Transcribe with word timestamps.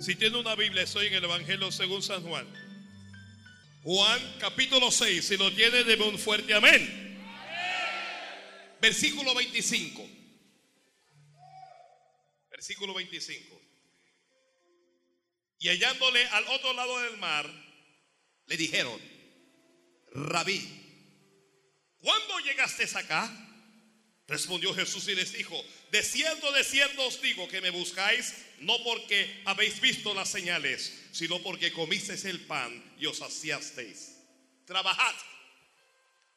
Si 0.00 0.14
tiene 0.14 0.38
una 0.38 0.54
Biblia, 0.54 0.82
estoy 0.82 1.08
en 1.08 1.14
el 1.14 1.24
Evangelio 1.24 1.70
según 1.70 2.02
San 2.02 2.22
Juan. 2.22 2.46
Juan 3.82 4.36
capítulo 4.40 4.90
6, 4.90 5.22
si 5.22 5.36
lo 5.36 5.52
tiene, 5.52 5.84
debe 5.84 6.04
un 6.04 6.18
fuerte 6.18 6.54
amén. 6.54 7.18
Versículo 8.80 9.34
25. 9.34 10.08
Versículo 12.50 12.94
25. 12.94 13.60
Y 15.58 15.68
hallándole 15.68 16.26
al 16.28 16.48
otro 16.48 16.72
lado 16.72 16.98
del 17.00 17.18
mar, 17.18 17.50
le 18.46 18.56
dijeron, 18.56 18.98
Rabí, 20.12 20.66
¿cuándo 21.98 22.38
llegaste 22.38 22.84
acá? 22.98 23.30
Respondió 24.26 24.72
Jesús 24.74 25.08
y 25.08 25.14
les 25.14 25.34
dijo, 25.34 25.62
de 25.90 26.02
cierto, 26.02 26.52
de 26.52 26.64
cierto 26.64 27.06
os 27.06 27.20
digo 27.20 27.46
que 27.48 27.60
me 27.60 27.68
buscáis, 27.68 28.34
no 28.60 28.82
porque 28.84 29.42
habéis 29.46 29.80
visto 29.80 30.14
las 30.14 30.28
señales, 30.28 31.08
sino 31.12 31.42
porque 31.42 31.72
comisteis 31.72 32.24
el 32.26 32.40
pan 32.40 32.94
y 32.98 33.06
os 33.06 33.18
saciasteis. 33.18 34.18
Trabajad, 34.66 35.14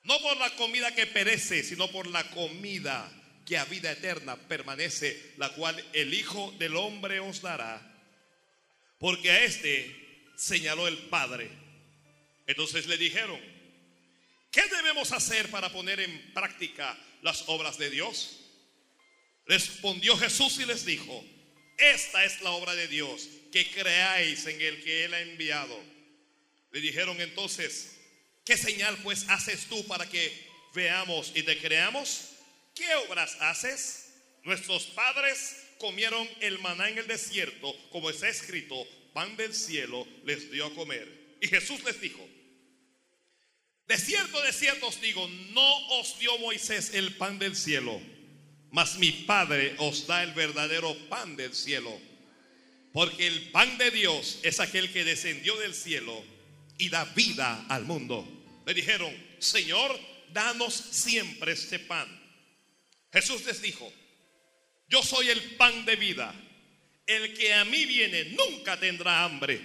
no 0.03 0.19
por 0.19 0.37
la 0.37 0.55
comida 0.55 0.93
que 0.95 1.05
perece, 1.05 1.63
sino 1.63 1.89
por 1.89 2.07
la 2.07 2.29
comida 2.31 3.11
que 3.45 3.57
a 3.57 3.65
vida 3.65 3.91
eterna 3.91 4.35
permanece, 4.35 5.33
la 5.37 5.49
cual 5.49 5.83
el 5.93 6.13
Hijo 6.13 6.53
del 6.57 6.75
Hombre 6.75 7.19
os 7.19 7.41
dará. 7.41 7.81
Porque 8.99 9.31
a 9.31 9.43
este 9.43 10.31
señaló 10.35 10.87
el 10.87 10.97
Padre. 10.97 11.49
Entonces 12.47 12.87
le 12.87 12.97
dijeron, 12.97 13.39
¿qué 14.49 14.61
debemos 14.67 15.11
hacer 15.11 15.49
para 15.51 15.71
poner 15.71 15.99
en 15.99 16.33
práctica 16.33 16.97
las 17.21 17.43
obras 17.47 17.77
de 17.77 17.89
Dios? 17.89 18.39
Respondió 19.45 20.17
Jesús 20.17 20.57
y 20.59 20.65
les 20.65 20.85
dijo, 20.85 21.23
esta 21.77 22.23
es 22.25 22.41
la 22.41 22.51
obra 22.51 22.75
de 22.75 22.87
Dios, 22.87 23.29
que 23.51 23.69
creáis 23.71 24.45
en 24.45 24.59
el 24.61 24.83
que 24.83 25.05
Él 25.05 25.13
ha 25.13 25.21
enviado. 25.21 25.79
Le 26.71 26.81
dijeron 26.81 27.19
entonces, 27.21 27.97
¿qué 28.45 28.57
señal 28.57 28.97
pues 29.03 29.25
haces 29.29 29.65
tú 29.65 29.85
para 29.87 30.09
que 30.09 30.47
veamos 30.73 31.31
y 31.35 31.43
te 31.43 31.57
creamos? 31.59 32.29
¿Qué 32.75 32.95
obras 32.95 33.37
haces? 33.39 34.13
Nuestros 34.43 34.85
padres 34.87 35.55
comieron 35.77 36.27
el 36.41 36.59
maná 36.59 36.89
en 36.89 36.97
el 36.97 37.07
desierto, 37.07 37.75
como 37.91 38.09
está 38.09 38.27
escrito, 38.29 38.87
pan 39.13 39.37
del 39.37 39.53
cielo 39.53 40.07
les 40.25 40.51
dio 40.51 40.65
a 40.65 40.73
comer. 40.73 41.37
Y 41.41 41.47
Jesús 41.47 41.83
les 41.83 41.99
dijo, 42.01 42.27
de 43.87 43.97
cierto, 43.97 44.41
de 44.41 44.53
cierto 44.53 44.87
os 44.87 45.01
digo, 45.01 45.27
no 45.27 45.99
os 45.99 46.17
dio 46.19 46.37
Moisés 46.39 46.93
el 46.93 47.15
pan 47.17 47.37
del 47.37 47.55
cielo, 47.55 48.01
mas 48.73 48.97
mi 48.97 49.11
Padre 49.11 49.75
os 49.77 50.07
da 50.07 50.23
el 50.23 50.33
verdadero 50.33 50.97
pan 51.07 51.35
del 51.37 51.53
cielo. 51.53 51.93
Porque 52.91 53.27
el 53.27 53.51
pan 53.51 53.77
de 53.77 53.91
Dios 53.91 54.39
es 54.41 54.59
aquel 54.59 54.91
que 54.91 55.03
descendió 55.03 55.55
del 55.57 55.75
cielo 55.75 56.23
y 56.79 56.89
da 56.89 57.05
vida 57.05 57.65
al 57.69 57.85
mundo. 57.85 58.27
Le 58.65 58.73
dijeron, 58.73 59.15
Señor, 59.37 59.99
danos 60.33 60.73
siempre 60.73 61.51
este 61.51 61.77
pan. 61.77 62.07
Jesús 63.11 63.45
les 63.45 63.61
dijo, 63.61 63.93
yo 64.89 65.03
soy 65.03 65.29
el 65.29 65.55
pan 65.55 65.85
de 65.85 65.95
vida. 65.95 66.33
El 67.05 67.35
que 67.35 67.53
a 67.53 67.65
mí 67.65 67.85
viene 67.85 68.25
nunca 68.25 68.79
tendrá 68.79 69.23
hambre. 69.23 69.61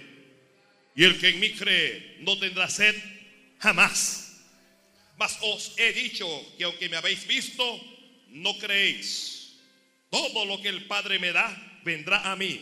Y 0.95 1.03
el 1.03 1.19
que 1.19 1.29
en 1.29 1.39
mí 1.39 1.51
cree 1.53 2.17
no 2.19 2.37
tendrá 2.37 2.69
sed 2.69 2.95
jamás. 3.57 4.43
Mas 5.17 5.35
os 5.41 5.73
he 5.77 5.93
dicho 5.93 6.27
que 6.59 6.65
aunque 6.65 6.89
me 6.89 6.97
habéis 6.97 7.25
visto, 7.25 7.98
no 8.31 8.57
creéis. 8.57 9.57
Todo 10.09 10.45
lo 10.45 10.61
que 10.61 10.69
el 10.69 10.87
Padre 10.87 11.19
me 11.19 11.31
da, 11.31 11.81
vendrá 11.83 12.31
a 12.31 12.35
mí. 12.35 12.59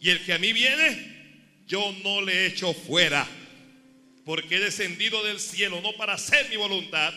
Y 0.00 0.10
el 0.10 0.24
que 0.24 0.32
a 0.32 0.38
mí 0.38 0.52
viene, 0.52 1.62
yo 1.66 1.92
no 2.02 2.20
le 2.22 2.46
echo 2.46 2.72
fuera. 2.72 3.26
Porque 4.24 4.56
he 4.56 4.60
descendido 4.60 5.22
del 5.24 5.40
cielo 5.40 5.80
no 5.80 5.92
para 5.96 6.14
hacer 6.14 6.48
mi 6.48 6.56
voluntad, 6.56 7.12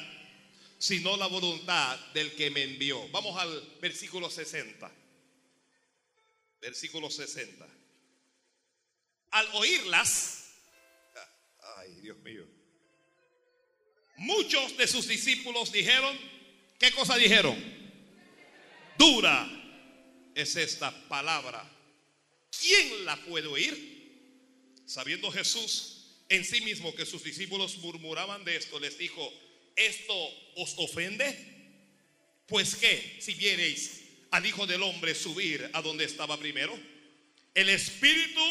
sino 0.78 1.18
la 1.18 1.28
voluntad 1.28 2.00
del 2.14 2.34
que 2.36 2.50
me 2.50 2.64
envió. 2.64 3.08
Vamos 3.10 3.40
al 3.40 3.78
versículo 3.82 4.30
60. 4.30 4.92
Versículo 6.62 7.10
60. 7.10 7.68
Al 9.32 9.48
oírlas, 9.54 10.54
ay 11.78 12.00
Dios 12.02 12.18
mío, 12.20 12.48
muchos 14.18 14.78
de 14.78 14.88
sus 14.88 15.08
discípulos 15.08 15.72
dijeron, 15.72 16.18
¿qué 16.80 16.92
cosa 16.92 17.16
dijeron? 17.18 17.56
Dura 18.98 19.50
es 20.34 20.56
esta 20.56 20.92
palabra. 21.08 21.64
¿Quién 22.60 23.06
la 23.06 23.18
puede 23.18 23.48
oír? 23.48 23.96
Sabiendo 24.86 25.32
Jesús 25.32 25.96
en 26.30 26.44
sí 26.44 26.62
mismo 26.62 26.94
que 26.96 27.06
sus 27.06 27.24
discípulos 27.24 27.78
murmuraban 27.78 28.44
de 28.44 28.56
esto, 28.56 28.80
les 28.80 28.98
dijo, 28.98 29.32
¿esto 29.76 30.16
os 30.56 30.74
ofende? 30.78 31.54
Pues 32.48 32.76
qué, 32.76 33.18
si 33.20 33.34
viereis 33.34 34.02
al 34.32 34.46
Hijo 34.46 34.68
del 34.68 34.84
Hombre 34.84 35.16
subir 35.16 35.70
a 35.74 35.82
donde 35.82 36.06
estaba 36.06 36.38
primero. 36.38 36.78
El 37.54 37.70
Espíritu 37.70 38.42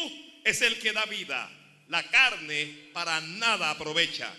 es 0.43 0.61
el 0.61 0.79
que 0.79 0.93
da 0.93 1.05
vida, 1.05 1.49
la 1.89 2.09
carne 2.09 2.89
para 2.93 3.21
nada 3.21 3.71
aprovecha. 3.71 4.33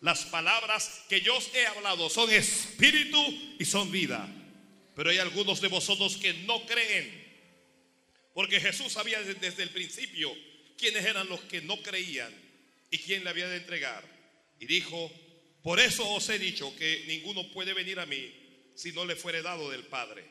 Las 0.00 0.24
palabras 0.26 1.02
que 1.08 1.20
yo 1.20 1.36
os 1.36 1.52
he 1.54 1.66
hablado 1.66 2.08
son 2.08 2.30
espíritu 2.30 3.18
y 3.58 3.64
son 3.64 3.90
vida. 3.90 4.28
Pero 4.94 5.10
hay 5.10 5.18
algunos 5.18 5.60
de 5.60 5.68
vosotros 5.68 6.16
que 6.16 6.32
no 6.34 6.64
creen. 6.66 7.26
Porque 8.32 8.60
Jesús 8.60 8.92
sabía 8.92 9.20
desde 9.22 9.62
el 9.62 9.70
principio 9.70 10.32
quiénes 10.76 11.04
eran 11.04 11.28
los 11.28 11.40
que 11.42 11.60
no 11.60 11.76
creían 11.82 12.32
y 12.90 12.98
quién 12.98 13.24
le 13.24 13.30
había 13.30 13.48
de 13.48 13.56
entregar. 13.56 14.04
Y 14.60 14.66
dijo, 14.66 15.10
por 15.62 15.80
eso 15.80 16.08
os 16.08 16.28
he 16.28 16.38
dicho 16.38 16.74
que 16.76 17.04
ninguno 17.08 17.50
puede 17.50 17.74
venir 17.74 17.98
a 17.98 18.06
mí 18.06 18.32
si 18.74 18.92
no 18.92 19.04
le 19.04 19.16
fuere 19.16 19.42
dado 19.42 19.70
del 19.70 19.84
Padre. 19.84 20.24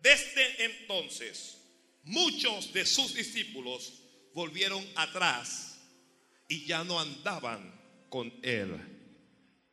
Desde 0.00 0.64
entonces, 0.64 1.58
muchos 2.04 2.72
de 2.72 2.86
sus 2.86 3.14
discípulos 3.14 3.92
volvieron 4.32 4.86
atrás 4.94 5.80
y 6.48 6.64
ya 6.66 6.84
no 6.84 7.00
andaban 7.00 7.79
con 8.10 8.30
él. 8.42 8.78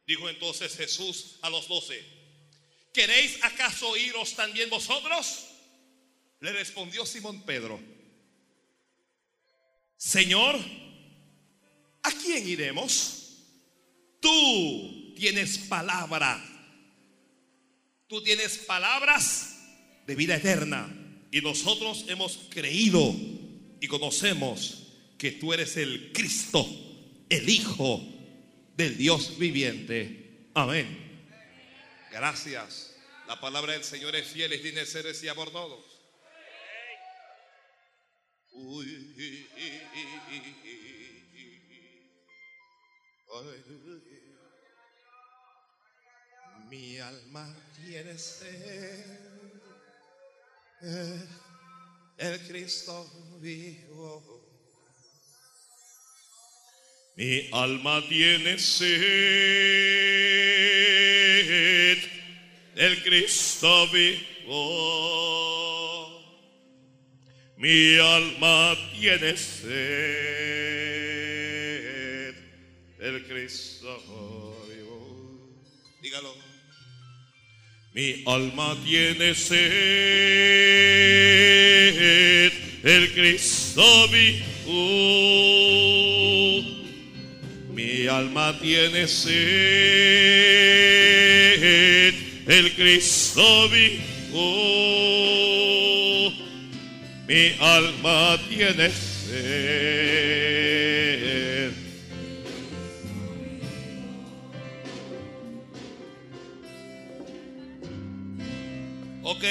Dijo 0.07 0.29
entonces 0.29 0.77
Jesús 0.77 1.37
a 1.41 1.49
los 1.49 1.67
doce, 1.67 2.01
¿queréis 2.93 3.43
acaso 3.43 3.97
iros 3.97 4.35
también 4.35 4.69
vosotros? 4.69 5.47
Le 6.39 6.53
respondió 6.53 7.05
Simón 7.05 7.41
Pedro, 7.41 7.77
Señor, 9.97 10.55
¿a 12.03 12.11
quién 12.23 12.47
iremos? 12.47 13.37
Tú 14.21 15.13
tienes 15.17 15.57
palabra, 15.57 16.41
tú 18.07 18.21
tienes 18.21 18.59
palabras 18.59 19.57
de 20.05 20.15
vida 20.15 20.35
eterna 20.35 20.89
y 21.31 21.41
nosotros 21.41 22.05
hemos 22.07 22.37
creído 22.49 23.13
y 23.81 23.87
conocemos 23.87 24.83
que 25.17 25.31
tú 25.31 25.53
eres 25.53 25.75
el 25.75 26.13
Cristo, 26.13 26.65
el 27.29 27.49
Hijo 27.49 28.16
del 28.77 28.95
Dios 28.95 29.37
viviente. 29.39 30.49
Amén. 30.53 31.27
Gracias. 32.11 32.95
La 33.27 33.39
palabra 33.41 33.73
del 33.73 33.83
Señor 33.83 34.15
es 34.15 34.27
fiel 34.27 34.53
y 34.53 34.61
tiene 34.61 34.85
ser 34.85 35.07
y 35.07 35.33
por 35.33 35.51
todos. 35.51 35.83
Mi 46.69 46.99
alma 46.99 47.55
tiene 47.83 48.17
sed, 48.17 49.19
el 52.17 52.47
Cristo 52.47 53.39
vivo. 53.39 54.36
Mi 57.17 57.49
alma 57.51 58.01
tiene 58.07 58.59
sed, 58.59 58.93
el 62.75 63.01
Cristo 63.01 63.87
vivo. 63.87 64.53
Mi 67.57 67.97
alma 67.97 68.77
tiene 68.99 69.35
sed, 69.35 69.65
el 72.99 73.25
Cristo 73.25 74.63
vivo. 74.69 75.57
Dígalo. 75.99 76.35
Mi 77.95 78.23
alma 78.27 78.77
tiene 78.85 79.33
sed, 79.33 79.57
el 82.83 83.11
Cristo 83.15 84.07
vivo. 84.09 85.56
Alma 88.17 88.49
tiene 88.59 89.07
sed, 89.07 89.29
el 92.47 92.75
Cristo 92.75 93.69
vivo. 93.69 94.01
mi 97.27 97.55
alma 97.59 98.39
tiene 98.49 98.89
sed. 98.89 99.37
Ok. 109.21 109.43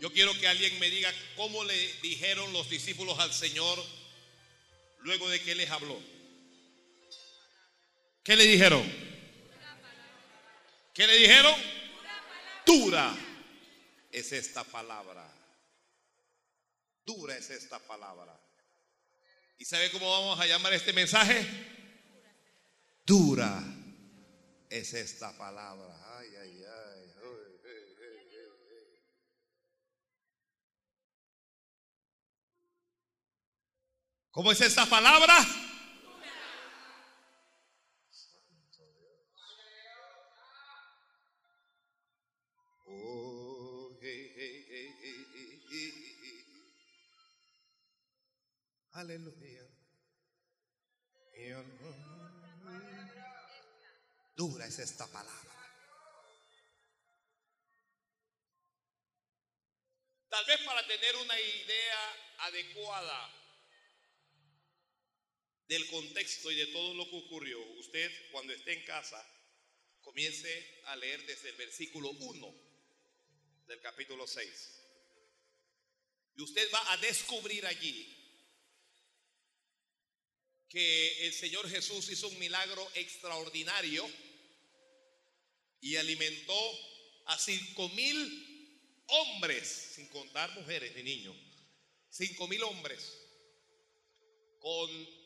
Yo 0.00 0.12
quiero 0.12 0.32
que 0.38 0.46
alguien 0.46 0.78
me 0.78 0.88
diga 0.88 1.12
cómo 1.34 1.64
le 1.64 1.74
dijeron 2.00 2.52
los 2.52 2.70
discípulos 2.70 3.18
al 3.18 3.32
Señor 3.32 4.03
luego 5.04 5.28
de 5.28 5.40
que 5.40 5.54
les 5.54 5.70
habló. 5.70 6.00
¿Qué 8.22 8.36
le 8.36 8.44
dijeron? 8.44 8.82
¿Qué 10.92 11.06
le 11.06 11.16
dijeron? 11.16 11.54
Dura 12.66 13.14
es 14.10 14.32
esta 14.32 14.64
palabra. 14.64 15.30
Dura 17.04 17.36
es 17.36 17.50
esta 17.50 17.78
palabra. 17.80 18.40
¿Y 19.58 19.66
sabe 19.66 19.90
cómo 19.90 20.10
vamos 20.10 20.40
a 20.40 20.46
llamar 20.46 20.72
este 20.72 20.92
mensaje? 20.92 21.46
Dura 23.04 23.62
es 24.70 24.94
esta 24.94 25.36
palabra. 25.36 26.18
Ay, 26.18 26.34
ay, 26.36 26.63
¿Cómo 34.34 34.50
es 34.50 34.60
esta 34.62 34.84
palabra? 34.86 35.32
Oh, 42.86 43.96
Aleluya. 48.94 49.68
Dura 54.34 54.66
es 54.66 54.80
esta 54.80 55.06
palabra. 55.06 55.32
Tal 60.28 60.44
vez 60.44 60.60
para 60.62 60.84
tener 60.88 61.14
una 61.18 61.38
idea 61.38 62.34
adecuada 62.38 63.43
del 65.68 65.86
contexto 65.88 66.50
y 66.50 66.56
de 66.56 66.66
todo 66.68 66.94
lo 66.94 67.08
que 67.08 67.16
ocurrió, 67.16 67.60
usted 67.78 68.10
cuando 68.30 68.52
esté 68.52 68.72
en 68.74 68.84
casa 68.84 69.24
comience 70.02 70.82
a 70.86 70.96
leer 70.96 71.24
desde 71.26 71.50
el 71.50 71.56
versículo 71.56 72.10
1 72.10 72.54
del 73.66 73.80
capítulo 73.80 74.26
6. 74.26 74.80
Y 76.36 76.42
usted 76.42 76.68
va 76.72 76.92
a 76.92 76.96
descubrir 76.98 77.64
allí 77.66 78.14
que 80.68 81.26
el 81.26 81.32
Señor 81.32 81.68
Jesús 81.70 82.10
hizo 82.10 82.28
un 82.28 82.38
milagro 82.38 82.86
extraordinario 82.94 84.10
y 85.80 85.96
alimentó 85.96 86.58
a 87.26 87.38
cinco 87.38 87.88
mil 87.90 89.02
hombres, 89.06 89.92
sin 89.94 90.08
contar 90.08 90.50
mujeres 90.58 90.94
ni 90.96 91.02
niños, 91.02 91.36
cinco 92.10 92.48
mil 92.48 92.62
hombres 92.64 93.18
con 94.58 95.23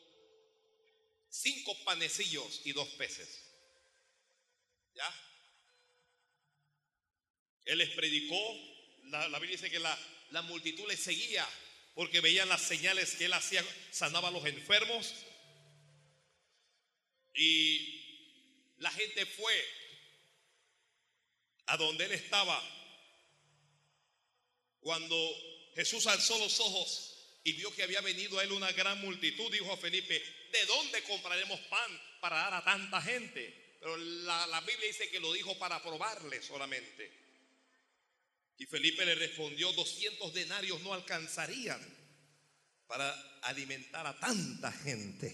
cinco 1.29 1.77
panecillos 1.83 2.61
y 2.65 2.73
dos 2.73 2.87
peces. 2.89 3.43
¿Ya? 4.95 5.15
Él 7.65 7.77
les 7.77 7.89
predicó, 7.91 8.35
la, 9.05 9.27
Biblia 9.39 9.57
dice 9.57 9.69
que 9.69 9.79
la, 9.79 9.97
la 10.31 10.41
multitud 10.41 10.87
le 10.87 10.97
seguía 10.97 11.47
porque 11.93 12.21
veían 12.21 12.49
las 12.49 12.61
señales 12.61 13.15
que 13.15 13.25
él 13.25 13.33
hacía, 13.33 13.63
sanaba 13.91 14.29
a 14.29 14.31
los 14.31 14.45
enfermos. 14.45 15.13
Y 17.35 18.73
la 18.77 18.91
gente 18.91 19.25
fue 19.25 19.53
a 21.67 21.77
donde 21.77 22.05
él 22.05 22.13
estaba. 22.13 22.57
Cuando 24.79 25.15
Jesús 25.75 26.07
alzó 26.07 26.37
los 26.39 26.59
ojos 26.59 27.39
y 27.43 27.53
vio 27.53 27.73
que 27.75 27.83
había 27.83 28.01
venido 28.01 28.39
a 28.39 28.43
él 28.43 28.51
una 28.51 28.71
gran 28.71 28.99
multitud, 29.01 29.51
dijo 29.51 29.71
a 29.71 29.77
Felipe, 29.77 30.23
¿de 30.51 30.65
dónde 30.65 31.03
compraremos 31.03 31.59
pan 31.61 32.01
para 32.21 32.37
dar 32.37 32.53
a 32.55 32.63
tanta 32.63 33.01
gente? 33.01 33.77
Pero 33.79 33.95
la, 33.97 34.47
la 34.47 34.61
Biblia 34.61 34.87
dice 34.87 35.09
que 35.09 35.19
lo 35.19 35.31
dijo 35.33 35.57
para 35.57 35.81
probarle 35.81 36.41
solamente. 36.41 37.19
Y 38.57 38.65
Felipe 38.65 39.05
le 39.05 39.15
respondió, 39.15 39.71
200 39.71 40.33
denarios 40.33 40.81
no 40.81 40.93
alcanzarían 40.93 41.79
para 42.87 43.09
alimentar 43.43 44.05
a 44.05 44.19
tanta 44.19 44.71
gente. 44.71 45.33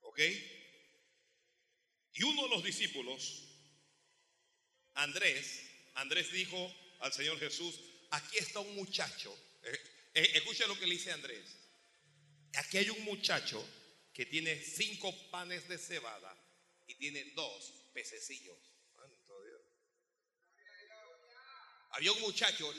¿Ok? 0.00 0.20
Y 2.14 2.22
uno 2.22 2.44
de 2.44 2.48
los 2.48 2.64
discípulos, 2.64 3.44
Andrés, 4.94 5.62
Andrés 5.94 6.32
dijo 6.32 6.74
al 7.00 7.12
Señor 7.12 7.38
Jesús, 7.38 7.78
aquí 8.10 8.38
está 8.38 8.60
un 8.60 8.74
muchacho. 8.74 9.36
Eh, 9.62 9.80
eh, 10.14 10.30
escucha 10.34 10.66
lo 10.66 10.78
que 10.78 10.86
le 10.86 10.94
dice 10.94 11.12
Andrés. 11.12 11.59
Aquí 12.54 12.78
hay 12.78 12.90
un 12.90 13.04
muchacho 13.04 13.64
que 14.12 14.26
tiene 14.26 14.60
cinco 14.62 15.12
panes 15.30 15.68
de 15.68 15.78
cebada 15.78 16.36
y 16.86 16.94
tiene 16.96 17.24
dos 17.34 17.72
pececillos. 17.92 18.58
Había 21.92 22.12
un 22.12 22.20
muchacho, 22.20 22.72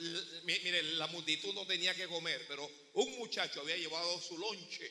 mire, 0.43 0.83
la 0.83 1.07
multitud 1.07 1.53
no 1.53 1.65
tenía 1.67 1.93
que 1.93 2.07
comer, 2.07 2.45
pero 2.47 2.69
un 2.93 3.17
muchacho 3.17 3.61
había 3.61 3.75
llevado 3.75 4.21
su 4.21 4.37
lonche, 4.37 4.89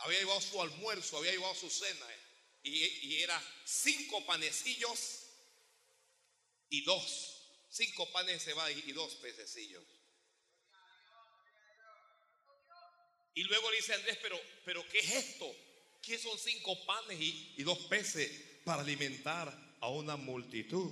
había 0.00 0.20
llevado 0.20 0.40
su 0.40 0.62
almuerzo, 0.62 1.18
había 1.18 1.32
llevado 1.32 1.54
su 1.54 1.68
cena, 1.68 2.06
y, 2.62 3.16
era 3.16 3.42
cinco 3.64 4.24
panecillos 4.24 5.26
y 6.68 6.84
dos, 6.84 7.66
cinco 7.70 8.10
panes 8.12 8.34
de 8.34 8.40
cebada 8.40 8.70
y 8.70 8.92
dos 8.92 9.16
pececillos. 9.16 9.84
Y 13.34 13.44
luego 13.44 13.70
dice 13.72 13.94
Andrés, 13.94 14.18
pero, 14.22 14.38
pero 14.64 14.86
¿qué 14.88 14.98
es 14.98 15.10
esto? 15.10 15.50
¿Qué 16.02 16.18
son 16.18 16.38
cinco 16.38 16.84
panes 16.84 17.20
y, 17.20 17.54
y 17.56 17.62
dos 17.62 17.78
peces 17.88 18.30
para 18.64 18.82
alimentar 18.82 19.76
a 19.80 19.88
una 19.88 20.16
multitud? 20.16 20.90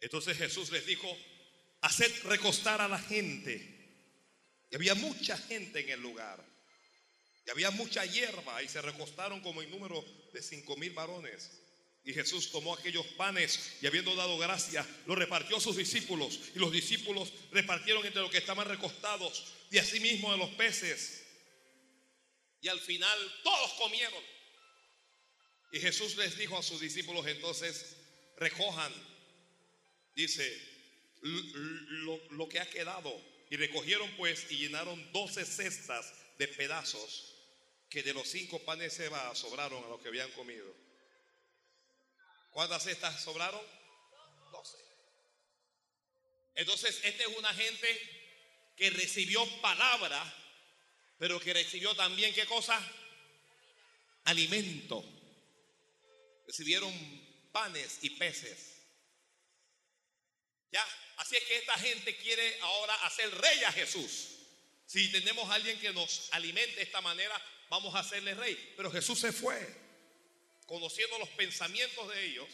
Entonces 0.00 0.36
Jesús 0.38 0.70
les 0.70 0.86
dijo, 0.86 1.08
haced 1.80 2.24
recostar 2.24 2.80
a 2.80 2.88
la 2.88 2.98
gente. 2.98 3.74
Y 4.70 4.76
había 4.76 4.94
mucha 4.94 5.36
gente 5.36 5.80
en 5.80 5.88
el 5.90 6.00
lugar. 6.00 6.44
Y 7.46 7.50
había 7.50 7.70
mucha 7.70 8.04
hierba 8.04 8.62
y 8.62 8.68
se 8.68 8.82
recostaron 8.82 9.40
como 9.40 9.62
en 9.62 9.70
número 9.70 10.04
de 10.32 10.42
cinco 10.42 10.76
mil 10.76 10.92
varones. 10.92 11.50
Y 12.06 12.14
Jesús 12.14 12.52
tomó 12.52 12.72
aquellos 12.72 13.04
panes 13.18 13.72
y 13.82 13.86
habiendo 13.88 14.14
dado 14.14 14.38
gracias, 14.38 14.86
los 15.06 15.18
repartió 15.18 15.56
a 15.56 15.60
sus 15.60 15.76
discípulos. 15.76 16.38
Y 16.54 16.60
los 16.60 16.70
discípulos 16.70 17.32
repartieron 17.50 18.06
entre 18.06 18.22
los 18.22 18.30
que 18.30 18.38
estaban 18.38 18.68
recostados 18.68 19.44
y 19.72 19.78
asimismo 19.78 20.30
de 20.30 20.38
los 20.38 20.50
peces. 20.50 21.26
Y 22.60 22.68
al 22.68 22.78
final 22.78 23.18
todos 23.42 23.72
comieron. 23.72 24.22
Y 25.72 25.80
Jesús 25.80 26.16
les 26.16 26.38
dijo 26.38 26.56
a 26.56 26.62
sus 26.62 26.80
discípulos 26.80 27.26
entonces, 27.26 27.96
recojan 28.36 28.92
dice, 30.14 30.48
lo, 31.22 32.48
que 32.48 32.60
ha 32.60 32.70
quedado. 32.70 33.12
Y 33.50 33.56
recogieron 33.56 34.08
pues 34.16 34.46
y 34.48 34.58
llenaron 34.58 35.12
doce 35.12 35.44
cestas 35.44 36.12
de 36.38 36.46
pedazos 36.46 37.34
que 37.90 38.04
de 38.04 38.14
los 38.14 38.28
cinco 38.28 38.64
panes 38.64 38.92
se 38.92 39.08
va 39.08 39.34
sobraron 39.34 39.82
a 39.84 39.88
los 39.88 40.00
que 40.00 40.08
habían 40.08 40.30
comido. 40.32 40.85
¿Cuántas 42.56 42.84
cestas 42.84 43.22
sobraron? 43.22 43.60
Doce. 44.50 44.78
Entonces, 46.54 46.98
esta 47.04 47.24
es 47.24 47.36
una 47.36 47.52
gente 47.52 48.72
que 48.74 48.88
recibió 48.88 49.46
palabra, 49.60 50.24
pero 51.18 51.38
que 51.38 51.52
recibió 51.52 51.94
también, 51.94 52.32
¿qué 52.32 52.46
cosa? 52.46 52.80
Alimento. 54.24 55.04
Recibieron 56.46 56.94
panes 57.52 57.98
y 58.00 58.08
peces. 58.08 58.78
¿Ya? 60.72 60.82
Así 61.18 61.36
es 61.36 61.44
que 61.44 61.56
esta 61.58 61.74
gente 61.74 62.16
quiere 62.16 62.58
ahora 62.62 62.94
hacer 63.04 63.30
rey 63.34 63.64
a 63.64 63.72
Jesús. 63.72 64.28
Si 64.86 65.12
tenemos 65.12 65.50
a 65.50 65.56
alguien 65.56 65.78
que 65.78 65.92
nos 65.92 66.32
alimente 66.32 66.76
de 66.76 66.84
esta 66.84 67.02
manera, 67.02 67.38
vamos 67.68 67.94
a 67.94 67.98
hacerle 67.98 68.34
rey. 68.34 68.72
Pero 68.78 68.90
Jesús 68.90 69.20
se 69.20 69.30
fue. 69.30 69.85
Conociendo 70.66 71.18
los 71.18 71.28
pensamientos 71.30 72.08
de 72.12 72.26
ellos, 72.26 72.48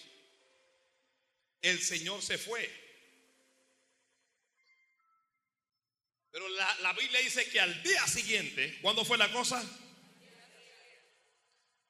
el 1.62 1.80
Señor 1.82 2.22
se 2.22 2.38
fue. 2.38 2.70
Pero 6.30 6.48
la, 6.50 6.78
la 6.80 6.92
Biblia 6.94 7.20
dice 7.20 7.48
que 7.48 7.60
al 7.60 7.82
día 7.82 8.06
siguiente, 8.06 8.78
¿cuándo 8.80 9.04
fue 9.04 9.18
la 9.18 9.30
cosa? 9.32 9.62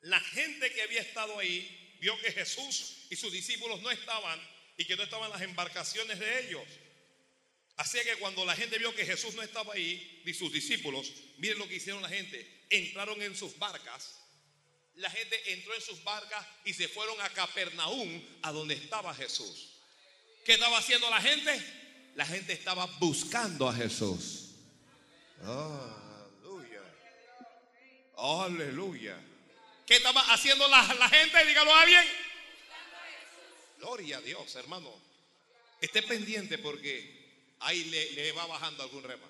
La 0.03 0.21
gente 0.21 0.73
que 0.73 0.83
había 0.83 1.01
estado 1.01 1.39
ahí 1.39 1.97
vio 2.01 2.19
que 2.21 2.33
Jesús 2.33 3.07
y 3.11 3.17
sus 3.17 3.33
discípulos 3.33 3.81
no 3.83 3.91
estaban 3.91 4.41
y 4.77 4.85
que 4.85 4.97
no 4.97 5.05
estaban 5.05 5.31
las 5.31 5.43
embarcaciones 5.43 6.19
de 6.19 6.49
ellos. 6.49 6.67
Así 7.77 7.99
que 8.01 8.17
cuando 8.17 8.45
la 8.45 8.57
gente 8.57 8.79
vio 8.79 8.95
que 8.95 9.07
Jesús 9.07 9.35
no 9.35 9.43
estaba 9.43 9.75
ahí, 9.75 10.23
ni 10.25 10.35
sus 10.35 10.53
discípulos, 10.53 11.13
miren 11.39 11.59
lo 11.59 11.69
que 11.69 11.77
hicieron 11.77 12.03
la 12.03 12.09
gente. 12.09 12.67
Entraron 12.71 13.21
en 13.23 13.37
sus 13.37 13.59
barcas. 13.59 14.22
La 14.97 15.11
gente 15.11 15.53
entró 15.53 15.75
en 15.75 15.81
sus 15.81 16.03
barcas 16.05 16.47
y 16.65 16.75
se 16.75 16.89
fueron 16.89 17.21
a 17.21 17.29
Capernaum, 17.31 18.23
a 18.43 18.53
donde 18.53 18.75
estaba 18.75 19.15
Jesús. 19.15 19.71
¿Qué 20.45 20.55
estaba 20.55 20.79
haciendo 20.79 21.09
la 21.09 21.21
gente? 21.21 21.61
La 22.15 22.27
gente 22.27 22.53
estaba 22.53 22.87
buscando 22.99 23.69
a 23.69 23.75
Jesús. 23.75 24.51
Aleluya. 25.43 26.83
Aleluya. 28.17 29.17
¿Qué 29.87 29.97
estaba 29.97 30.21
haciendo 30.33 30.69
la, 30.69 31.09
gente? 31.09 31.45
Dígalo 31.47 31.75
a 31.75 31.83
alguien. 31.83 32.05
Gloria 33.79 34.19
a 34.19 34.21
Dios, 34.21 34.55
hermano. 34.57 34.93
Esté 35.81 36.03
pendiente 36.03 36.59
porque 36.59 37.57
ahí 37.61 37.85
le, 37.85 38.33
va 38.33 38.47
bajando 38.47 38.83
algún 38.83 39.03
rema. 39.03 39.29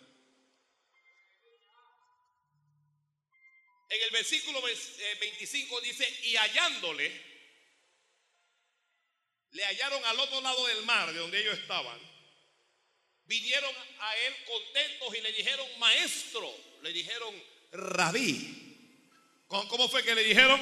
En 3.93 4.03
el 4.03 4.11
versículo 4.11 4.61
25 4.63 5.79
eh, 5.79 5.83
dice, 5.85 6.21
y 6.25 6.37
hallándole, 6.37 7.13
le 9.51 9.65
hallaron 9.65 10.03
al 10.07 10.19
otro 10.19 10.41
lado 10.41 10.67
del 10.67 10.83
mar 10.85 11.13
de 11.13 11.19
donde 11.19 11.41
ellos 11.41 11.59
estaban. 11.59 12.01
Vinieron 13.25 13.75
a 14.01 14.17
él 14.17 14.35
contentos 14.47 15.15
y 15.15 15.21
le 15.21 15.33
dijeron, 15.33 15.79
maestro, 15.79 16.55
le 16.83 16.93
dijeron, 16.93 17.43
rabí. 17.73 18.59
¿Cómo 19.47 19.89
fue 19.89 20.03
que 20.03 20.15
le 20.15 20.25
dijeron? 20.25 20.61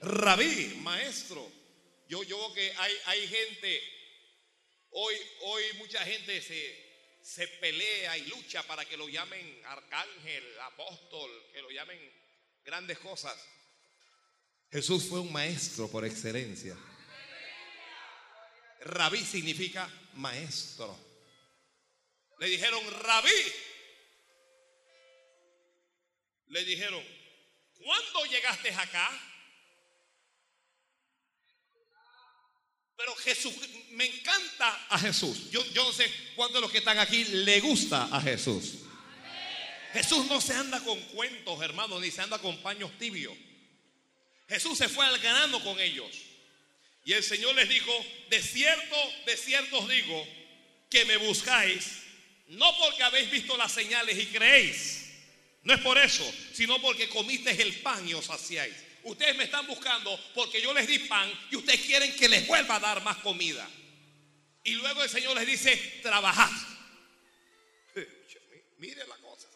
Rabí, 0.00 0.76
maestro. 0.76 1.50
Yo, 2.08 2.22
yo 2.22 2.38
veo 2.38 2.54
que 2.54 2.72
hay, 2.76 2.96
hay 3.06 3.28
gente 3.28 3.98
Hoy, 4.90 5.14
hoy 5.42 5.62
mucha 5.78 6.04
gente 6.04 6.40
se, 6.40 6.87
se 7.28 7.46
pelea 7.46 8.16
y 8.16 8.22
lucha 8.22 8.62
para 8.62 8.86
que 8.86 8.96
lo 8.96 9.06
llamen 9.06 9.60
arcángel, 9.66 10.60
apóstol, 10.60 11.30
que 11.52 11.60
lo 11.60 11.70
llamen 11.70 12.00
grandes 12.64 12.98
cosas. 13.00 13.36
Jesús 14.72 15.04
fue 15.04 15.20
un 15.20 15.30
maestro 15.30 15.90
por 15.90 16.06
excelencia. 16.06 16.74
Rabí 18.80 19.22
significa 19.22 19.90
maestro. 20.14 20.98
Le 22.38 22.46
dijeron, 22.48 22.80
rabí. 23.02 23.52
Le 26.46 26.64
dijeron, 26.64 27.04
¿cuándo 27.74 28.24
llegaste 28.24 28.70
acá? 28.70 29.27
Pero 32.98 33.14
Jesús, 33.14 33.54
me 33.92 34.06
encanta 34.06 34.86
a 34.88 34.98
Jesús. 34.98 35.50
Yo, 35.52 35.64
yo 35.72 35.84
no 35.84 35.92
sé 35.92 36.12
cuántos 36.34 36.56
de 36.56 36.60
los 36.62 36.72
que 36.72 36.78
están 36.78 36.98
aquí 36.98 37.24
le 37.26 37.60
gusta 37.60 38.08
a 38.10 38.20
Jesús. 38.20 38.80
Jesús 39.92 40.26
no 40.26 40.40
se 40.40 40.52
anda 40.52 40.80
con 40.80 41.00
cuentos, 41.02 41.62
hermanos, 41.62 42.00
ni 42.00 42.10
se 42.10 42.22
anda 42.22 42.38
con 42.40 42.58
paños 42.58 42.90
tibios. 42.98 43.34
Jesús 44.48 44.76
se 44.76 44.88
fue 44.88 45.06
al 45.06 45.16
grano 45.20 45.62
con 45.62 45.78
ellos. 45.78 46.10
Y 47.04 47.12
el 47.12 47.22
Señor 47.22 47.54
les 47.54 47.68
dijo, 47.68 47.92
de 48.30 48.42
cierto, 48.42 48.96
de 49.26 49.36
cierto 49.36 49.78
os 49.78 49.88
digo, 49.88 50.26
que 50.90 51.04
me 51.04 51.18
buscáis, 51.18 52.02
no 52.48 52.76
porque 52.78 53.04
habéis 53.04 53.30
visto 53.30 53.56
las 53.56 53.70
señales 53.70 54.18
y 54.18 54.26
creéis. 54.26 55.04
No 55.62 55.72
es 55.72 55.80
por 55.82 55.98
eso, 55.98 56.28
sino 56.52 56.82
porque 56.82 57.08
comisteis 57.08 57.60
el 57.60 57.76
pan 57.76 58.08
y 58.08 58.14
os 58.14 58.24
saciáis. 58.24 58.74
Ustedes 59.04 59.36
me 59.36 59.44
están 59.44 59.66
buscando 59.66 60.18
porque 60.34 60.60
yo 60.60 60.72
les 60.74 60.86
di 60.86 60.98
pan 61.00 61.30
y 61.50 61.56
ustedes 61.56 61.80
quieren 61.80 62.14
que 62.16 62.28
les 62.28 62.46
vuelva 62.46 62.76
a 62.76 62.80
dar 62.80 63.02
más 63.02 63.18
comida. 63.18 63.68
Y 64.64 64.72
luego 64.72 65.02
el 65.02 65.08
Señor 65.08 65.36
les 65.36 65.46
dice, 65.46 65.76
trabajad. 66.02 66.50
Mire 68.78 69.06
la 69.06 69.16
cosa. 69.16 69.48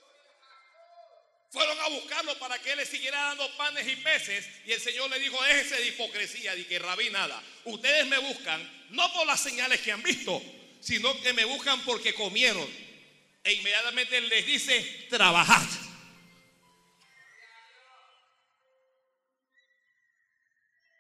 Fueron 1.51 1.79
a 1.81 1.89
buscarlo 1.89 2.39
para 2.39 2.59
que 2.59 2.73
él 2.73 2.79
les 2.79 2.89
siguiera 2.89 3.21
dando 3.21 3.57
panes 3.57 3.87
y 3.87 3.97
peces. 3.97 4.49
Y 4.65 4.73
el 4.73 4.81
Señor 4.81 5.11
le 5.11 5.19
dijo, 5.19 5.45
ese 5.45 5.77
de 5.77 5.89
hipocresía, 5.89 6.55
de 6.55 6.67
que 6.67 6.79
rabí 6.79 7.11
nada. 7.11 7.43
Ustedes 7.65 8.07
me 8.07 8.19
buscan 8.19 8.87
no 8.91 9.13
por 9.13 9.27
las 9.27 9.43
señales 9.43 9.81
que 9.83 9.93
han 9.93 10.03
visto, 10.03 10.41
sino 10.81 11.21
que 11.21 11.35
me 11.35 11.45
buscan 11.45 11.81
porque 11.83 12.15
comieron. 12.15 12.67
E 13.45 13.53
inmediatamente 13.53 14.21
les 14.23 14.47
dice, 14.47 15.07
trabajad. 15.11 15.63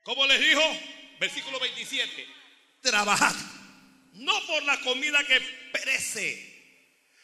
¿Cómo 0.02 0.26
les 0.26 0.40
dijo? 0.40 0.62
Versículo 1.20 1.60
27. 1.60 2.26
Trabajad, 2.80 3.34
no 4.14 4.46
por 4.46 4.62
la 4.64 4.80
comida 4.80 5.24
que 5.24 5.40
perece, 5.72 6.52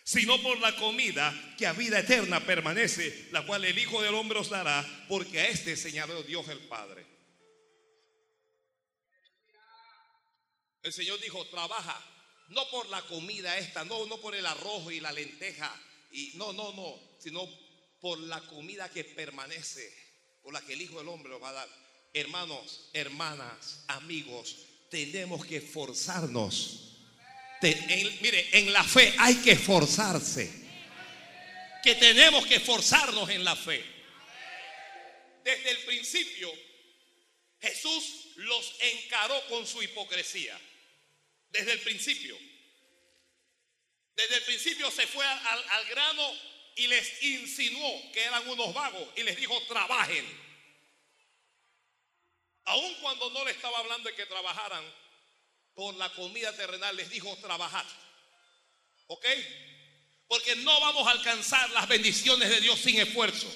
sino 0.04 0.40
por 0.40 0.61
la 0.61 0.75
comida 0.76 1.35
que 1.58 1.66
a 1.66 1.73
vida 1.73 1.99
eterna 1.99 2.40
permanece, 2.40 3.28
la 3.32 3.44
cual 3.44 3.64
el 3.64 3.78
Hijo 3.78 4.00
del 4.00 4.14
Hombre 4.14 4.38
os 4.38 4.50
dará, 4.50 4.87
porque 5.08 5.40
a 5.40 5.49
este 5.49 5.76
señaló 5.76 6.23
Dios 6.23 6.49
el 6.49 6.61
Padre. 6.61 7.04
El 10.82 10.92
Señor 10.92 11.20
dijo, 11.20 11.44
trabaja, 11.49 12.00
no 12.50 12.70
por 12.70 12.88
la 12.88 13.02
comida 13.02 13.58
esta, 13.58 13.85
no, 13.85 14.06
no 14.06 14.20
por 14.20 14.37
el 14.37 14.47
arroz 14.47 14.92
y 14.92 15.00
la 15.00 15.11
lenteja, 15.11 15.75
y 16.12 16.32
no, 16.37 16.52
no, 16.52 16.73
no, 16.73 17.18
sino 17.18 17.47
por 18.00 18.18
la 18.20 18.40
comida 18.42 18.88
que 18.88 19.02
permanece, 19.02 19.92
por 20.42 20.52
la 20.52 20.61
que 20.62 20.75
el 20.75 20.82
Hijo 20.82 20.99
del 20.99 21.08
Hombre 21.08 21.35
os 21.35 21.42
va 21.42 21.49
a 21.50 21.54
dar. 21.54 21.88
Hermanos, 22.12 22.88
hermanas, 22.93 23.85
amigos, 23.88 24.57
tenemos 24.91 25.45
que 25.45 25.59
esforzarnos. 25.59 26.97
mire, 27.61 28.49
en 28.53 28.73
la 28.73 28.83
fe 28.83 29.15
hay 29.19 29.37
que 29.37 29.53
esforzarse. 29.53 30.50
Que 31.83 31.95
tenemos 31.95 32.47
que 32.47 32.57
esforzarnos 32.57 33.29
en 33.31 33.45
la 33.45 33.55
fe. 33.55 33.85
Desde 35.45 35.71
el 35.71 35.79
principio, 35.85 36.53
Jesús 37.61 38.33
los 38.37 38.75
encaró 38.81 39.41
con 39.49 39.67
su 39.67 39.83
hipocresía. 39.83 40.59
Desde 41.50 41.73
el 41.73 41.81
principio. 41.81 42.37
Desde 44.17 44.37
el 44.37 44.43
principio 44.43 44.91
se 44.91 45.07
fue 45.07 45.25
al, 45.25 45.69
al 45.69 45.87
grano 45.87 46.33
y 46.77 46.87
les 46.87 47.23
insinuó 47.23 48.12
que 48.12 48.25
eran 48.25 48.49
unos 48.49 48.75
vagos 48.75 49.09
y 49.17 49.23
les 49.23 49.37
dijo, 49.37 49.61
trabajen. 49.69 50.48
Aun 52.69 52.95
cuando 52.97 53.31
no 53.31 53.45
le 53.45 53.53
estaba 53.53 53.79
hablando 53.79 54.09
de 54.09 54.15
que 54.15 54.27
trabajaran 54.27 54.85
por 55.75 55.95
la 55.95 56.11
comida 56.11 56.53
terrenal, 56.55 56.95
les 56.97 57.09
dijo 57.09 57.35
trabajar. 57.37 57.87
¿Ok? 59.07 59.25
Porque 60.27 60.57
no 60.57 60.81
vamos 60.81 61.07
a 61.07 61.13
alcanzar 61.13 61.71
las 61.71 61.89
bendiciones 61.89 62.49
de 62.51 62.61
Dios 62.61 62.79
sin 62.79 63.01
esfuerzo. 63.01 63.47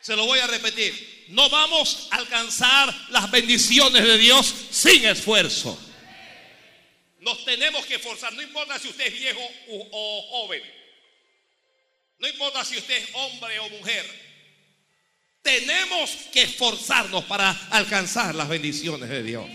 Se 0.00 0.14
lo 0.14 0.26
voy 0.26 0.38
a 0.38 0.46
repetir. 0.46 1.24
No 1.28 1.48
vamos 1.48 2.08
a 2.10 2.16
alcanzar 2.16 2.94
las 3.08 3.30
bendiciones 3.30 4.04
de 4.04 4.18
Dios 4.18 4.54
sin 4.70 5.06
esfuerzo. 5.06 5.78
Nos 7.20 7.42
tenemos 7.46 7.86
que 7.86 7.94
esforzar. 7.94 8.34
No 8.34 8.42
importa 8.42 8.78
si 8.78 8.88
usted 8.88 9.06
es 9.06 9.14
viejo 9.14 9.40
o 9.68 10.22
joven. 10.28 10.62
No 12.18 12.28
importa 12.28 12.64
si 12.66 12.76
usted 12.76 12.96
es 12.96 13.08
hombre 13.14 13.58
o 13.60 13.68
mujer. 13.70 14.33
Tenemos 15.44 16.10
que 16.32 16.44
esforzarnos 16.44 17.22
para 17.26 17.50
alcanzar 17.70 18.34
las 18.34 18.48
bendiciones 18.48 19.10
de 19.10 19.22
Dios. 19.22 19.46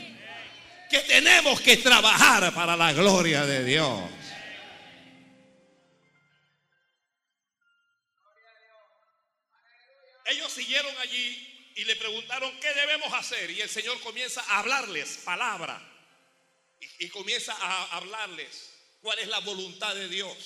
Que 0.87 0.99
tenemos 0.99 1.59
que 1.61 1.77
trabajar 1.77 2.53
para 2.53 2.77
la 2.77 2.93
gloria 2.93 3.43
de 3.43 3.63
Dios. 3.63 3.99
Ellos 10.25 10.51
siguieron 10.53 10.95
allí 10.99 11.73
y 11.75 11.83
le 11.85 11.95
preguntaron 11.95 12.51
qué 12.59 12.71
debemos 12.75 13.11
hacer. 13.11 13.49
Y 13.49 13.61
el 13.61 13.69
Señor 13.69 13.99
comienza 14.01 14.41
a 14.41 14.59
hablarles 14.59 15.17
palabra. 15.25 15.81
Y, 16.99 17.09
comienza 17.09 17.53
a 17.59 17.97
hablarles 17.97 18.75
cuál 19.01 19.17
es 19.17 19.27
la 19.27 19.39
voluntad 19.39 19.95
de 19.95 20.07
Dios. 20.07 20.37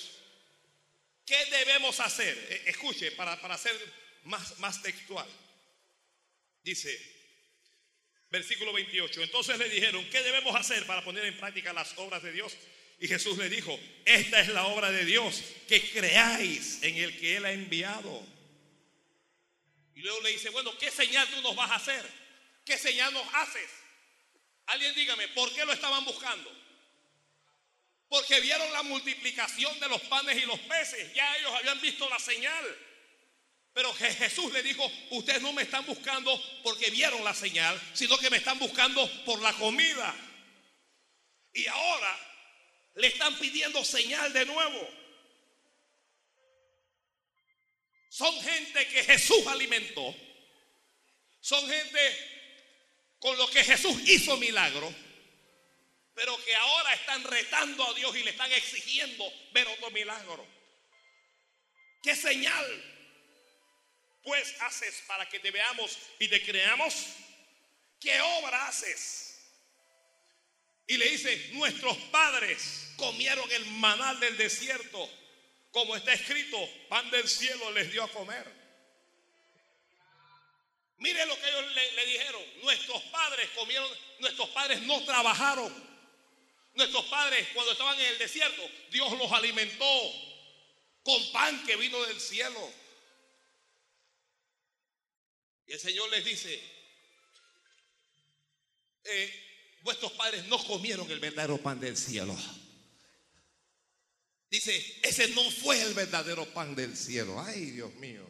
¿Qué 1.26 1.36
debemos 1.50 2.00
hacer? 2.00 2.34
E, 2.48 2.70
escuche, 2.70 3.12
para, 3.12 3.38
para 3.38 3.56
hacer 3.56 4.03
más, 4.24 4.58
más 4.58 4.82
textual. 4.82 5.28
Dice, 6.62 6.98
versículo 8.30 8.72
28, 8.72 9.22
entonces 9.22 9.58
le 9.58 9.68
dijeron, 9.68 10.04
¿qué 10.10 10.22
debemos 10.22 10.54
hacer 10.56 10.86
para 10.86 11.04
poner 11.04 11.24
en 11.24 11.36
práctica 11.36 11.72
las 11.72 11.96
obras 11.98 12.22
de 12.22 12.32
Dios? 12.32 12.56
Y 13.00 13.08
Jesús 13.08 13.36
le 13.38 13.48
dijo, 13.48 13.78
esta 14.04 14.40
es 14.40 14.48
la 14.48 14.66
obra 14.66 14.90
de 14.90 15.04
Dios, 15.04 15.42
que 15.68 15.90
creáis 15.90 16.82
en 16.82 16.96
el 16.96 17.18
que 17.18 17.36
Él 17.36 17.44
ha 17.44 17.52
enviado. 17.52 18.26
Y 19.94 20.00
luego 20.00 20.20
le 20.22 20.30
dice, 20.30 20.50
bueno, 20.50 20.76
¿qué 20.78 20.90
señal 20.90 21.28
tú 21.28 21.40
nos 21.42 21.54
vas 21.54 21.70
a 21.70 21.76
hacer? 21.76 22.04
¿Qué 22.64 22.78
señal 22.78 23.12
nos 23.12 23.26
haces? 23.34 23.70
Alguien 24.66 24.94
dígame, 24.94 25.28
¿por 25.28 25.52
qué 25.54 25.64
lo 25.64 25.72
estaban 25.72 26.04
buscando? 26.04 26.50
Porque 28.08 28.40
vieron 28.40 28.72
la 28.72 28.82
multiplicación 28.82 29.78
de 29.80 29.88
los 29.88 30.00
panes 30.02 30.42
y 30.42 30.46
los 30.46 30.58
peces. 30.60 31.12
Ya 31.14 31.36
ellos 31.36 31.52
habían 31.52 31.80
visto 31.80 32.08
la 32.08 32.18
señal. 32.18 32.78
Pero 33.74 33.92
Jesús 33.92 34.52
le 34.52 34.62
dijo, 34.62 34.88
ustedes 35.10 35.42
no 35.42 35.52
me 35.52 35.62
están 35.62 35.84
buscando 35.84 36.40
porque 36.62 36.90
vieron 36.90 37.24
la 37.24 37.34
señal, 37.34 37.78
sino 37.92 38.16
que 38.18 38.30
me 38.30 38.36
están 38.36 38.56
buscando 38.60 39.04
por 39.24 39.42
la 39.42 39.52
comida. 39.54 40.14
Y 41.52 41.66
ahora 41.66 42.18
le 42.94 43.08
están 43.08 43.36
pidiendo 43.36 43.84
señal 43.84 44.32
de 44.32 44.46
nuevo. 44.46 44.88
Son 48.08 48.32
gente 48.42 48.86
que 48.86 49.02
Jesús 49.02 49.44
alimentó. 49.48 50.14
Son 51.40 51.68
gente 51.68 52.30
con 53.18 53.36
lo 53.36 53.50
que 53.50 53.64
Jesús 53.64 54.00
hizo 54.08 54.36
milagro. 54.36 54.94
Pero 56.14 56.44
que 56.44 56.54
ahora 56.54 56.94
están 56.94 57.24
retando 57.24 57.84
a 57.88 57.94
Dios 57.94 58.16
y 58.16 58.22
le 58.22 58.30
están 58.30 58.52
exigiendo 58.52 59.24
ver 59.52 59.66
otro 59.66 59.90
milagro. 59.90 60.46
¿Qué 62.04 62.14
señal 62.14 62.93
pues 64.24 64.54
haces 64.60 65.02
para 65.06 65.28
que 65.28 65.38
te 65.38 65.50
veamos 65.50 65.98
y 66.18 66.28
te 66.28 66.42
creamos? 66.42 66.94
¿Qué 68.00 68.20
obra 68.20 68.66
haces? 68.66 69.38
Y 70.86 70.96
le 70.96 71.08
dice, 71.10 71.50
nuestros 71.52 71.96
padres 72.10 72.92
comieron 72.96 73.50
el 73.52 73.64
manal 73.66 74.18
del 74.20 74.36
desierto, 74.36 75.10
como 75.70 75.96
está 75.96 76.12
escrito, 76.12 76.58
pan 76.88 77.10
del 77.10 77.28
cielo 77.28 77.70
les 77.72 77.90
dio 77.92 78.02
a 78.02 78.08
comer. 78.08 78.64
Mire 80.98 81.26
lo 81.26 81.38
que 81.38 81.48
ellos 81.48 81.74
le, 81.74 81.92
le 81.92 82.06
dijeron, 82.06 82.42
nuestros 82.62 83.02
padres 83.04 83.48
comieron, 83.54 83.90
nuestros 84.20 84.48
padres 84.50 84.80
no 84.82 85.02
trabajaron. 85.04 85.94
Nuestros 86.74 87.04
padres 87.06 87.48
cuando 87.54 87.72
estaban 87.72 87.98
en 88.00 88.06
el 88.06 88.18
desierto, 88.18 88.62
Dios 88.90 89.12
los 89.18 89.30
alimentó 89.32 90.12
con 91.02 91.32
pan 91.32 91.64
que 91.66 91.76
vino 91.76 92.02
del 92.04 92.20
cielo. 92.20 92.72
Y 95.66 95.72
el 95.72 95.80
Señor 95.80 96.10
les 96.10 96.24
dice, 96.24 96.60
eh, 99.04 99.32
vuestros 99.82 100.12
padres 100.12 100.44
no 100.46 100.62
comieron 100.64 101.10
el 101.10 101.20
verdadero 101.20 101.58
pan 101.58 101.80
del 101.80 101.96
cielo. 101.96 102.36
Dice, 104.50 105.00
ese 105.02 105.28
no 105.28 105.50
fue 105.50 105.80
el 105.82 105.94
verdadero 105.94 106.46
pan 106.52 106.74
del 106.74 106.96
cielo. 106.96 107.40
Ay, 107.40 107.72
Dios 107.72 107.92
mío. 107.94 108.24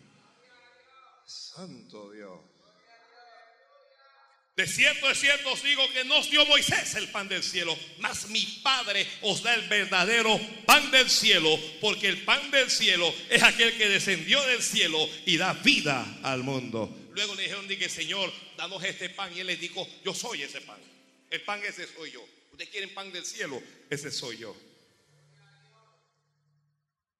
Santo 1.26 2.10
Dios. 2.12 2.40
De 4.56 4.68
cierto, 4.68 5.08
de 5.08 5.16
cierto 5.16 5.50
os 5.50 5.62
digo 5.64 5.82
que 5.90 6.04
no 6.04 6.18
os 6.18 6.30
dio 6.30 6.46
Moisés 6.46 6.94
el 6.94 7.10
pan 7.10 7.26
del 7.26 7.42
cielo, 7.42 7.76
mas 7.98 8.28
mi 8.28 8.44
Padre 8.62 9.04
os 9.22 9.42
da 9.42 9.52
el 9.52 9.68
verdadero 9.68 10.38
pan 10.64 10.92
del 10.92 11.10
cielo, 11.10 11.58
porque 11.80 12.06
el 12.06 12.24
pan 12.24 12.52
del 12.52 12.70
cielo 12.70 13.12
es 13.28 13.42
aquel 13.42 13.76
que 13.76 13.88
descendió 13.88 14.40
del 14.46 14.62
cielo 14.62 15.08
y 15.26 15.36
da 15.38 15.54
vida 15.54 16.06
al 16.22 16.44
mundo. 16.44 17.03
Luego 17.14 17.34
le 17.36 17.42
dijeron, 17.42 17.68
dije, 17.68 17.88
Señor, 17.88 18.32
danos 18.56 18.82
este 18.82 19.08
pan. 19.08 19.32
Y 19.34 19.40
él 19.40 19.46
les 19.46 19.60
dijo, 19.60 19.88
yo 20.04 20.12
soy 20.12 20.42
ese 20.42 20.60
pan. 20.60 20.80
El 21.30 21.42
pan 21.42 21.62
ese 21.64 21.86
soy 21.86 22.10
yo. 22.10 22.26
Ustedes 22.50 22.70
quieren 22.70 22.92
pan 22.92 23.12
del 23.12 23.24
cielo, 23.24 23.62
ese 23.88 24.10
soy 24.10 24.38
yo. 24.38 24.56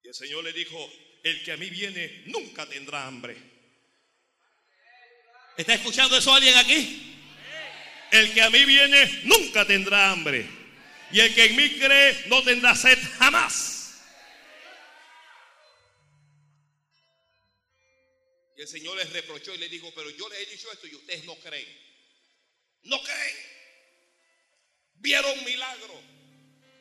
Y 0.03 0.07
el 0.09 0.13
Señor 0.13 0.43
le 0.43 0.53
dijo, 0.53 0.77
el 1.23 1.43
que 1.43 1.51
a 1.51 1.57
mí 1.57 1.69
viene 1.69 2.23
nunca 2.27 2.67
tendrá 2.67 3.07
hambre. 3.07 3.35
¿Está 5.57 5.73
escuchando 5.73 6.17
eso 6.17 6.33
alguien 6.33 6.57
aquí? 6.57 7.15
El 8.11 8.33
que 8.33 8.41
a 8.41 8.49
mí 8.49 8.65
viene 8.65 9.21
nunca 9.23 9.65
tendrá 9.65 10.11
hambre. 10.11 10.45
Y 11.11 11.19
el 11.21 11.33
que 11.33 11.45
en 11.45 11.55
mí 11.55 11.69
cree 11.71 12.25
no 12.27 12.43
tendrá 12.43 12.75
sed 12.75 12.99
jamás. 13.17 13.74
Y 18.57 18.61
el 18.61 18.67
Señor 18.67 18.97
les 18.97 19.11
reprochó 19.11 19.53
y 19.53 19.57
le 19.57 19.69
dijo, 19.69 19.91
pero 19.95 20.09
yo 20.09 20.29
les 20.29 20.39
he 20.39 20.51
dicho 20.51 20.71
esto 20.71 20.87
y 20.87 20.95
ustedes 20.95 21.25
no 21.25 21.35
creen. 21.35 21.67
No 22.83 23.01
creen. 23.01 23.35
Vieron 24.95 25.43
milagro. 25.43 26.01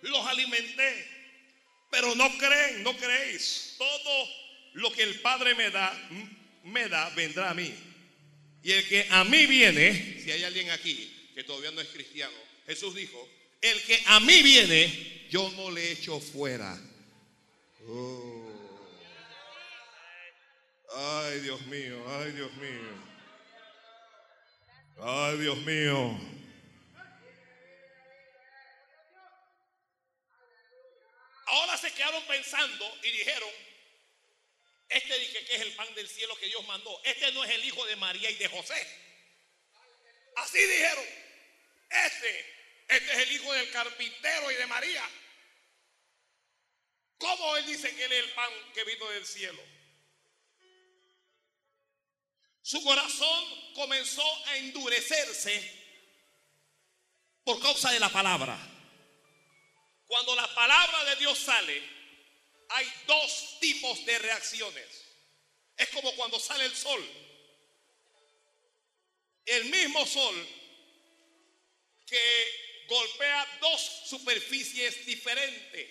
Los 0.02 0.26
alimenté. 0.26 1.08
Pero 1.90 2.14
no 2.14 2.28
creen, 2.38 2.82
no 2.82 2.96
creéis. 2.96 3.74
Todo 3.78 4.28
lo 4.74 4.92
que 4.92 5.02
el 5.02 5.20
Padre 5.20 5.54
me 5.54 5.70
da, 5.70 6.08
me 6.64 6.88
da, 6.88 7.10
vendrá 7.10 7.50
a 7.50 7.54
mí. 7.54 7.72
Y 8.62 8.72
el 8.72 8.88
que 8.88 9.06
a 9.10 9.24
mí 9.24 9.46
viene, 9.46 10.20
si 10.22 10.30
hay 10.30 10.42
alguien 10.44 10.70
aquí 10.70 11.10
que 11.34 11.44
todavía 11.44 11.70
no 11.70 11.80
es 11.80 11.88
cristiano, 11.88 12.36
Jesús 12.66 12.94
dijo, 12.94 13.28
el 13.60 13.82
que 13.82 14.02
a 14.06 14.20
mí 14.20 14.42
viene, 14.42 15.26
yo 15.30 15.50
no 15.56 15.70
le 15.70 15.92
echo 15.92 16.20
fuera. 16.20 16.80
Oh. 17.86 18.43
Ay, 20.96 21.40
Dios 21.40 21.60
mío, 21.62 22.04
ay, 22.08 22.32
Dios 22.32 22.52
mío. 22.54 23.04
Ay, 25.00 25.38
Dios 25.38 25.58
mío. 25.58 26.20
Ahora 31.46 31.76
se 31.76 31.92
quedaron 31.92 32.24
pensando 32.26 32.98
y 33.02 33.10
dijeron, 33.10 33.50
este 34.88 35.18
dije 35.18 35.44
que 35.44 35.54
es 35.56 35.62
el 35.62 35.72
pan 35.74 35.92
del 35.94 36.08
cielo 36.08 36.36
que 36.36 36.46
Dios 36.46 36.64
mandó. 36.66 37.00
Este 37.04 37.32
no 37.32 37.42
es 37.42 37.50
el 37.50 37.64
hijo 37.64 37.84
de 37.86 37.96
María 37.96 38.30
y 38.30 38.36
de 38.36 38.48
José. 38.48 38.86
Así 40.36 40.58
dijeron. 40.58 41.04
Este, 41.90 42.54
este 42.88 43.12
es 43.12 43.18
el 43.18 43.32
hijo 43.32 43.52
del 43.52 43.70
carpintero 43.70 44.50
y 44.50 44.54
de 44.54 44.66
María. 44.66 45.04
¿Cómo 47.18 47.56
él 47.56 47.66
dice 47.66 47.94
que 47.94 48.04
él 48.04 48.12
es 48.12 48.24
el 48.24 48.30
pan 48.30 48.50
que 48.74 48.84
vino 48.84 49.10
del 49.10 49.26
cielo? 49.26 49.62
Su 52.64 52.82
corazón 52.82 53.44
comenzó 53.74 54.24
a 54.46 54.56
endurecerse 54.56 55.82
por 57.44 57.60
causa 57.60 57.90
de 57.90 58.00
la 58.00 58.08
palabra. 58.08 58.58
Cuando 60.06 60.34
la 60.34 60.54
palabra 60.54 61.04
de 61.04 61.16
Dios 61.16 61.38
sale, 61.38 61.82
hay 62.70 62.90
dos 63.06 63.58
tipos 63.60 64.06
de 64.06 64.18
reacciones. 64.18 65.04
Es 65.76 65.90
como 65.90 66.10
cuando 66.16 66.40
sale 66.40 66.64
el 66.64 66.74
sol. 66.74 67.06
El 69.44 69.66
mismo 69.66 70.06
sol 70.06 70.48
que 72.06 72.86
golpea 72.88 73.58
dos 73.60 73.80
superficies 74.06 75.04
diferentes. 75.04 75.90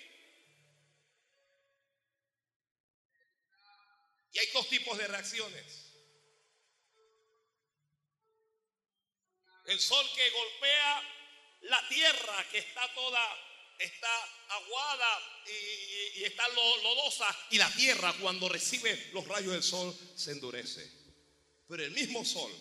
Y 4.32 4.40
hay 4.40 4.48
dos 4.48 4.68
tipos 4.70 4.98
de 4.98 5.06
reacciones. 5.06 5.83
El 9.66 9.80
sol 9.80 10.06
que 10.16 10.30
golpea 10.30 11.14
la 11.62 11.88
tierra 11.88 12.46
que 12.52 12.58
está 12.58 12.94
toda, 12.94 13.20
está 13.80 14.24
aguada 14.50 15.44
y, 16.18 16.24
está 16.24 16.44
lodosa. 16.50 17.38
Y 17.52 17.58
la 17.58 17.72
tierra 17.74 18.14
cuando 18.20 18.50
recibe 18.50 19.10
los 19.14 19.28
rayos 19.28 19.54
del 19.54 19.64
sol 19.64 19.98
se 20.16 20.32
endurece. 20.32 20.90
Pero 21.68 21.84
el 21.84 21.92
mismo 21.92 22.26
sol, 22.26 22.52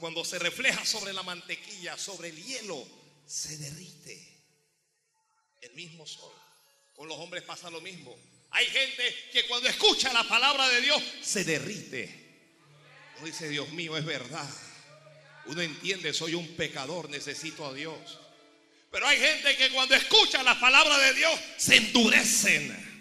cuando 0.00 0.24
se 0.24 0.38
refleja 0.38 0.84
sobre 0.84 1.12
la 1.12 1.22
mantequilla, 1.22 1.98
sobre 1.98 2.28
el 2.28 2.42
hielo, 2.42 2.86
se 3.26 3.58
derrite. 3.58 4.28
El 5.60 5.72
mismo 5.74 6.06
sol. 6.06 6.32
Con 6.94 7.08
los 7.08 7.18
hombres 7.18 7.42
pasa 7.42 7.70
lo 7.70 7.80
mismo. 7.80 8.16
Hay 8.50 8.66
gente 8.66 9.14
que 9.32 9.46
cuando 9.46 9.68
escucha 9.68 10.12
la 10.12 10.24
palabra 10.24 10.68
de 10.68 10.80
Dios 10.80 11.02
se 11.22 11.44
derrite. 11.44 12.22
dice, 13.22 13.48
Dios 13.48 13.68
mío, 13.70 13.96
es 13.96 14.04
verdad. 14.04 14.48
Uno 15.46 15.60
entiende, 15.60 16.12
soy 16.12 16.34
un 16.34 16.56
pecador, 16.56 17.10
necesito 17.10 17.66
a 17.66 17.74
Dios. 17.74 18.18
Pero 18.90 19.06
hay 19.06 19.18
gente 19.18 19.56
que 19.56 19.70
cuando 19.70 19.94
escucha 19.94 20.42
la 20.42 20.58
palabra 20.60 20.98
de 20.98 21.14
Dios 21.14 21.40
se 21.56 21.76
endurecen. 21.76 22.92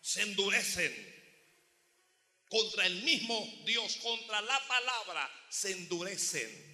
Se 0.00 0.22
endurecen. 0.22 1.08
Contra 2.48 2.86
el 2.86 3.02
mismo 3.02 3.62
Dios, 3.64 3.96
contra 3.96 4.40
la 4.40 4.66
palabra, 4.66 5.46
se 5.50 5.72
endurecen. 5.72 6.68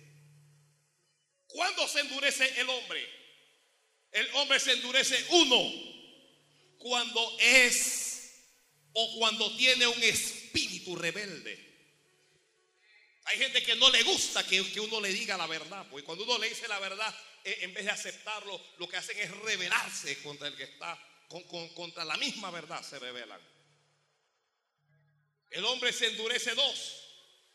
¿Cuándo 1.47 1.87
se 1.89 2.01
endurece 2.01 2.61
el 2.61 2.69
hombre? 2.69 3.09
El 4.11 4.29
hombre 4.35 4.61
se 4.61 4.73
endurece 4.73 5.25
uno 5.31 5.73
cuando 6.79 7.37
es 7.41 8.33
o 8.93 9.19
cuando 9.19 9.57
tiene 9.57 9.87
un 9.87 10.03
espíritu 10.03 10.97
rebelde. 10.97 11.74
Hay 13.25 13.39
gente 13.39 13.63
que 13.63 13.77
no 13.77 13.91
le 13.91 14.03
gusta 14.03 14.47
que, 14.47 14.61
uno 14.81 15.01
le 15.01 15.09
diga 15.09 15.37
la 15.37 15.47
verdad, 15.47 15.87
porque 15.91 16.05
cuando 16.05 16.25
uno 16.25 16.39
le 16.39 16.49
dice 16.49 16.69
la 16.69 16.79
verdad, 16.79 17.15
eh, 17.43 17.59
en 17.63 17.73
vez 17.73 17.85
de 17.85 17.91
aceptarlo, 17.91 18.61
lo 18.79 18.89
que 18.89 18.99
hacen 18.99 19.19
es 19.19 19.31
rebelarse 19.39 20.23
contra 20.23 20.49
el 20.49 20.57
que 20.57 20.65
está, 20.65 20.99
contra 21.75 22.05
la 22.05 22.17
misma 22.19 22.51
verdad 22.51 22.83
se 22.83 22.99
rebelan. 22.99 23.41
El 25.51 25.65
hombre 25.65 25.93
se 25.93 26.09
endurece 26.09 26.55
dos, 26.55 27.05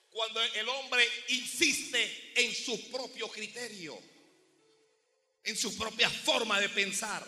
cuando 0.10 0.42
el 0.42 0.68
hombre 0.70 1.08
insiste 1.28 2.34
en 2.36 2.54
su 2.56 2.90
propio 2.90 3.30
criterio, 3.30 4.02
en 5.44 5.56
su 5.56 5.78
propia 5.78 6.10
forma 6.10 6.60
de 6.60 6.70
pensar. 6.70 7.28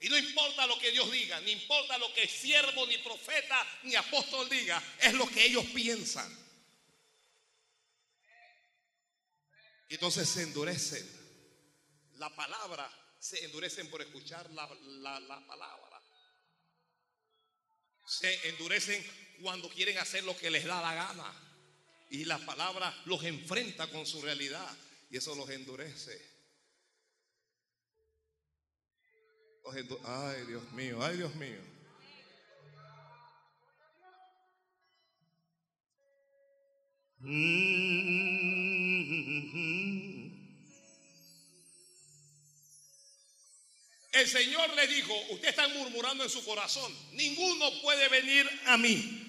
Y 0.00 0.08
no 0.08 0.18
importa 0.18 0.66
lo 0.66 0.78
que 0.78 0.90
Dios 0.90 1.10
diga, 1.10 1.40
ni 1.40 1.52
importa 1.52 1.96
lo 1.96 2.12
que 2.12 2.28
siervo, 2.28 2.86
ni 2.86 2.98
profeta, 2.98 3.80
ni 3.84 3.94
apóstol 3.94 4.48
diga, 4.50 4.82
es 5.00 5.14
lo 5.14 5.26
que 5.28 5.46
ellos 5.46 5.64
piensan. 5.72 6.41
Entonces 9.94 10.28
se 10.28 10.42
endurecen. 10.42 11.06
La 12.14 12.34
palabra 12.34 12.90
se 13.18 13.44
endurecen 13.44 13.88
por 13.90 14.02
escuchar 14.02 14.50
la, 14.50 14.68
la 15.20 15.46
palabra. 15.46 16.02
Se 18.06 18.48
endurecen 18.48 19.04
cuando 19.40 19.68
quieren 19.68 19.98
hacer 19.98 20.24
lo 20.24 20.36
que 20.36 20.50
les 20.50 20.64
da 20.64 20.80
la 20.80 20.94
gana. 20.94 21.48
Y 22.10 22.24
la 22.24 22.38
palabra 22.38 22.94
los 23.06 23.24
enfrenta 23.24 23.88
con 23.90 24.06
su 24.06 24.20
realidad. 24.22 24.76
Y 25.10 25.16
eso 25.16 25.34
los 25.34 25.48
endurece. 25.50 26.32
Ay, 30.04 30.46
Dios 30.46 30.70
mío, 30.72 31.02
ay, 31.02 31.16
Dios 31.16 31.34
mío. 31.36 31.71
El 44.12 44.28
Señor 44.28 44.74
le 44.74 44.86
dijo, 44.88 45.14
usted 45.30 45.48
está 45.48 45.68
murmurando 45.68 46.24
en 46.24 46.30
su 46.30 46.44
corazón, 46.44 46.92
ninguno 47.12 47.70
puede 47.80 48.08
venir 48.08 48.48
a 48.66 48.76
mí 48.76 49.22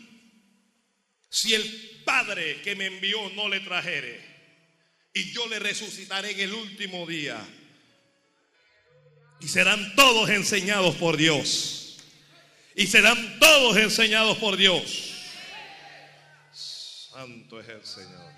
si 1.29 1.53
el 1.53 2.01
Padre 2.06 2.62
que 2.62 2.75
me 2.75 2.86
envió 2.86 3.29
no 3.32 3.49
le 3.49 3.60
trajere. 3.60 4.34
Y 5.13 5.32
yo 5.32 5.47
le 5.47 5.60
resucitaré 5.60 6.32
en 6.32 6.39
el 6.41 6.53
último 6.53 7.08
día. 7.08 7.39
Y 9.39 9.47
serán 9.47 9.95
todos 9.95 10.29
enseñados 10.29 10.95
por 10.95 11.17
Dios. 11.17 11.97
Y 12.75 12.88
serán 12.88 13.39
todos 13.39 13.77
enseñados 13.77 14.38
por 14.38 14.58
Dios. 14.58 15.12
Santo 17.13 17.60
es 17.60 17.69
el 17.69 17.86
Señor. 17.86 18.34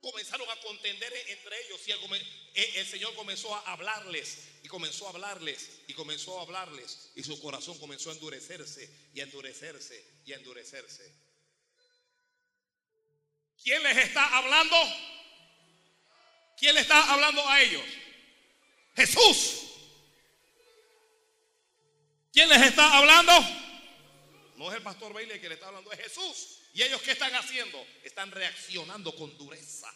Comenzaron 0.00 0.48
a 0.48 0.56
contender 0.60 1.12
entre 1.28 1.66
ellos 1.66 1.86
y 1.86 1.90
el, 1.92 2.76
el 2.76 2.86
Señor 2.86 3.14
comenzó 3.14 3.54
a 3.54 3.72
hablarles 3.72 4.38
y 4.62 4.68
comenzó 4.68 5.06
a 5.06 5.10
hablarles 5.10 5.80
y 5.86 5.92
comenzó 5.92 6.38
a 6.38 6.42
hablarles 6.42 7.10
y 7.14 7.22
su 7.22 7.38
corazón 7.42 7.78
comenzó 7.78 8.10
a 8.10 8.14
endurecerse 8.14 8.88
y 9.12 9.20
a 9.20 9.24
endurecerse 9.24 10.02
y 10.24 10.32
a 10.32 10.36
endurecerse. 10.36 11.12
¿Quién 13.62 13.82
les 13.82 13.98
está 13.98 14.38
hablando? 14.38 14.76
¿Quién 16.56 16.74
le 16.74 16.80
está 16.80 17.12
hablando 17.12 17.46
a 17.46 17.60
ellos? 17.60 17.84
Jesús. 18.94 19.65
¿Quién 22.36 22.50
les 22.50 22.60
está 22.60 22.98
hablando? 22.98 23.32
No 24.56 24.70
es 24.70 24.76
el 24.76 24.82
pastor 24.82 25.10
Bailey 25.10 25.40
que 25.40 25.48
le 25.48 25.54
está 25.54 25.68
hablando, 25.68 25.90
es 25.90 25.98
Jesús. 25.98 26.58
¿Y 26.74 26.82
ellos 26.82 27.00
qué 27.00 27.12
están 27.12 27.34
haciendo? 27.34 27.82
Están 28.04 28.30
reaccionando 28.30 29.16
con 29.16 29.34
dureza. 29.38 29.90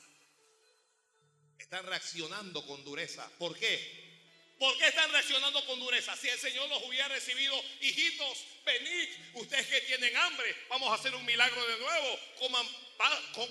Están 1.58 1.84
reaccionando 1.84 2.64
con 2.66 2.82
dureza. 2.82 3.30
¿Por 3.38 3.58
qué? 3.58 4.56
¿Por 4.58 4.74
qué 4.78 4.88
están 4.88 5.12
reaccionando 5.12 5.62
con 5.66 5.80
dureza? 5.80 6.16
Si 6.16 6.30
el 6.30 6.38
Señor 6.38 6.66
los 6.70 6.82
hubiera 6.84 7.08
recibido, 7.08 7.62
hijitos, 7.82 8.46
venid, 8.64 9.08
ustedes 9.34 9.66
que 9.66 9.82
tienen 9.82 10.16
hambre, 10.16 10.56
vamos 10.70 10.90
a 10.90 10.94
hacer 10.94 11.14
un 11.14 11.26
milagro 11.26 11.62
de 11.66 11.78
nuevo, 11.78 12.20
coman, 12.38 12.66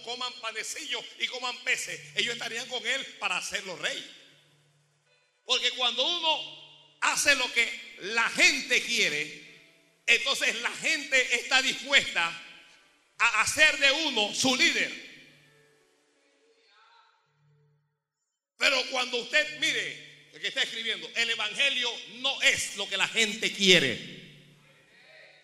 coman 0.04 0.34
panecillos 0.42 1.06
y 1.20 1.28
coman 1.28 1.56
peces. 1.60 2.18
Ellos 2.18 2.34
estarían 2.34 2.68
con 2.68 2.84
Él 2.88 3.06
para 3.20 3.38
hacerlo 3.38 3.76
rey. 3.76 4.04
Porque 5.46 5.70
cuando 5.74 6.04
uno 6.04 6.98
hace 7.02 7.36
lo 7.36 7.54
que 7.54 7.89
la 8.02 8.30
gente 8.30 8.82
quiere, 8.82 9.50
entonces 10.08 10.60
la 10.62 10.72
gente 10.72 11.36
está 11.36 11.62
dispuesta 11.62 12.28
a 13.18 13.42
hacer 13.42 13.78
de 13.78 13.92
uno 13.92 14.34
su 14.34 14.56
líder. 14.56 15.10
Pero 18.58 18.82
cuando 18.92 19.18
usted, 19.18 19.60
mire, 19.60 20.30
el 20.34 20.42
que 20.42 20.48
está 20.50 20.64
escribiendo, 20.64 21.10
el 21.16 21.30
Evangelio 21.30 21.90
no 22.16 22.42
es 22.42 22.76
lo 22.76 22.88
que 22.90 22.98
la 22.98 23.08
gente 23.08 23.52
quiere. 23.52 24.20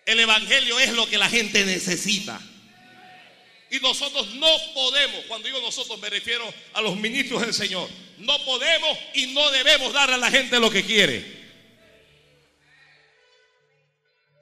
El 0.05 0.19
Evangelio 0.19 0.79
es 0.79 0.91
lo 0.93 1.07
que 1.07 1.17
la 1.17 1.29
gente 1.29 1.65
necesita. 1.65 2.39
Y 3.71 3.79
nosotros 3.79 4.35
no 4.35 4.49
podemos, 4.73 5.25
cuando 5.25 5.47
digo 5.47 5.59
nosotros 5.59 5.99
me 5.99 6.09
refiero 6.09 6.53
a 6.73 6.81
los 6.81 6.95
ministros 6.97 7.41
del 7.41 7.53
Señor, 7.53 7.89
no 8.19 8.43
podemos 8.45 8.97
y 9.13 9.27
no 9.27 9.49
debemos 9.51 9.91
darle 9.91 10.15
a 10.15 10.19
la 10.19 10.31
gente 10.31 10.59
lo 10.59 10.69
que 10.69 10.83
quiere. 10.83 11.44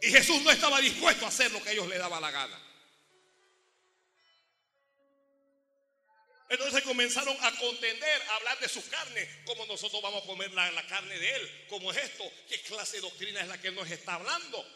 Y 0.03 0.11
Jesús 0.11 0.41
no 0.41 0.51
estaba 0.51 0.81
dispuesto 0.81 1.23
a 1.23 1.29
hacer 1.29 1.49
lo 1.53 1.63
que 1.63 1.71
ellos 1.71 1.87
le 1.87 1.97
daba 1.97 2.19
la 2.19 2.29
gana. 2.29 2.61
Entonces 6.49 6.83
comenzaron 6.83 7.37
a 7.39 7.51
contender, 7.57 8.21
a 8.29 8.35
hablar 8.35 8.59
de 8.59 8.67
su 8.67 8.85
carne, 8.89 9.43
como 9.45 9.65
nosotros 9.65 10.01
vamos 10.01 10.23
a 10.23 10.27
comer 10.27 10.51
la, 10.51 10.85
carne 10.87 11.17
de 11.17 11.35
Él, 11.35 11.65
como 11.69 11.89
es 11.89 11.97
esto, 11.99 12.29
qué 12.49 12.61
clase 12.63 12.97
de 12.97 13.03
doctrina 13.03 13.39
es 13.39 13.47
la 13.47 13.61
que 13.61 13.71
nos 13.71 13.89
está 13.89 14.15
hablando. 14.15 14.67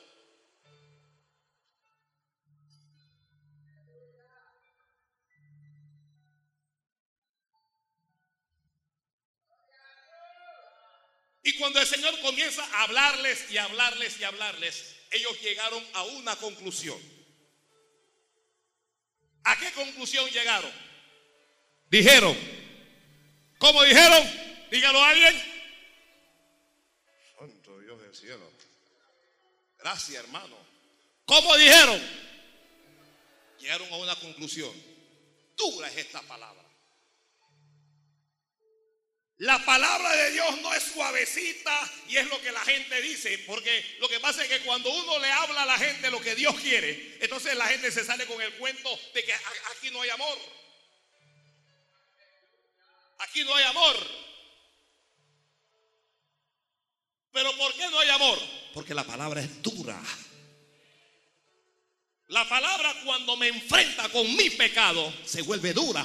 Y 11.43 11.53
cuando 11.57 11.81
el 11.81 11.87
Señor 11.87 12.17
comienza 12.21 12.63
a 12.63 12.83
hablarles 12.83 13.51
y 13.51 13.57
hablarles 13.57 14.19
y 14.21 14.23
hablarles, 14.23 14.96
ellos 15.11 15.41
llegaron 15.41 15.83
a 15.93 16.03
una 16.03 16.35
conclusión. 16.35 16.99
¿A 19.43 19.57
qué 19.57 19.71
conclusión 19.71 20.29
llegaron? 20.29 20.71
Dijeron. 21.89 22.37
¿Cómo 23.57 23.83
dijeron? 23.83 24.23
Dígalo 24.69 25.01
a 25.01 25.09
alguien. 25.09 25.41
Santo 27.39 27.79
Dios 27.79 28.01
del 28.01 28.15
cielo. 28.15 28.51
Gracias, 29.79 30.23
hermano. 30.23 30.57
¿Cómo 31.25 31.55
dijeron? 31.55 32.01
Llegaron 33.59 33.91
a 33.93 33.97
una 33.97 34.15
conclusión. 34.17 34.71
Dura 35.55 35.87
es 35.89 35.97
esta 35.97 36.21
palabra. 36.21 36.66
La 39.39 39.63
palabra 39.63 40.15
de 40.15 40.31
Dios 40.31 40.61
no 40.61 40.73
es 40.73 40.81
suavecita 40.81 41.91
y 42.07 42.17
es 42.17 42.27
lo 42.27 42.41
que 42.41 42.51
la 42.51 42.61
gente 42.61 42.99
dice, 43.01 43.37
porque 43.45 43.97
lo 43.99 44.09
que 44.09 44.19
pasa 44.19 44.43
es 44.43 44.49
que 44.49 44.61
cuando 44.61 44.89
uno 44.89 45.19
le 45.19 45.31
habla 45.31 45.61
a 45.61 45.65
la 45.67 45.77
gente 45.77 46.09
lo 46.09 46.19
que 46.19 46.33
Dios 46.33 46.55
quiere, 46.59 47.19
entonces 47.21 47.55
la 47.55 47.67
gente 47.67 47.91
se 47.91 48.03
sale 48.03 48.25
con 48.25 48.41
el 48.41 48.51
cuento 48.55 48.89
de 49.13 49.23
que 49.23 49.33
aquí 49.33 49.91
no 49.91 50.01
hay 50.01 50.09
amor. 50.09 50.37
Aquí 53.19 53.43
no 53.43 53.55
hay 53.55 53.63
amor. 53.65 53.95
Pero 57.31 57.55
¿por 57.57 57.73
qué 57.75 57.87
no 57.91 57.99
hay 57.99 58.09
amor? 58.09 58.39
Porque 58.73 58.95
la 58.95 59.03
palabra 59.03 59.41
es 59.41 59.61
dura. 59.61 60.01
La 62.29 62.49
palabra 62.49 62.91
cuando 63.05 63.37
me 63.37 63.49
enfrenta 63.49 64.09
con 64.09 64.35
mi 64.35 64.49
pecado 64.49 65.13
se 65.23 65.43
vuelve 65.43 65.73
dura. 65.73 66.03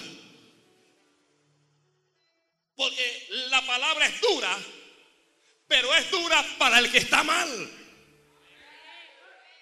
Porque 2.77 3.27
la 3.51 3.63
palabra 3.63 4.07
es 4.07 4.21
dura, 4.21 4.59
pero 5.69 5.95
es 5.95 6.11
dura 6.11 6.45
para 6.59 6.79
el 6.79 6.91
que 6.91 6.99
está 6.99 7.23
mal. 7.23 7.71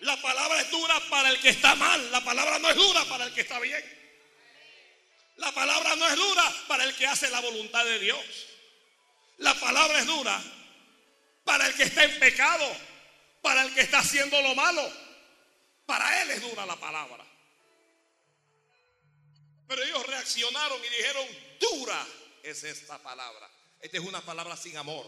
La 0.01 0.21
palabra 0.23 0.61
es 0.61 0.71
dura 0.71 0.99
para 1.11 1.29
el 1.29 1.41
que 1.41 1.51
está 1.51 1.75
mal. 1.75 2.11
La 2.11 2.23
palabra 2.23 2.59
no 2.59 2.71
es 2.71 2.77
dura 2.77 3.05
para 3.05 3.25
el 3.25 3.35
que 3.35 3.43
está 3.43 3.59
bien. 3.61 4.01
La 5.37 5.53
palabra 5.53 5.97
no 5.97 6.07
es 6.07 6.17
dura 6.17 6.55
para 6.69 6.85
el 6.85 6.95
que 6.95 7.07
hace 7.07 7.31
la 7.31 7.41
voluntad 7.41 7.85
de 7.85 7.99
Dios. 7.99 8.25
La 9.39 9.55
palabra 9.55 9.99
es 9.99 10.07
dura 10.07 10.41
para 11.45 11.67
el 11.67 11.75
que 11.75 11.85
está 11.85 12.05
en 12.05 12.19
pecado, 12.19 12.77
para 13.43 13.63
el 13.63 13.75
que 13.75 13.81
está 13.81 13.99
haciendo 13.99 14.41
lo 14.43 14.55
malo. 14.55 14.91
Para 15.87 16.23
él 16.23 16.31
es 16.31 16.43
dura 16.43 16.67
la 16.67 16.77
palabra. 16.77 17.25
Pero 19.67 19.83
ellos 19.83 20.07
reaccionaron 20.07 20.79
y 20.85 20.89
dijeron, 20.89 21.27
dura 21.59 22.07
es 22.43 22.65
esta 22.65 22.99
palabra. 23.03 23.51
Esta 23.81 23.99
es 23.99 24.05
una 24.05 24.21
palabra 24.21 24.57
sin 24.57 24.77
amor. 24.77 25.07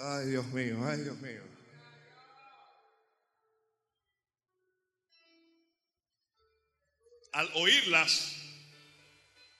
Ay, 0.00 0.26
Dios 0.26 0.46
mío, 0.46 0.78
ay, 0.86 0.98
Dios 1.00 1.16
mío. 1.18 1.58
al 7.38 7.50
oírlas, 7.54 8.32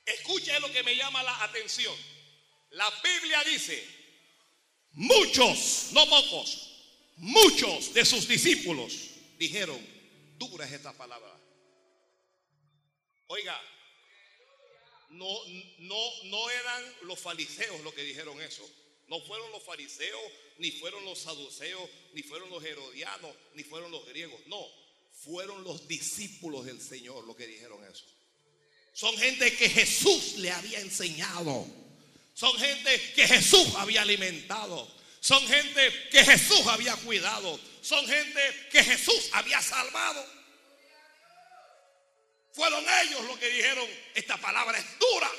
escucha 0.04 0.58
lo 0.58 0.72
que 0.72 0.82
me 0.82 0.96
llama 0.96 1.22
la 1.22 1.44
atención. 1.44 1.94
La 2.70 2.90
Biblia 3.04 3.44
dice, 3.44 3.86
muchos, 4.92 5.90
no 5.92 6.04
pocos, 6.08 6.72
muchos 7.18 7.94
de 7.94 8.04
sus 8.04 8.26
discípulos 8.26 9.10
dijeron, 9.38 9.78
dura 10.38 10.66
es 10.66 10.72
esta 10.72 10.92
palabra. 10.92 11.32
Oiga, 13.28 13.60
no, 15.10 15.38
no, 15.78 16.24
no 16.24 16.50
eran 16.50 16.94
los 17.02 17.18
fariseos 17.18 17.80
los 17.82 17.94
que 17.94 18.02
dijeron 18.02 18.40
eso. 18.42 18.68
No 19.08 19.20
fueron 19.22 19.50
los 19.52 19.62
fariseos, 19.62 20.20
ni 20.58 20.70
fueron 20.70 21.04
los 21.04 21.18
saduceos, 21.18 21.88
ni 22.12 22.22
fueron 22.22 22.50
los 22.50 22.62
herodianos, 22.62 23.34
ni 23.54 23.62
fueron 23.62 23.90
los 23.90 24.06
griegos. 24.06 24.38
No, 24.46 24.66
fueron 25.24 25.64
los 25.64 25.88
discípulos 25.88 26.66
del 26.66 26.80
Señor 26.80 27.24
los 27.24 27.34
que 27.34 27.46
dijeron 27.46 27.82
eso. 27.84 28.04
Son 28.92 29.16
gente 29.16 29.54
que 29.56 29.70
Jesús 29.70 30.36
le 30.38 30.50
había 30.50 30.80
enseñado. 30.80 31.66
Son 32.34 32.52
gente 32.58 33.00
que 33.14 33.26
Jesús 33.26 33.74
había 33.76 34.02
alimentado. 34.02 34.88
Son 35.20 35.44
gente 35.46 36.08
que 36.10 36.24
Jesús 36.24 36.66
había 36.66 36.94
cuidado. 36.96 37.58
Son 37.80 38.06
gente 38.06 38.40
que 38.70 38.84
Jesús 38.84 39.30
había 39.32 39.60
salvado. 39.62 40.37
Fueron 42.58 42.84
ellos 43.04 43.24
los 43.26 43.38
que 43.38 43.48
dijeron, 43.50 43.88
esta 44.16 44.36
palabra 44.36 44.76
es 44.76 44.98
dura. 44.98 45.30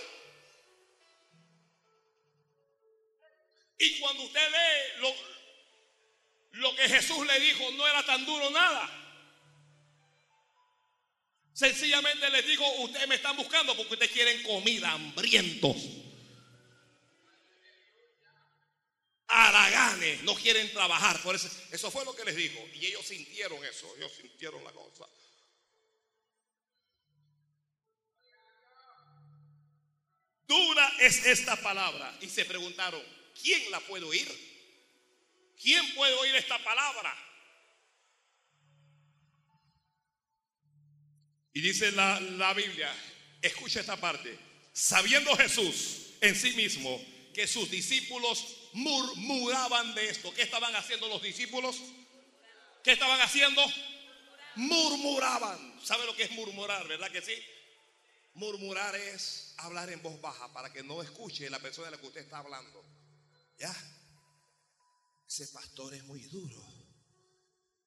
Y 3.77 3.99
cuando 3.99 4.23
usted 4.23 4.39
ve 4.49 4.99
lo, 5.01 5.13
lo 6.61 6.75
que 6.77 6.87
Jesús 6.87 7.27
le 7.27 7.37
dijo, 7.41 7.71
no 7.71 7.85
era 7.85 8.05
tan 8.05 8.25
duro 8.25 8.49
nada. 8.51 8.89
Sencillamente 11.51 12.29
les 12.29 12.47
digo, 12.47 12.65
ustedes 12.83 13.09
me 13.09 13.15
están 13.15 13.35
buscando 13.35 13.75
porque 13.75 13.95
ustedes 13.95 14.13
quieren 14.13 14.41
comida, 14.43 14.89
hambrientos. 14.89 15.75
Araganes, 19.27 20.23
no 20.23 20.35
quieren 20.35 20.71
trabajar. 20.71 21.21
Por 21.21 21.35
eso, 21.35 21.49
eso 21.69 21.91
fue 21.91 22.05
lo 22.05 22.15
que 22.15 22.23
les 22.23 22.37
dijo. 22.37 22.65
Y 22.75 22.85
ellos 22.85 23.05
sintieron 23.05 23.61
eso, 23.65 23.93
ellos 23.97 24.13
sintieron 24.13 24.63
la 24.63 24.71
cosa. 24.71 25.05
Dura 30.49 30.91
es 30.99 31.27
esta 31.27 31.55
palabra. 31.57 32.17
Y 32.21 32.27
se 32.27 32.43
preguntaron, 32.43 33.01
¿quién 33.39 33.69
la 33.69 33.79
puede 33.81 34.03
oír? 34.03 34.27
¿Quién 35.61 35.93
puede 35.93 36.13
oír 36.15 36.35
esta 36.35 36.57
palabra? 36.63 37.15
Y 41.53 41.61
dice 41.61 41.91
la, 41.91 42.19
la 42.19 42.53
Biblia, 42.55 42.91
escucha 43.43 43.81
esta 43.81 43.97
parte, 43.97 44.35
sabiendo 44.73 45.35
Jesús 45.37 46.15
en 46.19 46.35
sí 46.35 46.51
mismo 46.53 46.99
que 47.31 47.45
sus 47.45 47.69
discípulos 47.69 48.69
murmuraban 48.73 49.93
de 49.93 50.09
esto. 50.09 50.33
¿Qué 50.33 50.41
estaban 50.41 50.75
haciendo 50.75 51.07
los 51.09 51.21
discípulos? 51.21 51.79
¿Qué 52.83 52.93
estaban 52.93 53.21
haciendo? 53.21 53.63
Murmuraban. 54.55 55.79
¿Sabe 55.83 56.05
lo 56.07 56.15
que 56.15 56.23
es 56.23 56.31
murmurar, 56.31 56.87
verdad 56.87 57.11
que 57.11 57.21
sí? 57.21 57.35
Murmurar 58.33 58.95
es 58.95 59.53
hablar 59.57 59.89
en 59.89 60.01
voz 60.01 60.19
baja 60.21 60.51
para 60.53 60.71
que 60.71 60.83
no 60.83 61.01
escuche 61.01 61.49
la 61.49 61.59
persona 61.59 61.87
de 61.87 61.91
la 61.91 62.01
que 62.01 62.07
usted 62.07 62.21
está 62.21 62.39
hablando. 62.39 62.83
¿Ya? 63.57 63.75
Ese 65.27 65.47
pastor 65.47 65.93
es 65.93 66.03
muy 66.05 66.21
duro. 66.23 66.79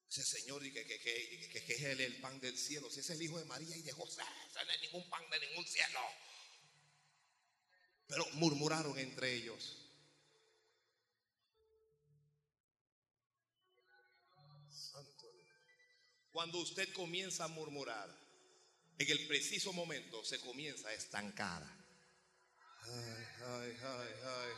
Ese 0.08 0.24
Señor 0.24 0.62
que, 0.62 0.72
que, 0.72 1.00
que, 1.00 1.64
que, 1.64 1.72
es 1.72 1.82
el, 1.82 2.20
pan 2.20 2.38
del 2.38 2.56
cielo. 2.56 2.90
Si 2.90 3.00
es 3.00 3.10
el 3.10 3.22
hijo 3.22 3.38
de 3.38 3.46
María 3.46 3.74
y 3.76 3.82
de 3.82 3.92
José, 3.92 4.22
no 4.54 4.72
es 4.72 4.80
ningún 4.82 5.08
pan 5.08 5.28
de 5.30 5.40
ningún 5.40 5.66
cielo. 5.66 6.00
Pero 8.06 8.26
murmuraron 8.34 8.98
entre 8.98 9.32
ellos. 9.32 9.78
Santo. 14.70 15.32
Cuando 16.30 16.58
usted 16.58 16.92
comienza 16.92 17.44
a 17.44 17.48
murmurar, 17.48 18.21
en 19.02 19.10
el 19.10 19.26
preciso 19.26 19.72
momento 19.72 20.24
se 20.24 20.40
comienza 20.40 20.88
a 20.88 20.94
estancar. 20.94 21.62
Ay, 22.84 23.26
ay, 23.44 23.76
ay, 23.84 24.52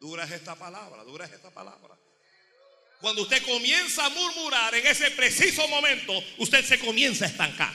dura 0.00 0.24
es 0.24 0.30
esta 0.32 0.54
palabra, 0.54 1.04
dura 1.04 1.26
es 1.26 1.32
esta 1.32 1.50
palabra. 1.50 1.98
Cuando 3.00 3.22
usted 3.22 3.42
comienza 3.44 4.06
a 4.06 4.10
murmurar 4.10 4.74
en 4.74 4.86
ese 4.86 5.10
preciso 5.12 5.66
momento, 5.68 6.12
usted 6.38 6.64
se 6.64 6.78
comienza 6.78 7.26
a 7.26 7.28
estancar. 7.28 7.74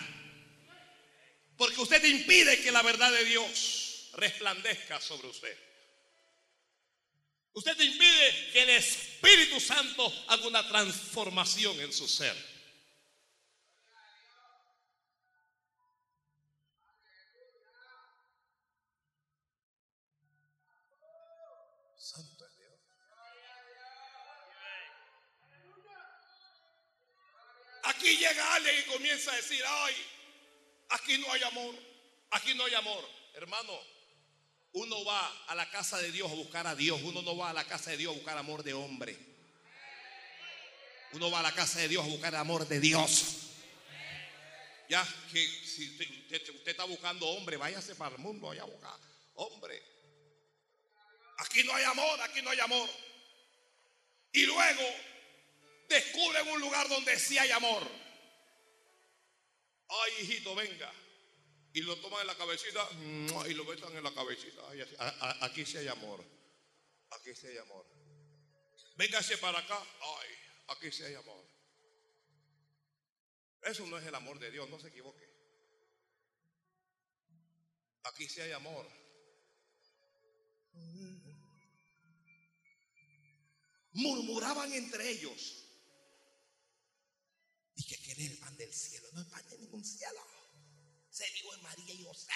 Porque 1.57 1.79
usted 1.79 2.03
impide 2.03 2.61
que 2.61 2.71
la 2.71 2.81
verdad 2.81 3.11
de 3.11 3.23
Dios 3.25 4.09
resplandezca 4.13 4.99
sobre 4.99 5.27
usted. 5.27 5.57
Usted 7.53 7.79
impide 7.79 8.51
que 8.51 8.63
el 8.63 8.69
Espíritu 8.71 9.59
Santo 9.59 10.11
haga 10.27 10.47
una 10.47 10.67
transformación 10.67 11.79
en 11.79 11.93
su 11.93 12.07
ser. 12.07 12.52
Aquí 28.03 28.17
llega 28.17 28.55
alguien 28.55 28.79
y 28.79 28.91
comienza 28.91 29.31
a 29.31 29.37
decir, 29.37 29.63
ay, 29.65 29.95
aquí 30.89 31.17
no 31.19 31.31
hay 31.31 31.41
amor, 31.43 31.73
aquí 32.31 32.53
no 32.53 32.65
hay 32.65 32.73
amor. 32.73 33.09
Hermano, 33.33 33.79
uno 34.73 35.05
va 35.05 35.45
a 35.47 35.55
la 35.55 35.71
casa 35.71 35.99
de 35.99 36.11
Dios 36.11 36.29
a 36.29 36.35
buscar 36.35 36.67
a 36.67 36.75
Dios, 36.75 36.99
uno 37.01 37.21
no 37.21 37.37
va 37.37 37.51
a 37.51 37.53
la 37.53 37.63
casa 37.63 37.91
de 37.91 37.97
Dios 37.97 38.11
a 38.11 38.17
buscar 38.17 38.37
amor 38.37 38.61
de 38.61 38.73
hombre. 38.73 39.17
Uno 41.13 41.31
va 41.31 41.39
a 41.39 41.43
la 41.43 41.53
casa 41.53 41.79
de 41.79 41.87
Dios 41.87 42.03
a 42.03 42.09
buscar 42.09 42.35
amor 42.35 42.67
de 42.67 42.81
Dios. 42.81 43.37
Ya 44.89 45.07
que 45.31 45.47
si 45.47 45.95
usted, 45.95 46.67
está 46.67 46.83
buscando 46.83 47.25
hombre, 47.29 47.55
váyase 47.55 47.95
para 47.95 48.15
el 48.15 48.21
mundo, 48.21 48.47
vaya 48.47 48.63
a 48.63 48.65
buscar 48.65 48.99
hombre. 49.35 49.81
Aquí 51.37 51.63
no 51.63 51.73
hay 51.73 51.85
amor, 51.85 52.19
aquí 52.19 52.41
no 52.41 52.49
hay 52.49 52.59
amor. 52.59 52.89
Y 54.33 54.45
luego 54.45 54.83
descubren 55.87 56.47
un 56.47 56.61
lugar 56.61 56.87
donde 56.89 57.17
sí 57.19 57.37
hay 57.37 57.51
amor. 57.51 57.83
Ay, 59.89 60.11
hijito, 60.21 60.55
venga. 60.55 60.91
Y 61.73 61.81
lo 61.81 61.95
toman 61.97 62.21
en 62.21 62.27
la 62.27 62.35
cabecita 62.35 62.87
y 63.47 63.53
lo 63.53 63.65
besan 63.65 63.95
en 63.95 64.03
la 64.03 64.13
cabecita. 64.13 64.61
aquí 65.41 65.65
sí 65.65 65.77
hay 65.77 65.87
amor. 65.87 66.23
Aquí 67.11 67.33
sí 67.35 67.47
hay 67.47 67.57
amor. 67.57 67.85
Véngase 68.95 69.37
para 69.37 69.59
acá. 69.59 69.79
Ay, 69.79 70.29
aquí 70.67 70.91
sí 70.91 71.03
hay 71.03 71.15
amor. 71.15 71.43
Eso 73.63 73.87
no 73.87 73.97
es 73.97 74.05
el 74.05 74.13
amor 74.13 74.39
de 74.39 74.51
Dios, 74.51 74.69
no 74.69 74.79
se 74.79 74.89
equivoque. 74.89 75.27
Aquí 78.03 78.27
sí 78.27 78.41
hay 78.41 78.51
amor. 78.51 78.85
Murmuraban 83.93 84.73
entre 84.73 85.09
ellos. 85.09 85.62
Y 87.75 87.83
que 87.85 87.97
quiere 87.97 88.25
el 88.25 88.37
pan 88.37 88.55
del 88.57 88.73
cielo. 88.73 89.07
No 89.13 89.21
es 89.21 89.27
pan 89.27 89.47
de 89.49 89.57
ningún 89.57 89.83
cielo. 89.83 90.21
Se 91.09 91.25
dijo 91.31 91.53
en 91.53 91.61
María 91.61 91.93
y 91.93 92.03
José. 92.03 92.31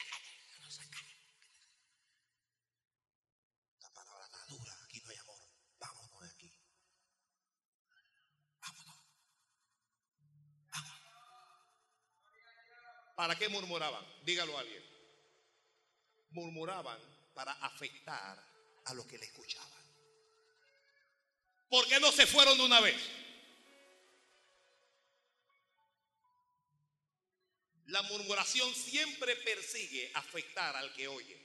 No 0.61 0.69
La 3.81 3.89
palabra 3.93 4.25
está 4.25 4.45
dura. 4.47 4.77
Aquí 4.83 5.01
no 5.03 5.09
hay 5.09 5.17
amor. 5.17 5.39
Vámonos 5.79 6.21
de 6.21 6.27
aquí. 6.27 6.53
Vámonos. 8.61 8.95
Vámonos. 10.71 11.01
¿Para 13.15 13.35
qué 13.35 13.49
murmuraban? 13.49 14.05
Dígalo 14.23 14.57
a 14.57 14.61
alguien. 14.61 14.83
Murmuraban 16.31 16.99
para 17.33 17.53
afectar 17.53 18.43
a 18.85 18.93
los 18.93 19.05
que 19.05 19.17
le 19.17 19.25
escuchaban. 19.25 19.77
¿Por 21.69 21.87
qué 21.87 21.99
no 21.99 22.11
se 22.11 22.25
fueron 22.25 22.57
de 22.57 22.65
una 22.65 22.79
vez? 22.79 22.95
La 27.87 28.01
murmuración 28.03 28.73
siempre 28.75 29.35
persigue 29.37 30.11
afectar 30.13 30.75
al 30.75 30.93
que 30.93 31.07
oye. 31.07 31.37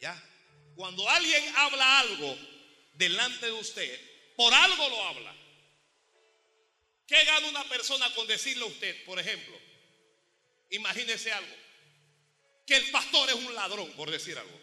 ¿Ya? 0.00 0.20
Cuando 0.76 1.08
alguien 1.08 1.44
habla 1.56 2.00
algo 2.00 2.38
delante 2.94 3.46
de 3.46 3.52
usted, 3.52 4.34
por 4.36 4.54
algo 4.54 4.88
lo 4.88 5.02
habla. 5.02 5.34
¿Qué 7.04 7.24
gana 7.24 7.48
una 7.48 7.68
persona 7.68 8.14
con 8.14 8.26
decirle 8.28 8.62
a 8.64 8.68
usted, 8.68 9.04
por 9.04 9.18
ejemplo? 9.18 9.58
Imagínese 10.70 11.32
algo. 11.32 11.56
Que 12.64 12.76
el 12.76 12.90
pastor 12.90 13.28
es 13.30 13.34
un 13.34 13.54
ladrón, 13.54 13.90
por 13.94 14.10
decir 14.10 14.38
algo. 14.38 14.60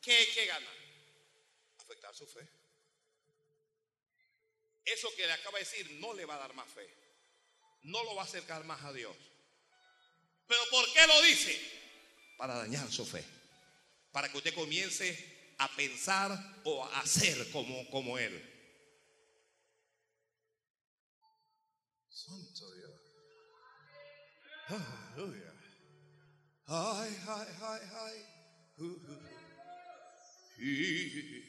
¿Qué, 0.00 0.30
qué 0.32 0.46
gana? 0.46 0.70
Afectar 1.78 2.14
su 2.14 2.26
fe. 2.26 2.48
Eso 4.84 5.14
que 5.16 5.26
le 5.26 5.32
acaba 5.32 5.58
de 5.58 5.64
decir 5.64 5.90
no 6.00 6.14
le 6.14 6.24
va 6.24 6.36
a 6.36 6.38
dar 6.38 6.54
más 6.54 6.68
fe. 6.72 6.88
No 7.82 8.02
lo 8.04 8.14
va 8.14 8.22
a 8.22 8.24
acercar 8.24 8.64
más 8.64 8.82
a 8.84 8.92
Dios. 8.92 9.16
¿Pero 10.52 10.64
por 10.70 10.92
qué 10.92 11.06
lo 11.06 11.22
dice? 11.22 11.58
Para 12.36 12.54
dañar 12.56 12.92
su 12.92 13.06
fe. 13.06 13.24
Para 14.12 14.30
que 14.30 14.36
usted 14.36 14.52
comience 14.54 15.54
a 15.56 15.66
pensar 15.74 16.60
o 16.64 16.84
a 16.84 17.00
hacer 17.00 17.50
como, 17.52 17.88
como 17.88 18.18
Él. 18.18 18.34
Santo 22.10 22.74
Dios. 22.74 23.00
Aleluya. 24.68 25.54
Ay, 26.66 27.16
ay, 27.26 27.48
ay, 27.62 27.80
ay. 27.94 28.26
Uh, 28.76 28.84
uh. 28.84 29.28
Y- 30.58 31.48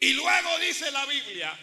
Y 0.00 0.12
luego 0.12 0.58
dice 0.58 0.90
la 0.90 1.06
Biblia, 1.06 1.58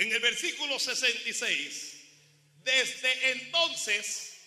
en 0.00 0.10
el 0.10 0.20
versículo 0.20 0.78
66, 0.78 1.94
desde 2.64 3.32
entonces 3.32 4.38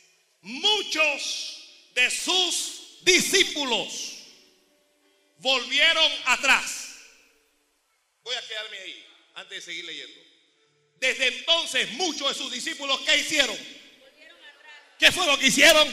muchos 0.42 1.92
de 1.94 2.10
sus 2.10 3.00
discípulos 3.04 4.16
volvieron 5.38 6.12
atrás. 6.26 6.96
Voy 8.24 8.34
a 8.36 8.48
quedarme 8.48 8.78
ahí 8.80 9.06
antes 9.36 9.58
de 9.58 9.62
seguir 9.62 9.86
leyendo. 9.86 10.20
Desde 10.96 11.28
entonces 11.28 11.92
muchos 11.92 12.30
de 12.30 12.34
sus 12.34 12.52
discípulos, 12.52 13.00
¿qué 13.02 13.20
hicieron? 13.20 13.58
¿Qué 14.98 15.12
fue 15.12 15.28
lo 15.28 15.38
que 15.38 15.48
hicieron? 15.48 15.88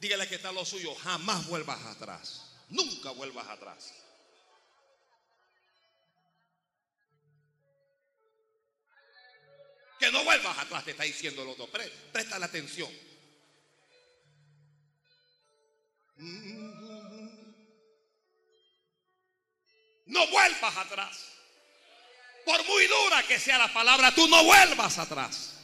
Dígale 0.00 0.26
que 0.26 0.34
está 0.34 0.50
lo 0.50 0.64
suyo, 0.64 0.92
jamás 0.96 1.46
vuelvas 1.46 1.80
atrás. 1.86 2.52
Nunca 2.68 3.12
vuelvas 3.12 3.46
atrás. 3.46 3.92
Que 10.02 10.10
no 10.10 10.24
vuelvas 10.24 10.58
atrás, 10.58 10.84
te 10.84 10.90
está 10.90 11.04
diciendo 11.04 11.42
el 11.42 11.50
otro. 11.50 11.68
Pre- 11.68 11.88
Presta 12.12 12.36
la 12.36 12.46
atención. 12.46 12.90
No 20.06 20.26
vuelvas 20.28 20.76
atrás. 20.76 21.18
Por 22.44 22.64
muy 22.66 22.86
dura 22.88 23.22
que 23.22 23.38
sea 23.38 23.58
la 23.58 23.72
palabra, 23.72 24.12
tú 24.12 24.26
no 24.28 24.42
vuelvas 24.44 24.98
atrás. 24.98 25.54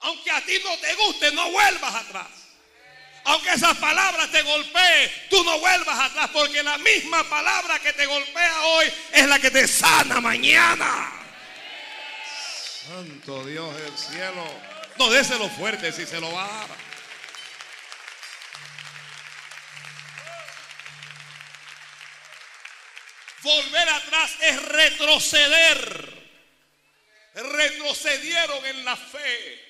Aunque 0.00 0.30
a 0.30 0.40
ti 0.44 0.54
no 0.64 0.78
te 0.78 0.94
guste, 0.94 1.32
no 1.32 1.50
vuelvas 1.50 1.94
atrás. 1.94 2.28
Aunque 3.24 3.50
esas 3.50 3.76
palabras 3.78 4.30
te 4.30 4.42
golpeen, 4.42 5.10
tú 5.28 5.42
no 5.44 5.58
vuelvas 5.58 5.98
atrás, 5.98 6.30
porque 6.32 6.62
la 6.62 6.78
misma 6.78 7.28
palabra 7.28 7.78
que 7.80 7.92
te 7.92 8.06
golpea 8.06 8.62
hoy 8.62 8.92
es 9.12 9.26
la 9.26 9.38
que 9.38 9.50
te 9.50 9.66
sana 9.68 10.20
mañana. 10.20 11.19
Santo 12.86 13.44
Dios 13.44 13.76
del 13.76 13.96
cielo. 13.96 14.44
No, 14.96 15.10
déselo 15.10 15.48
fuerte 15.50 15.92
si 15.92 16.06
se 16.06 16.20
lo 16.20 16.32
va 16.32 16.44
a 16.44 16.66
dar. 16.66 16.76
Volver 23.42 23.88
atrás 23.88 24.32
es 24.40 24.62
retroceder. 24.62 26.20
Retrocedieron 27.34 28.64
en 28.66 28.84
la 28.84 28.96
fe. 28.96 29.64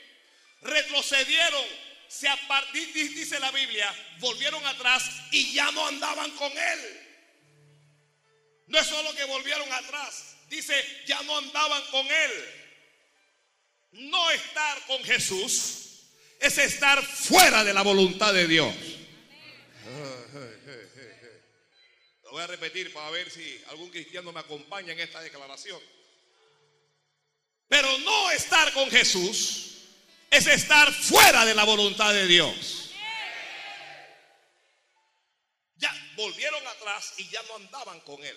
Retrocedieron. 0.63 1.65
Se 2.09 2.29
dice 2.93 3.39
la 3.39 3.53
Biblia, 3.53 3.95
volvieron 4.19 4.67
atrás 4.67 5.09
y 5.31 5.53
ya 5.53 5.71
no 5.71 5.87
andaban 5.87 6.31
con 6.33 6.51
él. 6.51 7.07
No 8.67 8.79
es 8.81 8.87
solo 8.87 9.15
que 9.15 9.25
volvieron 9.25 9.73
atrás. 9.73 10.35
Dice, 10.49 11.05
ya 11.07 11.23
no 11.23 11.39
andaban 11.39 11.83
con 11.93 12.05
él. 12.05 12.60
No 13.93 14.31
estar 14.31 14.87
con 14.87 15.03
Jesús 15.05 15.81
es 16.39 16.59
estar 16.59 17.03
fuera 17.05 17.65
de 17.65 17.75
la 17.75 17.83
voluntad 17.83 18.33
de 18.33 18.47
Dios. 18.47 18.75
Lo 22.25 22.31
voy 22.33 22.43
a 22.43 22.47
repetir 22.47 22.93
para 22.93 23.11
ver 23.11 23.29
si 23.31 23.61
algún 23.69 23.91
cristiano 23.91 24.33
me 24.33 24.41
acompaña 24.41 24.93
en 24.93 25.01
esta 25.01 25.21
declaración. 25.21 25.81
Pero 27.67 27.99
no 27.99 28.31
estar 28.31 28.73
con 28.73 28.91
Jesús 28.91 29.71
es 30.31 30.47
estar 30.47 30.93
fuera 30.93 31.45
de 31.45 31.55
la 31.55 31.65
voluntad 31.65 32.13
de 32.13 32.27
Dios. 32.27 32.91
Ya 35.77 35.93
volvieron 36.15 36.65
atrás 36.67 37.15
y 37.17 37.29
ya 37.29 37.43
no 37.45 37.57
andaban 37.57 38.01
con 38.01 38.23
Él. 38.25 38.37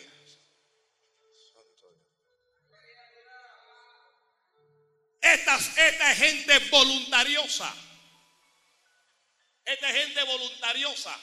Esta, 5.23 5.55
es 5.55 6.17
gente 6.17 6.59
voluntariosa. 6.69 7.73
Esta 9.63 9.89
es 9.89 9.95
gente 9.95 10.23
voluntariosa. 10.23 11.17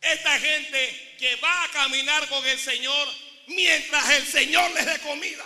Esta 0.00 0.38
gente 0.38 1.16
que 1.18 1.34
va 1.36 1.64
a 1.64 1.68
caminar 1.70 2.28
con 2.28 2.46
el 2.46 2.58
Señor 2.60 3.08
mientras 3.48 4.08
el 4.10 4.26
Señor 4.26 4.70
les 4.70 4.86
dé 4.86 5.00
comida. 5.00 5.44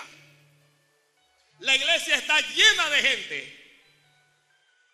La 1.60 1.74
iglesia 1.76 2.16
está 2.16 2.38
llena 2.40 2.90
de 2.90 3.02
gente 3.02 3.58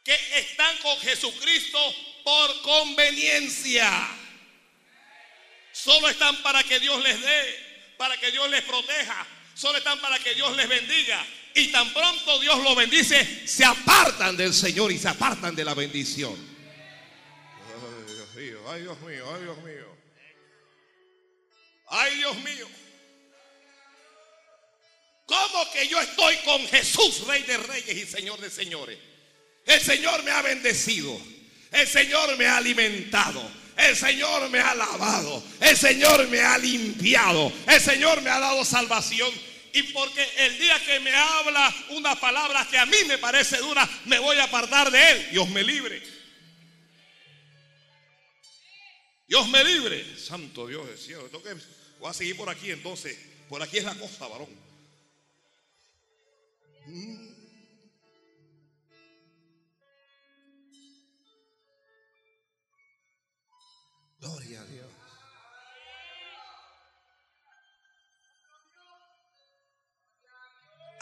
que 0.05 0.39
están 0.39 0.79
con 0.79 0.97
Jesucristo 1.01 1.97
por 2.23 2.63
conveniencia. 2.63 4.09
Solo 5.73 6.09
están 6.11 6.37
para 6.45 6.63
que 6.63 6.79
Dios 6.79 7.03
les 7.03 7.21
dé, 7.21 7.95
para 7.99 8.17
que 8.19 8.31
Dios 8.31 8.49
les 8.51 8.63
proteja. 8.63 9.27
Solo 9.55 9.79
están 9.79 9.99
para 10.01 10.21
que 10.21 10.35
Dios 10.35 10.55
les 10.57 10.69
bendiga. 10.69 11.27
Y 11.55 11.69
tan 11.71 11.93
pronto 11.93 12.41
Dios 12.41 12.63
los 12.65 12.75
bendice, 12.75 13.47
se 13.47 13.65
apartan 13.65 14.37
del 14.37 14.53
Señor 14.53 14.91
y 14.91 14.99
se 14.99 15.09
apartan 15.09 15.55
de 15.55 15.65
la 15.65 15.75
bendición. 15.75 16.35
Ay, 17.97 18.13
Dios 18.15 18.35
mío, 18.35 18.59
ay, 18.69 18.83
Dios 18.83 19.01
mío, 19.01 19.25
ay, 19.33 19.43
Dios 19.43 19.59
mío. 19.59 19.97
Ay, 21.87 22.17
Dios 22.17 22.37
mío. 22.39 22.69
¿Cómo 25.27 25.71
que 25.73 25.87
yo 25.87 26.01
estoy 26.01 26.37
con 26.39 26.67
Jesús, 26.67 27.27
Rey 27.27 27.43
de 27.45 27.57
Reyes 27.57 27.97
y 27.97 28.07
Señor 28.07 28.41
de 28.41 28.51
Señores? 28.51 28.99
El 29.65 29.81
Señor 29.81 30.23
me 30.25 30.33
ha 30.33 30.43
bendecido. 30.43 31.19
El 31.71 31.87
Señor 31.87 32.37
me 32.37 32.47
ha 32.47 32.57
alimentado. 32.57 33.49
El 33.77 33.97
Señor 33.97 34.51
me 34.51 34.59
ha 34.59 34.75
lavado. 34.75 35.43
El 35.61 35.77
Señor 35.77 36.29
me 36.29 36.41
ha 36.41 36.59
limpiado. 36.59 37.53
El 37.67 37.81
Señor 37.81 38.23
me 38.23 38.31
ha 38.31 38.41
dado 38.41 38.65
salvación. 38.65 39.33
Y 39.75 39.83
porque 39.93 40.25
el 40.39 40.57
día 40.57 40.81
que 40.85 41.01
me 41.01 41.13
habla 41.13 41.75
una 41.91 42.15
palabra 42.15 42.65
que 42.71 42.79
a 42.79 42.87
mí 42.87 42.97
me 43.09 43.19
parece 43.19 43.59
dura, 43.59 43.89
me 44.05 44.21
voy 44.21 44.37
a 44.39 44.45
apartar 44.45 44.89
de 44.89 45.11
él. 45.11 45.31
Dios 45.33 45.49
me 45.49 45.65
libre. 45.65 46.01
Dios 49.27 49.49
me 49.49 49.65
libre. 49.65 50.17
Santo 50.17 50.69
Dios 50.69 50.87
del 50.87 50.97
cielo. 50.97 51.29
Voy 51.99 52.09
a 52.09 52.13
seguir 52.13 52.37
por 52.37 52.49
aquí 52.49 52.71
entonces. 52.71 53.19
Por 53.49 53.61
aquí 53.65 53.79
es 53.79 53.85
la 53.85 53.97
costa, 53.97 54.29
varón. 54.29 54.49
Gloria 64.21 64.61
a 64.61 64.65
Dios. 64.67 64.94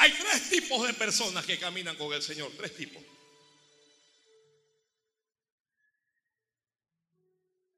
Hay 0.03 0.11
tres 0.15 0.51
tipos 0.51 0.85
de 0.85 0.95
personas 0.95 1.47
que 1.47 1.61
caminan 1.61 1.95
con 1.95 2.13
el 2.13 2.21
Señor, 2.21 2.51
tres 2.57 2.75
tipos. 2.75 3.01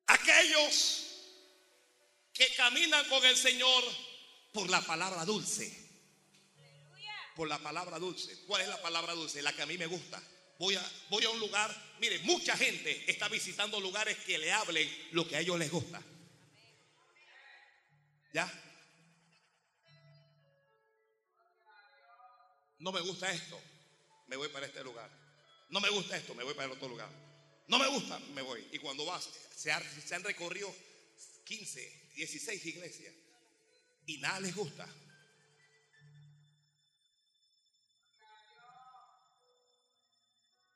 Aquellos 0.07 1.05
que 2.33 2.49
caminan 2.57 3.07
con 3.11 3.23
el 3.27 3.37
Señor 3.37 3.85
por 4.55 4.71
la 4.71 4.81
palabra 4.81 5.27
dulce. 5.27 5.71
Por 7.37 7.47
la 7.47 7.59
palabra 7.59 7.99
dulce. 7.99 8.39
¿Cuál 8.47 8.63
es 8.63 8.69
la 8.69 8.81
palabra 8.81 9.13
dulce? 9.13 9.43
La 9.43 9.53
que 9.53 9.61
a 9.61 9.67
mí 9.67 9.77
me 9.77 9.87
gusta. 9.87 10.23
Voy 10.59 10.77
a, 10.77 10.93
voy 11.11 11.27
a 11.27 11.29
un 11.29 11.39
lugar, 11.39 11.77
mire, 11.99 12.21
mucha 12.21 12.57
gente 12.57 13.05
está 13.07 13.29
visitando 13.29 13.79
lugares 13.81 14.17
que 14.25 14.39
le 14.39 14.51
hablen 14.51 14.91
lo 15.11 15.29
que 15.29 15.37
a 15.37 15.41
ellos 15.41 15.59
les 15.59 15.71
gusta. 15.71 16.01
¿Ya? 18.33 18.51
No 22.79 22.93
me 22.93 23.01
gusta 23.01 23.31
esto, 23.33 23.61
me 24.27 24.37
voy 24.37 24.49
para 24.49 24.67
este 24.67 24.83
lugar. 24.83 25.11
No 25.71 25.81
me 25.81 25.89
gusta 25.91 26.17
esto, 26.17 26.35
me 26.35 26.45
voy 26.45 26.55
para 26.55 26.67
el 26.67 26.73
otro 26.73 26.89
lugar. 26.89 27.09
No 27.67 27.79
me 27.79 27.87
gusta, 27.89 28.19
me 28.35 28.43
voy. 28.43 28.67
Y 28.73 28.79
cuando 28.79 29.05
vas, 29.07 29.29
se, 29.57 29.73
ha- 29.73 29.81
se 30.01 30.15
han 30.15 30.23
recorrido 30.23 30.75
15, 31.45 32.11
16 32.17 32.67
iglesias 32.67 33.15
y 34.07 34.19
nada 34.19 34.41
les 34.41 34.55
gusta. 34.55 34.87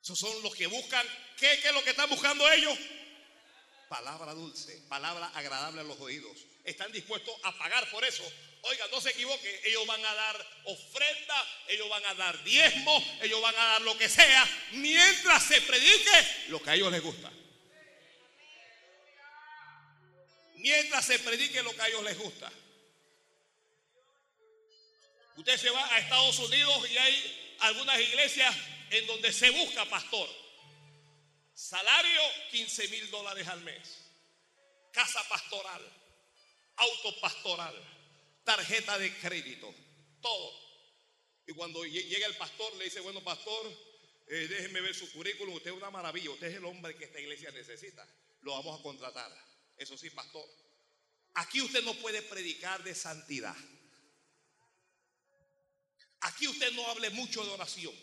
Esos 0.01 0.17
son 0.17 0.41
los 0.43 0.55
que 0.55 0.67
buscan, 0.67 1.05
¿qué, 1.37 1.59
qué 1.61 1.67
es 1.67 1.73
lo 1.73 1.83
que 1.83 1.91
están 1.91 2.09
buscando 2.09 2.49
ellos? 2.51 2.77
Palabra 3.89 4.33
dulce, 4.33 4.81
palabra 4.87 5.27
agradable 5.35 5.81
a 5.81 5.83
los 5.83 5.99
oídos. 5.99 6.37
Están 6.63 6.91
dispuestos 6.91 7.33
a 7.43 7.57
pagar 7.57 7.89
por 7.91 8.03
eso. 8.05 8.23
Oiga, 8.61 8.87
no 8.91 8.99
se 8.99 9.11
equivoque, 9.11 9.61
ellos 9.63 9.85
van 9.87 10.05
a 10.05 10.13
dar 10.13 10.61
ofrenda, 10.65 11.63
ellos 11.67 11.87
van 11.87 12.05
a 12.05 12.13
dar 12.13 12.43
diezmo, 12.43 13.03
ellos 13.21 13.41
van 13.41 13.55
a 13.55 13.65
dar 13.65 13.81
lo 13.81 13.97
que 13.97 14.09
sea, 14.09 14.47
mientras 14.71 15.43
se 15.43 15.61
predique 15.61 16.27
lo 16.49 16.61
que 16.61 16.69
a 16.69 16.75
ellos 16.75 16.91
les 16.91 17.01
gusta. 17.01 17.31
Mientras 20.55 21.05
se 21.05 21.19
predique 21.19 21.63
lo 21.63 21.73
que 21.73 21.81
a 21.81 21.87
ellos 21.87 22.03
les 22.03 22.17
gusta. 22.17 22.51
Usted 25.37 25.57
se 25.57 25.69
va 25.69 25.93
a 25.93 25.99
Estados 25.99 26.37
Unidos 26.39 26.89
y 26.91 26.97
hay 26.97 27.55
algunas 27.61 27.97
iglesias 27.97 28.53
en 28.89 29.07
donde 29.07 29.31
se 29.31 29.49
busca 29.51 29.85
pastor. 29.85 30.29
Salario 31.53 32.21
15 32.51 32.87
mil 32.89 33.09
dólares 33.09 33.47
al 33.47 33.61
mes. 33.61 34.01
Casa 34.91 35.23
pastoral. 35.29 35.81
Auto 36.75 37.19
pastoral. 37.21 37.98
Tarjeta 38.49 38.97
de 38.97 39.15
crédito. 39.17 39.71
Todo. 40.19 40.53
Y 41.45 41.53
cuando 41.53 41.85
llega 41.85 42.25
el 42.25 42.35
pastor 42.35 42.75
le 42.77 42.85
dice, 42.85 42.99
bueno 42.99 43.23
pastor, 43.23 43.71
eh, 44.25 44.47
déjeme 44.47 44.81
ver 44.81 44.95
su 44.95 45.11
currículum. 45.11 45.53
Usted 45.53 45.69
es 45.69 45.77
una 45.77 45.91
maravilla. 45.91 46.31
Usted 46.31 46.47
es 46.47 46.55
el 46.55 46.65
hombre 46.65 46.95
que 46.95 47.05
esta 47.05 47.19
iglesia 47.19 47.51
necesita. 47.51 48.03
Lo 48.41 48.53
vamos 48.53 48.79
a 48.79 48.81
contratar. 48.81 49.31
Eso 49.77 49.95
sí, 49.99 50.09
pastor. 50.09 50.49
Aquí 51.35 51.61
usted 51.61 51.83
no 51.83 51.93
puede 51.93 52.23
predicar 52.23 52.83
de 52.83 52.95
santidad. 52.95 53.55
Aquí 56.21 56.47
usted 56.47 56.71
no 56.71 56.87
hable 56.87 57.11
mucho 57.11 57.45
de 57.45 57.51
oración. 57.51 57.93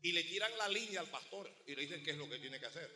Y 0.00 0.12
le 0.12 0.24
tiran 0.24 0.56
la 0.56 0.68
línea 0.68 1.00
al 1.00 1.10
pastor 1.10 1.54
y 1.66 1.74
le 1.74 1.82
dicen 1.82 2.02
qué 2.02 2.12
es 2.12 2.16
lo 2.16 2.30
que 2.30 2.38
tiene 2.38 2.58
que 2.58 2.64
hacer. 2.64 2.90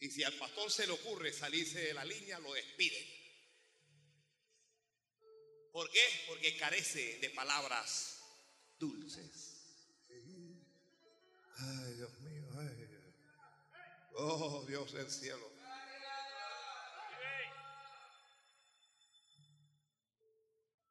Y 0.00 0.08
si 0.08 0.24
al 0.24 0.32
pastor 0.32 0.70
se 0.72 0.86
le 0.86 0.94
ocurre 0.94 1.30
salirse 1.30 1.78
de 1.78 1.92
la 1.92 2.06
línea, 2.06 2.38
lo 2.38 2.54
despiden. 2.54 3.21
¿Por 5.72 5.90
qué? 5.90 6.00
Porque 6.28 6.56
carece 6.58 7.18
de 7.18 7.30
palabras 7.30 8.18
dulces. 8.78 9.52
Ay, 11.58 11.94
Dios 11.94 12.20
mío. 12.20 12.42
Oh, 14.14 14.64
Dios 14.68 14.92
del 14.92 15.10
cielo. 15.10 15.50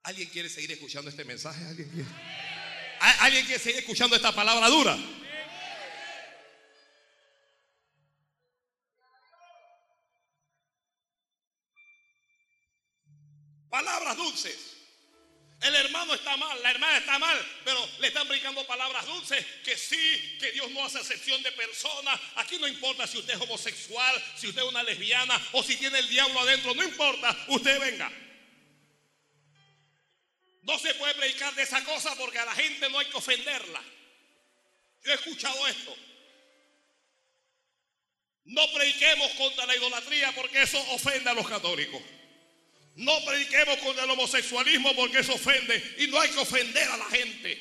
¿Alguien 0.04 0.30
quiere 0.30 0.50
seguir 0.50 0.72
escuchando 0.72 1.12
este 1.12 1.24
mensaje? 1.26 1.64
¿Alguien 1.64 1.90
quiere? 1.90 2.10
¿Alguien 3.20 3.46
quiere 3.46 3.60
seguir 3.60 3.80
escuchando 3.80 4.16
esta 4.16 4.34
palabra 4.34 4.68
dura? 4.68 4.98
Palabras 13.84 14.16
dulces. 14.16 14.78
El 15.60 15.74
hermano 15.74 16.14
está 16.14 16.38
mal, 16.38 16.62
la 16.62 16.70
hermana 16.70 16.98
está 17.00 17.18
mal, 17.18 17.38
pero 17.66 17.90
le 18.00 18.10
están 18.10 18.28
brincando 18.28 18.64
palabras 18.68 19.08
dulces 19.08 19.44
que 19.64 19.76
sí, 19.76 20.38
que 20.40 20.52
Dios 20.52 20.70
no 20.70 20.86
hace 20.86 21.00
excepción 21.00 21.42
de 21.42 21.52
personas. 21.54 22.20
Aquí 22.36 22.60
no 22.60 22.68
importa 22.68 23.08
si 23.08 23.18
usted 23.18 23.34
es 23.34 23.42
homosexual, 23.42 24.24
si 24.36 24.48
usted 24.48 24.62
es 24.62 24.68
una 24.68 24.84
lesbiana 24.84 25.40
o 25.54 25.64
si 25.64 25.78
tiene 25.78 25.98
el 25.98 26.10
diablo 26.10 26.40
adentro, 26.42 26.76
no 26.76 26.84
importa, 26.84 27.36
usted 27.48 27.80
venga. 27.80 28.12
No 30.62 30.78
se 30.78 30.94
puede 30.94 31.16
predicar 31.16 31.56
de 31.56 31.64
esa 31.64 31.84
cosa 31.84 32.16
porque 32.16 32.38
a 32.38 32.46
la 32.46 32.54
gente 32.54 32.88
no 32.88 33.00
hay 33.00 33.08
que 33.08 33.18
ofenderla. 33.18 33.82
Yo 35.04 35.12
he 35.12 35.16
escuchado 35.16 35.68
esto. 35.68 35.98
No 38.46 38.62
prediquemos 38.74 39.32
contra 39.32 39.66
la 39.66 39.76
idolatría 39.76 40.32
porque 40.36 40.62
eso 40.62 40.80
ofende 40.92 41.32
a 41.32 41.34
los 41.34 41.48
católicos. 41.48 42.00
No 43.02 43.20
prediquemos 43.26 43.78
contra 43.80 44.04
el 44.04 44.12
homosexualismo 44.12 44.96
porque 44.96 45.20
eso 45.20 45.34
ofende 45.34 45.96
y 45.98 46.08
no 46.08 46.22
hay 46.22 46.30
que 46.30 46.38
ofender 46.38 46.88
a 46.88 46.98
la 46.98 47.06
gente. 47.06 47.58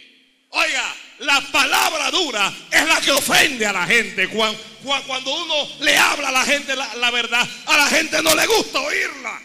Oiga, 0.51 0.95
la 1.21 1.41
palabra 1.51 2.11
dura 2.11 2.53
es 2.71 2.87
la 2.87 3.01
que 3.01 3.11
ofende 3.11 3.65
a 3.65 3.73
la 3.73 3.87
gente. 3.87 4.29
Cuando, 4.29 5.35
uno 5.35 5.69
le 5.81 5.97
habla 5.97 6.29
a 6.29 6.33
la 6.33 6.45
gente 6.45 6.77
la, 6.77 6.95
la 6.97 7.11
verdad, 7.11 7.49
a 7.65 7.77
la 7.79 7.87
gente 7.87 8.23
no 8.23 8.35
le 8.35 8.47
gusta 8.47 8.81
oírla. 8.81 9.41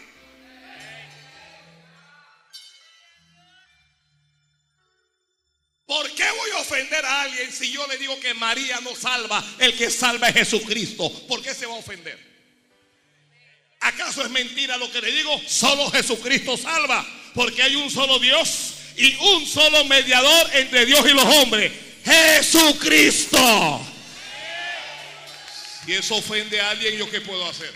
¿Por 5.86 6.10
qué 6.10 6.30
voy 6.30 6.50
a 6.50 6.58
ofender 6.58 7.06
a 7.06 7.22
alguien 7.22 7.50
si 7.50 7.72
yo 7.72 7.86
le 7.86 7.96
digo 7.96 8.20
que 8.20 8.34
María 8.34 8.80
no 8.82 8.94
salva? 8.94 9.42
El 9.58 9.74
que 9.78 9.90
salva 9.90 10.28
es 10.28 10.34
Jesucristo. 10.34 11.10
¿Por 11.26 11.40
qué 11.42 11.54
se 11.54 11.64
va 11.64 11.72
a 11.72 11.78
ofender? 11.78 12.25
¿Acaso 13.86 14.22
es 14.22 14.30
mentira 14.30 14.76
lo 14.78 14.90
que 14.90 15.00
le 15.00 15.12
digo? 15.12 15.40
Solo 15.46 15.88
Jesucristo 15.92 16.56
salva. 16.56 17.06
Porque 17.34 17.62
hay 17.62 17.76
un 17.76 17.88
solo 17.88 18.18
Dios 18.18 18.74
y 18.96 19.14
un 19.14 19.46
solo 19.46 19.84
mediador 19.84 20.50
entre 20.54 20.86
Dios 20.86 21.06
y 21.08 21.12
los 21.12 21.24
hombres. 21.24 21.72
Jesucristo. 22.04 23.86
Si 25.84 25.92
eso 25.92 26.16
ofende 26.16 26.60
a 26.60 26.70
alguien, 26.70 26.96
¿yo 26.96 27.08
qué 27.08 27.20
puedo 27.20 27.48
hacer? 27.48 27.72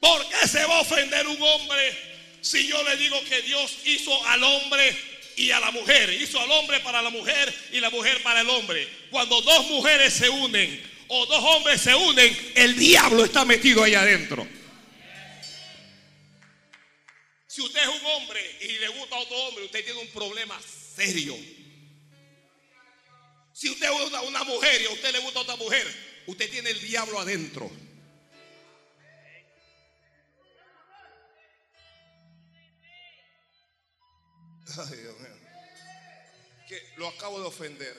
¿Por 0.00 0.28
qué 0.28 0.48
se 0.48 0.66
va 0.66 0.76
a 0.76 0.80
ofender 0.80 1.26
un 1.28 1.40
hombre 1.40 2.38
si 2.42 2.66
yo 2.66 2.82
le 2.82 2.96
digo 2.98 3.22
que 3.24 3.40
Dios 3.40 3.78
hizo 3.86 4.26
al 4.26 4.42
hombre 4.44 5.09
y 5.40 5.50
a 5.52 5.58
la 5.58 5.70
mujer, 5.70 6.12
hizo 6.12 6.38
al 6.38 6.50
hombre 6.50 6.80
para 6.80 7.00
la 7.00 7.08
mujer 7.08 7.54
y 7.72 7.80
la 7.80 7.88
mujer 7.88 8.22
para 8.22 8.42
el 8.42 8.50
hombre. 8.50 8.86
Cuando 9.10 9.40
dos 9.40 9.68
mujeres 9.68 10.12
se 10.12 10.28
unen 10.28 10.82
o 11.08 11.24
dos 11.24 11.42
hombres 11.42 11.80
se 11.80 11.94
unen, 11.94 12.52
el 12.54 12.76
diablo 12.76 13.24
está 13.24 13.46
metido 13.46 13.82
ahí 13.82 13.94
adentro. 13.94 14.46
Si 17.46 17.62
usted 17.62 17.80
es 17.80 17.88
un 17.88 18.06
hombre 18.06 18.58
y 18.60 18.78
le 18.78 18.88
gusta 18.88 19.16
a 19.16 19.20
otro 19.20 19.36
hombre, 19.36 19.64
usted 19.64 19.82
tiene 19.82 20.00
un 20.00 20.08
problema 20.08 20.60
serio. 20.94 21.34
Si 23.54 23.70
usted 23.70 23.88
es 23.90 24.28
una 24.28 24.44
mujer 24.44 24.82
y 24.82 24.86
a 24.86 24.90
usted 24.90 25.10
le 25.10 25.20
gusta 25.20 25.38
a 25.38 25.42
otra 25.42 25.56
mujer, 25.56 25.86
usted 26.26 26.50
tiene 26.50 26.70
el 26.70 26.80
diablo 26.82 27.18
adentro. 27.18 27.70
Ay, 34.78 34.96
Dios 34.98 35.18
mío. 35.18 35.29
Que 36.70 36.80
lo 36.98 37.08
acabo 37.08 37.40
de 37.40 37.46
ofender. 37.46 37.96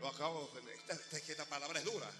Lo 0.00 0.08
acabo 0.08 0.40
de 0.40 0.44
ofender. 0.46 0.74
Esta, 0.74 1.16
esta 1.16 1.44
palabra 1.44 1.78
es 1.78 1.84
dura. 1.84 2.10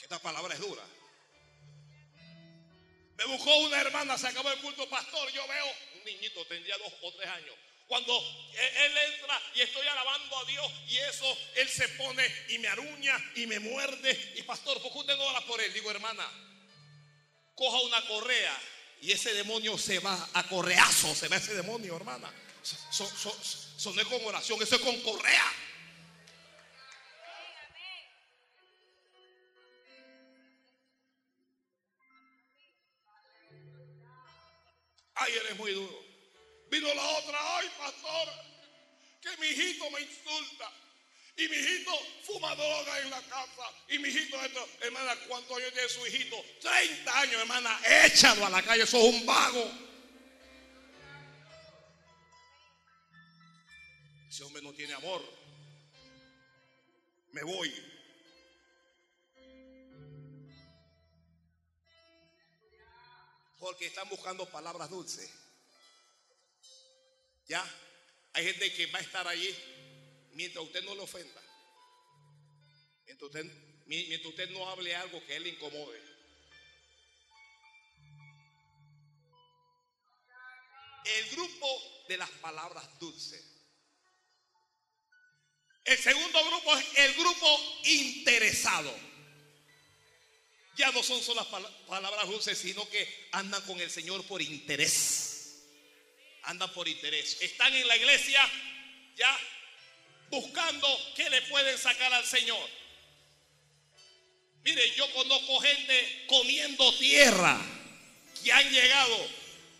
esta 0.00 0.18
palabra 0.18 0.52
es 0.52 0.60
dura. 0.60 0.82
Me 3.18 3.24
buscó 3.26 3.56
una 3.58 3.80
hermana, 3.80 4.18
se 4.18 4.26
acabó 4.26 4.50
el 4.50 4.58
culto, 4.58 4.90
pastor. 4.90 5.30
Yo 5.30 5.46
veo 5.46 5.66
un 5.94 6.04
niñito, 6.04 6.44
tendría 6.46 6.76
dos 6.78 6.92
o 7.02 7.12
tres 7.12 7.28
años. 7.28 7.54
Cuando 7.86 8.18
él 8.18 8.98
entra 9.14 9.40
y 9.54 9.60
estoy 9.60 9.86
alabando 9.86 10.38
a 10.38 10.44
Dios 10.46 10.72
y 10.88 10.98
eso, 10.98 11.38
él 11.54 11.68
se 11.68 11.88
pone 11.90 12.26
y 12.48 12.58
me 12.58 12.66
aruña 12.66 13.16
y 13.36 13.46
me 13.46 13.60
muerde. 13.60 14.32
Y 14.34 14.42
pastor, 14.42 14.82
¿por 14.82 14.90
qué 14.90 14.98
usted 14.98 15.16
no 15.16 15.22
ora 15.26 15.40
por 15.42 15.60
él? 15.60 15.72
Digo, 15.72 15.88
hermana, 15.92 16.28
coja 17.54 17.78
una 17.82 18.04
correa 18.08 18.60
y 19.00 19.12
ese 19.12 19.32
demonio 19.32 19.78
se 19.78 19.98
va 19.98 20.28
a 20.34 20.46
correazo, 20.46 21.14
se 21.14 21.28
va 21.28 21.36
ese 21.36 21.54
demonio, 21.54 21.96
hermana. 21.96 22.30
Eso 22.62 23.92
no 23.94 24.00
es 24.00 24.06
con 24.08 24.24
oración, 24.24 24.62
eso 24.62 24.76
es 24.76 24.82
con 24.82 25.00
correa. 25.00 25.52
Ay, 35.14 35.32
eres 35.34 35.56
muy 35.56 35.72
duro. 35.72 36.02
Vino 36.70 36.94
la 36.94 37.08
otra, 37.18 37.56
ay, 37.58 37.70
pastor, 37.78 38.28
que 39.20 39.36
mi 39.38 39.46
hijito 39.48 39.90
me 39.90 40.00
insulta. 40.00 40.72
Y 41.40 41.48
mi 41.48 41.56
hijito 41.56 41.92
fuma 42.22 42.54
droga 42.54 43.00
en 43.00 43.08
la 43.08 43.22
casa. 43.22 43.62
Y 43.88 43.98
mi 43.98 44.10
hijito, 44.10 44.38
esto, 44.44 44.68
hermana, 44.82 45.16
¿cuántos 45.26 45.56
años 45.56 45.72
tiene 45.72 45.88
su 45.88 46.06
hijito? 46.06 46.36
30 46.60 47.18
años, 47.18 47.40
hermana. 47.40 47.80
Échalo 48.04 48.44
a 48.44 48.50
la 48.50 48.62
calle, 48.62 48.82
eso 48.82 48.98
es 48.98 49.14
un 49.14 49.24
vago. 49.24 49.72
Ese 54.28 54.44
hombre 54.44 54.60
no 54.60 54.74
tiene 54.74 54.92
amor. 54.92 55.24
Me 57.32 57.42
voy. 57.42 57.74
Porque 63.58 63.86
están 63.86 64.10
buscando 64.10 64.44
palabras 64.50 64.90
dulces. 64.90 65.30
¿Ya? 67.48 67.64
Hay 68.34 68.44
gente 68.44 68.74
que 68.74 68.86
va 68.88 68.98
a 68.98 69.02
estar 69.02 69.26
allí 69.26 69.79
mientras 70.40 70.64
usted 70.64 70.82
no 70.84 70.94
le 70.94 71.02
ofenda, 71.02 71.42
mientras 73.04 74.24
usted, 74.24 74.50
no 74.50 74.70
hable 74.70 74.96
algo 74.96 75.22
que 75.26 75.36
él 75.36 75.42
le 75.42 75.50
incomode. 75.50 76.00
El 81.04 81.30
grupo 81.30 82.06
de 82.08 82.16
las 82.16 82.30
palabras 82.30 82.98
dulces. 82.98 83.44
El 85.84 85.98
segundo 85.98 86.42
grupo 86.46 86.74
es 86.78 86.98
el 86.98 87.14
grupo 87.16 87.80
interesado. 87.84 88.94
Ya 90.76 90.90
no 90.92 91.02
son 91.02 91.22
solo 91.22 91.42
las 91.42 91.70
palabras 91.86 92.28
dulces, 92.28 92.56
sino 92.56 92.88
que 92.88 93.28
andan 93.32 93.60
con 93.66 93.78
el 93.78 93.90
Señor 93.90 94.24
por 94.24 94.40
interés. 94.40 95.66
Andan 96.44 96.72
por 96.72 96.88
interés. 96.88 97.42
Están 97.42 97.74
en 97.74 97.86
la 97.86 97.96
iglesia, 97.96 98.40
ya 99.16 99.38
buscando 100.30 100.86
qué 101.16 101.28
le 101.28 101.42
pueden 101.42 101.76
sacar 101.76 102.12
al 102.12 102.24
Señor. 102.24 102.68
Mire, 104.62 104.94
yo 104.94 105.10
conozco 105.12 105.60
gente 105.60 106.24
comiendo 106.26 106.94
tierra 106.94 107.60
que 108.42 108.52
han 108.52 108.70
llegado, 108.70 109.28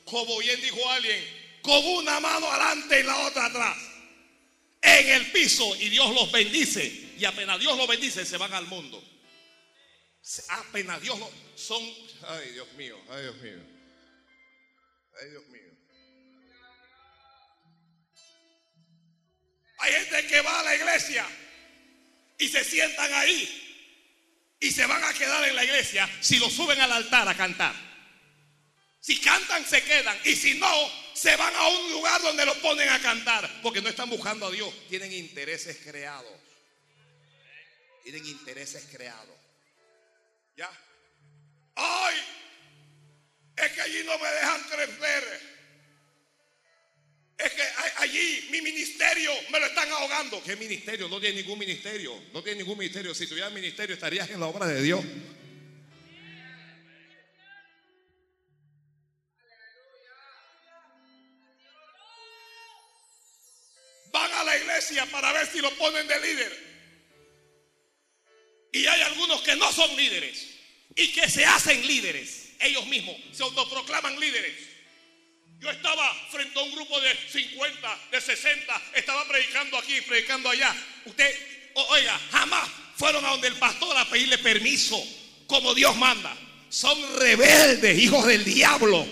como 0.04 0.38
bien 0.38 0.60
dijo 0.60 0.90
alguien, 0.90 1.58
con 1.62 1.84
una 1.86 2.18
mano 2.20 2.50
adelante 2.50 3.00
y 3.00 3.02
la 3.02 3.26
otra 3.26 3.46
atrás, 3.46 3.78
en 4.82 5.08
el 5.10 5.30
piso 5.32 5.76
y 5.76 5.88
Dios 5.90 6.12
los 6.14 6.32
bendice. 6.32 7.10
Y 7.18 7.24
apenas 7.26 7.60
Dios 7.60 7.76
los 7.76 7.86
bendice, 7.86 8.24
se 8.24 8.38
van 8.38 8.52
al 8.54 8.66
mundo. 8.66 9.02
Apenas 10.48 11.00
Dios 11.02 11.18
los... 11.18 11.28
Son... 11.54 11.82
Ay, 12.28 12.50
Dios 12.52 12.72
mío, 12.72 12.98
ay, 13.10 13.22
Dios 13.22 13.36
mío. 13.36 13.62
Ay, 15.20 15.30
Dios 15.30 15.46
mío. 15.48 15.69
Hay 19.80 19.92
gente 19.92 20.26
que 20.26 20.40
va 20.42 20.60
a 20.60 20.62
la 20.62 20.74
iglesia 20.76 21.26
y 22.38 22.48
se 22.48 22.64
sientan 22.64 23.12
ahí 23.14 23.66
y 24.60 24.70
se 24.70 24.86
van 24.86 25.02
a 25.02 25.12
quedar 25.12 25.48
en 25.48 25.56
la 25.56 25.64
iglesia 25.64 26.08
si 26.20 26.38
lo 26.38 26.50
suben 26.50 26.80
al 26.80 26.92
altar 26.92 27.26
a 27.28 27.36
cantar. 27.36 27.74
Si 29.00 29.18
cantan, 29.18 29.64
se 29.64 29.82
quedan. 29.82 30.18
Y 30.24 30.36
si 30.36 30.54
no, 30.58 30.70
se 31.14 31.34
van 31.36 31.54
a 31.56 31.68
un 31.68 31.92
lugar 31.92 32.20
donde 32.20 32.44
lo 32.44 32.54
ponen 32.60 32.88
a 32.90 33.00
cantar. 33.00 33.50
Porque 33.62 33.80
no 33.80 33.88
están 33.88 34.10
buscando 34.10 34.46
a 34.46 34.50
Dios. 34.50 34.72
Tienen 34.88 35.10
intereses 35.12 35.78
creados. 35.82 36.32
Tienen 38.02 38.26
intereses 38.26 38.86
creados. 38.92 39.36
¿Ya? 40.56 40.70
¡Ay! 41.76 42.16
Es 43.56 43.72
que 43.72 43.80
allí 43.80 44.02
no 44.04 44.18
me 44.18 44.28
dejan 44.28 44.62
crecer. 44.64 45.59
Es 47.42 47.52
que 47.52 47.62
allí 47.96 48.48
mi 48.50 48.60
ministerio 48.60 49.32
me 49.50 49.60
lo 49.60 49.66
están 49.66 49.90
ahogando. 49.90 50.42
¿Qué 50.42 50.56
ministerio? 50.56 51.08
No 51.08 51.18
tiene 51.18 51.40
ningún 51.40 51.58
ministerio. 51.58 52.22
No 52.34 52.42
tiene 52.42 52.58
ningún 52.58 52.78
ministerio. 52.78 53.14
Si 53.14 53.26
tuviera 53.26 53.48
ministerio 53.48 53.94
estarías 53.94 54.28
en 54.30 54.40
la 54.40 54.46
obra 54.46 54.66
de 54.66 54.82
Dios. 54.82 55.02
Van 64.12 64.32
a 64.32 64.44
la 64.44 64.58
iglesia 64.58 65.06
para 65.06 65.32
ver 65.32 65.46
si 65.46 65.60
lo 65.60 65.74
ponen 65.76 66.06
de 66.06 66.20
líder. 66.20 66.70
Y 68.72 68.86
hay 68.86 69.00
algunos 69.02 69.40
que 69.42 69.56
no 69.56 69.72
son 69.72 69.96
líderes 69.96 70.46
y 70.94 71.10
que 71.12 71.28
se 71.30 71.46
hacen 71.46 71.86
líderes. 71.86 72.50
Ellos 72.60 72.86
mismos 72.86 73.16
se 73.32 73.42
autoproclaman 73.42 74.20
líderes. 74.20 74.69
Yo 75.60 75.70
estaba 75.70 76.14
frente 76.30 76.58
a 76.58 76.62
un 76.62 76.72
grupo 76.72 76.98
de 77.00 77.14
50, 77.14 77.98
de 78.10 78.20
60, 78.20 78.82
estaba 78.94 79.28
predicando 79.28 79.76
aquí, 79.76 80.00
predicando 80.00 80.48
allá. 80.48 80.74
Usted, 81.04 81.34
oiga, 81.74 82.18
jamás 82.30 82.66
fueron 82.96 83.24
a 83.26 83.30
donde 83.30 83.48
el 83.48 83.56
pastor 83.56 83.94
a 83.96 84.08
pedirle 84.08 84.38
permiso, 84.38 84.98
como 85.46 85.74
Dios 85.74 85.94
manda. 85.96 86.34
Son 86.70 86.96
rebeldes, 87.18 87.98
hijos 87.98 88.26
del 88.26 88.42
diablo. 88.42 89.06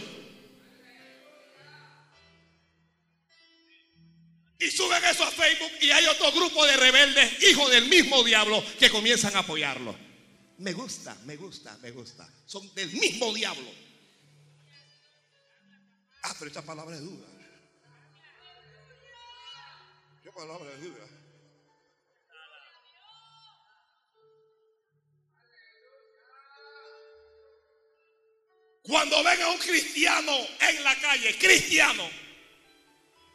Y 4.59 4.71
suben 4.71 5.05
eso 5.05 5.25
a 5.25 5.31
Facebook 5.31 5.73
y 5.83 5.91
hay 5.91 6.07
otro 6.07 6.33
grupo 6.33 6.65
de 6.65 6.77
rebeldes, 6.79 7.43
hijos 7.43 7.71
del 7.71 7.89
mismo 7.89 8.25
diablo, 8.25 8.65
que 8.79 8.89
comienzan 8.89 9.37
a 9.37 9.41
apoyarlo. 9.41 9.95
Me 10.59 10.73
gusta, 10.73 11.15
me 11.27 11.37
gusta, 11.37 11.77
me 11.83 11.91
gusta. 11.91 12.27
Son 12.47 12.75
del 12.75 12.91
mismo 12.93 13.35
diablo. 13.35 13.88
Ah, 16.29 16.35
pero 16.39 16.49
esta 16.49 16.61
palabra 16.61 16.95
es 16.95 17.01
duda. 17.01 17.27
¿Qué 20.23 20.31
palabra 20.31 20.71
es 20.75 20.83
duda? 20.83 21.07
Cuando 28.83 29.23
ven 29.23 29.43
a 29.43 29.49
un 29.49 29.59
cristiano 29.59 30.33
en 30.61 30.85
la 30.85 30.95
calle, 30.97 31.39
cristiano, 31.39 32.11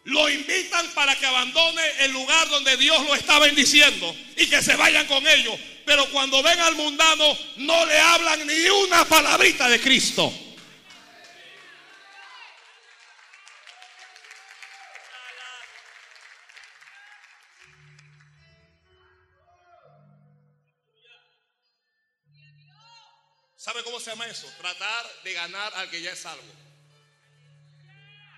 lo 0.03 0.29
invitan 0.29 0.87
para 0.93 1.15
que 1.17 1.25
abandone 1.25 1.81
el 2.01 2.11
lugar 2.11 2.47
donde 2.49 2.77
Dios 2.77 3.03
lo 3.07 3.15
está 3.15 3.39
bendiciendo 3.39 4.15
y 4.37 4.47
que 4.47 4.61
se 4.61 4.75
vayan 4.75 5.07
con 5.07 5.25
ellos. 5.27 5.59
Pero 5.85 6.07
cuando 6.11 6.43
ven 6.43 6.59
al 6.59 6.75
mundano, 6.75 7.37
no 7.57 7.85
le 7.87 7.99
hablan 7.99 8.45
ni 8.45 8.65
una 8.85 9.03
palabrita 9.05 9.67
de 9.67 9.79
Cristo. 9.81 10.31
Se 24.03 24.11
llama 24.11 24.27
eso? 24.27 24.47
Tratar 24.59 25.05
de 25.23 25.33
ganar 25.33 25.73
al 25.75 25.89
que 25.89 26.01
ya 26.01 26.11
es 26.11 26.19
salvo. 26.19 26.43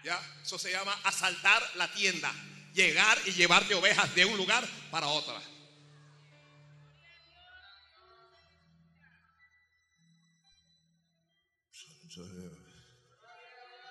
¿Ya? 0.04 0.22
Eso 0.44 0.60
se 0.60 0.72
llama 0.72 0.98
asaltar 1.04 1.62
la 1.76 1.92
tienda. 1.92 2.32
Llegar 2.74 3.18
y 3.26 3.32
llevarte 3.32 3.74
ovejas 3.74 4.14
de 4.14 4.26
un 4.26 4.38
lugar 4.38 4.66
para 4.92 5.08
otra. 5.08 5.42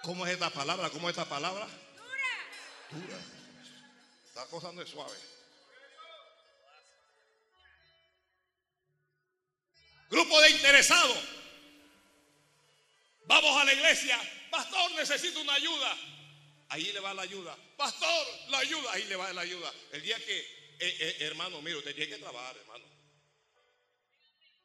¿Cómo 0.02 0.26
es 0.26 0.32
esta 0.32 0.50
palabra? 0.50 0.90
¿Cómo 0.90 1.08
es 1.08 1.16
esta 1.16 1.28
palabra? 1.28 1.66
Dura. 2.90 3.06
Dura. 3.06 3.18
Esta 4.26 4.46
cosa 4.46 4.70
no 4.72 4.82
es 4.82 4.88
suave. 4.88 5.16
Grupo 10.10 10.40
de 10.40 10.50
interesados. 10.50 11.43
Vamos 13.26 13.60
a 13.60 13.64
la 13.64 13.72
iglesia. 13.72 14.18
Pastor, 14.50 14.92
necesito 14.92 15.40
una 15.40 15.54
ayuda. 15.54 15.96
Ahí 16.68 16.92
le 16.92 17.00
va 17.00 17.14
la 17.14 17.22
ayuda. 17.22 17.56
Pastor, 17.76 18.26
la 18.48 18.58
ayuda. 18.58 18.92
Ahí 18.92 19.04
le 19.04 19.16
va 19.16 19.32
la 19.32 19.42
ayuda. 19.42 19.72
El 19.92 20.02
día 20.02 20.16
que, 20.24 20.38
eh, 20.38 20.76
eh, 20.78 21.16
hermano, 21.20 21.60
mire, 21.62 21.76
usted 21.76 21.94
tiene 21.94 22.10
que 22.10 22.18
trabajar, 22.18 22.56
hermano. 22.56 22.84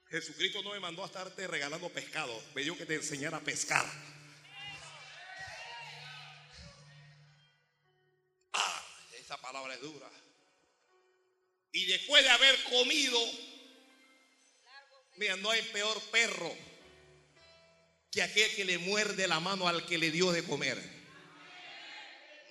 Jesucristo 0.10 0.64
no 0.64 0.72
me 0.72 0.80
mandó 0.80 1.04
a 1.04 1.08
estarte 1.08 1.48
regalando 1.48 1.90
pescado. 1.90 2.44
Me 2.56 2.64
dijo 2.64 2.78
que 2.78 2.86
te 2.86 2.96
enseñara 2.96 3.38
a 3.38 3.42
pescar. 3.42 3.86
Ah, 8.54 8.86
esa 9.14 9.38
palabra 9.38 9.76
es 9.76 9.82
dura. 9.82 10.10
Y 11.72 11.86
después 11.86 12.24
de 12.24 12.30
haber 12.30 12.64
comido 12.64 13.20
Mira, 15.20 15.36
no 15.36 15.52
hay 15.52 15.62
peor 15.64 16.02
perro 16.12 16.56
que 18.12 18.22
aquel 18.22 18.56
que 18.56 18.66
le 18.66 18.78
muerde 18.80 19.28
la 19.28 19.40
mano 19.40 19.68
al 19.68 19.86
que 19.86 19.98
le 19.98 20.12
dio 20.12 20.32
de 20.32 20.44
comer. 20.44 20.78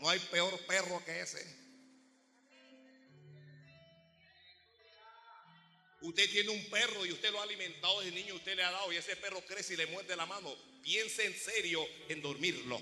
No 0.01 0.09
hay 0.09 0.19
peor 0.19 0.59
perro 0.67 1.03
que 1.05 1.21
ese. 1.21 1.59
Usted 6.01 6.31
tiene 6.31 6.51
un 6.51 6.65
perro 6.71 7.05
y 7.05 7.13
usted 7.13 7.33
lo 7.33 7.41
ha 7.41 7.43
alimentado 7.43 8.01
desde 8.01 8.15
niño, 8.15 8.37
usted 8.37 8.55
le 8.55 8.63
ha 8.63 8.71
dado 8.71 8.93
y 8.93 8.97
ese 8.97 9.17
perro 9.17 9.41
crece 9.47 9.75
y 9.75 9.77
le 9.77 9.87
muerde 9.87 10.15
la 10.15 10.27
mano. 10.27 10.55
Piense 10.83 11.27
en 11.27 11.35
serio 11.35 11.85
en 12.09 12.23
dormirlo. 12.23 12.81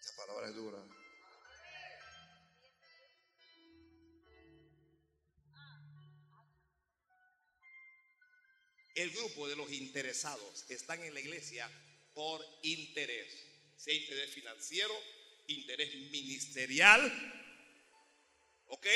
Esa 0.00 0.16
palabra 0.16 0.48
es 0.48 0.54
dura. 0.54 0.89
El 9.00 9.12
grupo 9.12 9.48
de 9.48 9.56
los 9.56 9.72
interesados 9.72 10.66
están 10.68 11.02
en 11.02 11.14
la 11.14 11.20
iglesia 11.20 11.66
por 12.12 12.46
interés, 12.64 13.34
sea 13.74 13.94
interés 13.94 14.28
financiero, 14.28 14.94
interés 15.46 15.94
ministerial, 16.10 17.00
¿ok? 18.66 18.86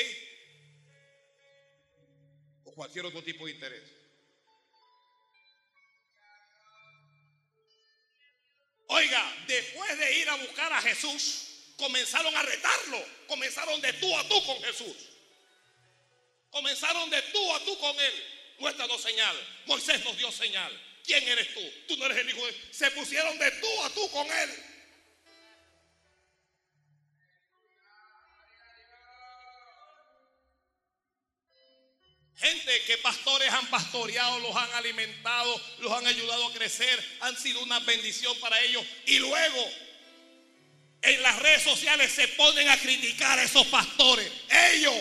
O 2.65 2.75
cualquier 2.75 3.07
otro 3.07 3.23
tipo 3.23 3.47
de 3.47 3.53
interés. 3.53 3.81
Oiga, 8.85 9.45
después 9.47 9.97
de 9.97 10.19
ir 10.19 10.29
a 10.29 10.35
buscar 10.35 10.71
a 10.71 10.83
Jesús, 10.83 11.73
comenzaron 11.77 12.35
a 12.35 12.43
retarlo, 12.43 13.03
comenzaron 13.25 13.81
de 13.81 13.91
tú 13.93 14.15
a 14.15 14.27
tú 14.27 14.45
con 14.45 14.61
Jesús, 14.61 15.09
comenzaron 16.51 17.09
de 17.09 17.23
tú 17.23 17.55
a 17.55 17.59
tú 17.65 17.79
con 17.79 17.99
él. 17.99 18.34
Muéstranos 18.59 19.01
señal. 19.01 19.35
Moisés 19.65 20.03
nos 20.03 20.17
dio 20.17 20.31
señal. 20.31 20.71
¿Quién 21.03 21.27
eres 21.27 21.53
tú? 21.53 21.61
Tú 21.87 21.97
no 21.97 22.05
eres 22.05 22.17
el 22.17 22.29
hijo 22.29 22.45
de... 22.45 22.55
Se 22.71 22.89
pusieron 22.91 23.37
de 23.37 23.51
tú 23.51 23.83
a 23.83 23.89
tú 23.91 24.09
con 24.11 24.25
él. 24.25 24.63
Gente 32.37 32.81
que 32.85 32.97
pastores 32.97 33.49
han 33.49 33.69
pastoreado, 33.69 34.39
los 34.39 34.55
han 34.55 34.71
alimentado, 34.73 35.61
los 35.79 35.91
han 35.91 36.05
ayudado 36.05 36.47
a 36.47 36.53
crecer, 36.53 37.17
han 37.21 37.37
sido 37.37 37.61
una 37.61 37.79
bendición 37.79 38.37
para 38.39 38.59
ellos. 38.61 38.85
Y 39.05 39.19
luego 39.19 39.71
en 41.01 41.21
las 41.21 41.39
redes 41.39 41.63
sociales 41.63 42.11
se 42.11 42.27
ponen 42.29 42.67
a 42.69 42.77
criticar 42.77 43.39
a 43.39 43.43
esos 43.43 43.65
pastores. 43.67 44.29
Ellos. 44.49 44.95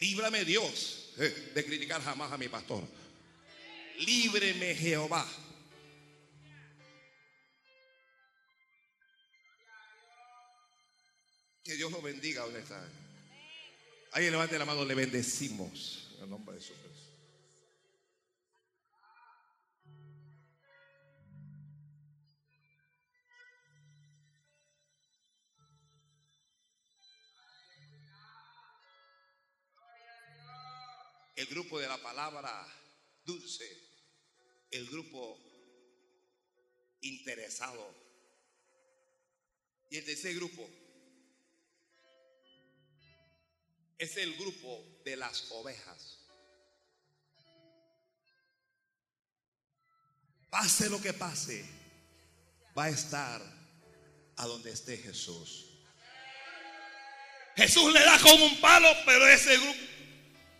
Líbrame 0.00 0.44
Dios 0.44 1.03
de 1.16 1.64
criticar 1.64 2.02
jamás 2.02 2.32
a 2.32 2.38
mi 2.38 2.48
pastor. 2.48 2.82
Líbreme 3.98 4.74
Jehová. 4.74 5.26
Que 11.62 11.76
Dios 11.76 11.90
lo 11.90 12.02
bendiga, 12.02 12.42
¿dónde 12.42 12.60
está? 12.60 12.86
Ahí 14.12 14.30
levante 14.30 14.58
la 14.58 14.64
mano, 14.64 14.84
le 14.84 14.94
bendecimos 14.94 16.10
en 16.18 16.24
el 16.24 16.30
nombre 16.30 16.56
de 16.56 16.60
Jesús. 16.60 16.83
El 31.36 31.46
grupo 31.46 31.80
de 31.80 31.88
la 31.88 31.98
palabra 31.98 32.66
dulce, 33.24 33.64
el 34.70 34.86
grupo 34.86 35.38
interesado. 37.00 37.94
Y 39.90 39.98
el 39.98 40.04
tercer 40.04 40.34
grupo 40.34 40.68
es 43.98 44.16
el 44.16 44.34
grupo 44.36 45.00
de 45.04 45.16
las 45.16 45.50
ovejas. 45.50 46.18
Pase 50.50 50.88
lo 50.88 51.00
que 51.00 51.12
pase, 51.12 51.64
va 52.78 52.84
a 52.84 52.90
estar 52.90 53.42
a 54.36 54.46
donde 54.46 54.70
esté 54.70 54.96
Jesús. 54.96 55.70
Jesús 57.56 57.92
le 57.92 58.00
da 58.00 58.18
como 58.20 58.46
un 58.46 58.60
palo, 58.60 58.88
pero 59.04 59.26
ese 59.28 59.56
grupo 59.58 59.93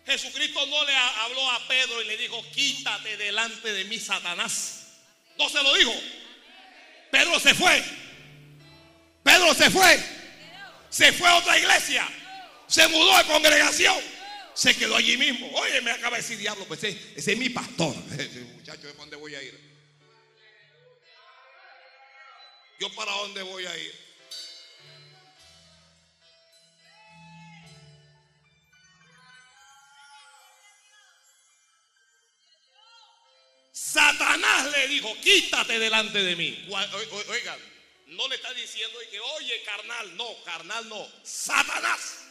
Jesucristo 0.05 0.65
no 0.67 0.85
le 0.85 0.95
habló 0.95 1.49
a 1.51 1.67
Pedro 1.67 2.01
y 2.01 2.05
le 2.05 2.17
dijo, 2.17 2.43
quítate 2.51 3.17
delante 3.17 3.73
de 3.73 3.85
mí, 3.85 3.99
Satanás. 3.99 4.87
No 5.37 5.49
se 5.49 5.63
lo 5.63 5.73
dijo. 5.75 5.93
Pedro 7.11 7.39
se 7.39 7.55
fue. 7.55 7.83
Pedro 9.23 9.53
se 9.53 9.69
fue. 9.69 9.99
Se 10.89 11.11
fue 11.11 11.27
a 11.27 11.37
otra 11.37 11.57
iglesia. 11.57 12.07
Se 12.67 12.87
mudó 12.87 13.17
de 13.17 13.23
congregación. 13.25 13.95
Se 14.53 14.75
quedó 14.77 14.95
allí 14.95 15.17
mismo. 15.17 15.51
Oye, 15.55 15.81
me 15.81 15.91
acaba 15.91 16.17
de 16.17 16.21
decir 16.21 16.37
diablo, 16.37 16.65
pues 16.65 16.83
ese, 16.83 17.31
es 17.31 17.37
mi 17.37 17.49
pastor. 17.49 17.95
Muchacho, 18.55 18.87
¿de 18.87 18.93
dónde 18.93 19.15
voy 19.15 19.35
a 19.35 19.41
ir? 19.41 19.59
¿Yo 22.79 22.93
para 22.93 23.11
dónde 23.11 23.41
voy 23.41 23.65
a 23.65 23.77
ir? 23.77 24.04
Satanás 33.95 34.69
le 34.73 34.89
dijo, 34.89 35.15
quítate 35.21 35.79
delante 35.79 36.21
de 36.21 36.35
mí. 36.35 36.67
Oigan, 36.67 37.59
no 38.07 38.27
le 38.27 38.35
está 38.35 38.53
diciendo 38.53 38.99
que, 39.09 39.17
oye, 39.21 39.63
carnal, 39.63 40.17
no, 40.17 40.43
carnal 40.43 40.89
no, 40.89 41.07
Satanás. 41.23 42.25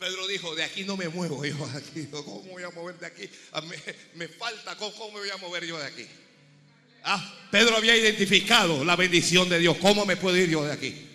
Pedro 0.00 0.26
dijo, 0.26 0.56
de 0.56 0.64
aquí 0.64 0.82
no 0.82 0.96
me 0.96 1.08
muevo 1.08 1.44
yo 1.44 1.54
aquí. 1.76 2.06
¿Cómo 2.10 2.42
voy 2.42 2.64
a 2.64 2.70
mover 2.70 2.98
de 2.98 3.06
aquí? 3.06 3.30
Me, 4.14 4.26
falta, 4.26 4.76
¿cómo, 4.76 5.12
me 5.12 5.20
voy 5.20 5.30
a 5.30 5.36
mover 5.36 5.64
yo 5.64 5.78
de 5.78 5.86
aquí? 5.86 6.06
Ah, 7.04 7.48
Pedro 7.52 7.76
había 7.76 7.96
identificado 7.96 8.84
la 8.84 8.96
bendición 8.96 9.48
de 9.48 9.60
Dios. 9.60 9.76
¿Cómo 9.78 10.04
me 10.04 10.16
puedo 10.16 10.36
ir 10.36 10.50
yo 10.50 10.64
de 10.64 10.72
aquí? 10.72 11.06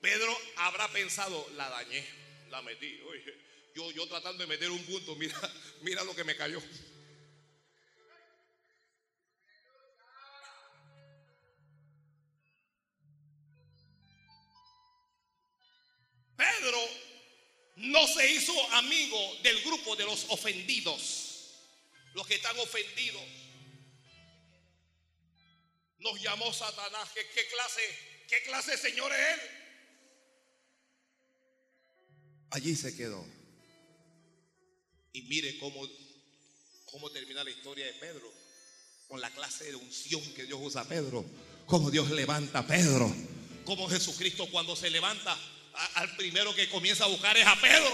Pedro 0.00 0.38
habrá 0.58 0.86
pensado, 0.92 1.44
la 1.56 1.68
dañé, 1.68 2.06
la 2.50 2.62
metí. 2.62 3.00
Oye, 3.10 3.47
yo, 3.92 4.08
tratando 4.08 4.42
de 4.42 4.48
meter 4.48 4.70
un 4.70 4.84
punto, 4.84 5.14
mira, 5.14 5.38
mira 5.82 6.04
lo 6.04 6.14
que 6.14 6.24
me 6.24 6.36
cayó. 6.36 6.60
Pedro 16.36 16.78
no 17.76 18.06
se 18.06 18.32
hizo 18.32 18.52
amigo 18.72 19.18
del 19.42 19.60
grupo 19.62 19.96
de 19.96 20.04
los 20.04 20.26
ofendidos, 20.30 21.62
los 22.14 22.26
que 22.26 22.34
están 22.36 22.58
ofendidos. 22.58 23.22
Nos 25.98 26.20
llamó 26.20 26.52
Satanás. 26.52 27.10
¿Qué, 27.12 27.46
clase, 27.48 27.80
qué 28.28 28.42
clase 28.42 28.76
señor 28.78 29.12
es 29.12 29.18
él? 29.18 29.40
Allí 32.50 32.76
se 32.76 32.96
quedó. 32.96 33.37
Y 35.12 35.22
mire 35.22 35.58
cómo, 35.58 35.86
cómo 36.86 37.10
termina 37.10 37.44
la 37.44 37.50
historia 37.50 37.86
de 37.86 37.92
Pedro. 37.94 38.32
Con 39.08 39.20
la 39.20 39.30
clase 39.30 39.64
de 39.64 39.74
unción 39.74 40.22
que 40.34 40.44
Dios 40.44 40.60
usa 40.62 40.82
a 40.82 40.88
Pedro. 40.88 41.24
Cómo 41.66 41.90
Dios 41.90 42.10
levanta 42.10 42.60
a 42.60 42.66
Pedro. 42.66 43.14
Cómo 43.64 43.88
Jesucristo 43.88 44.48
cuando 44.50 44.76
se 44.76 44.90
levanta 44.90 45.38
al 45.94 46.16
primero 46.16 46.54
que 46.54 46.68
comienza 46.68 47.04
a 47.04 47.08
buscar 47.08 47.36
es 47.36 47.46
a 47.46 47.60
Pedro. 47.60 47.90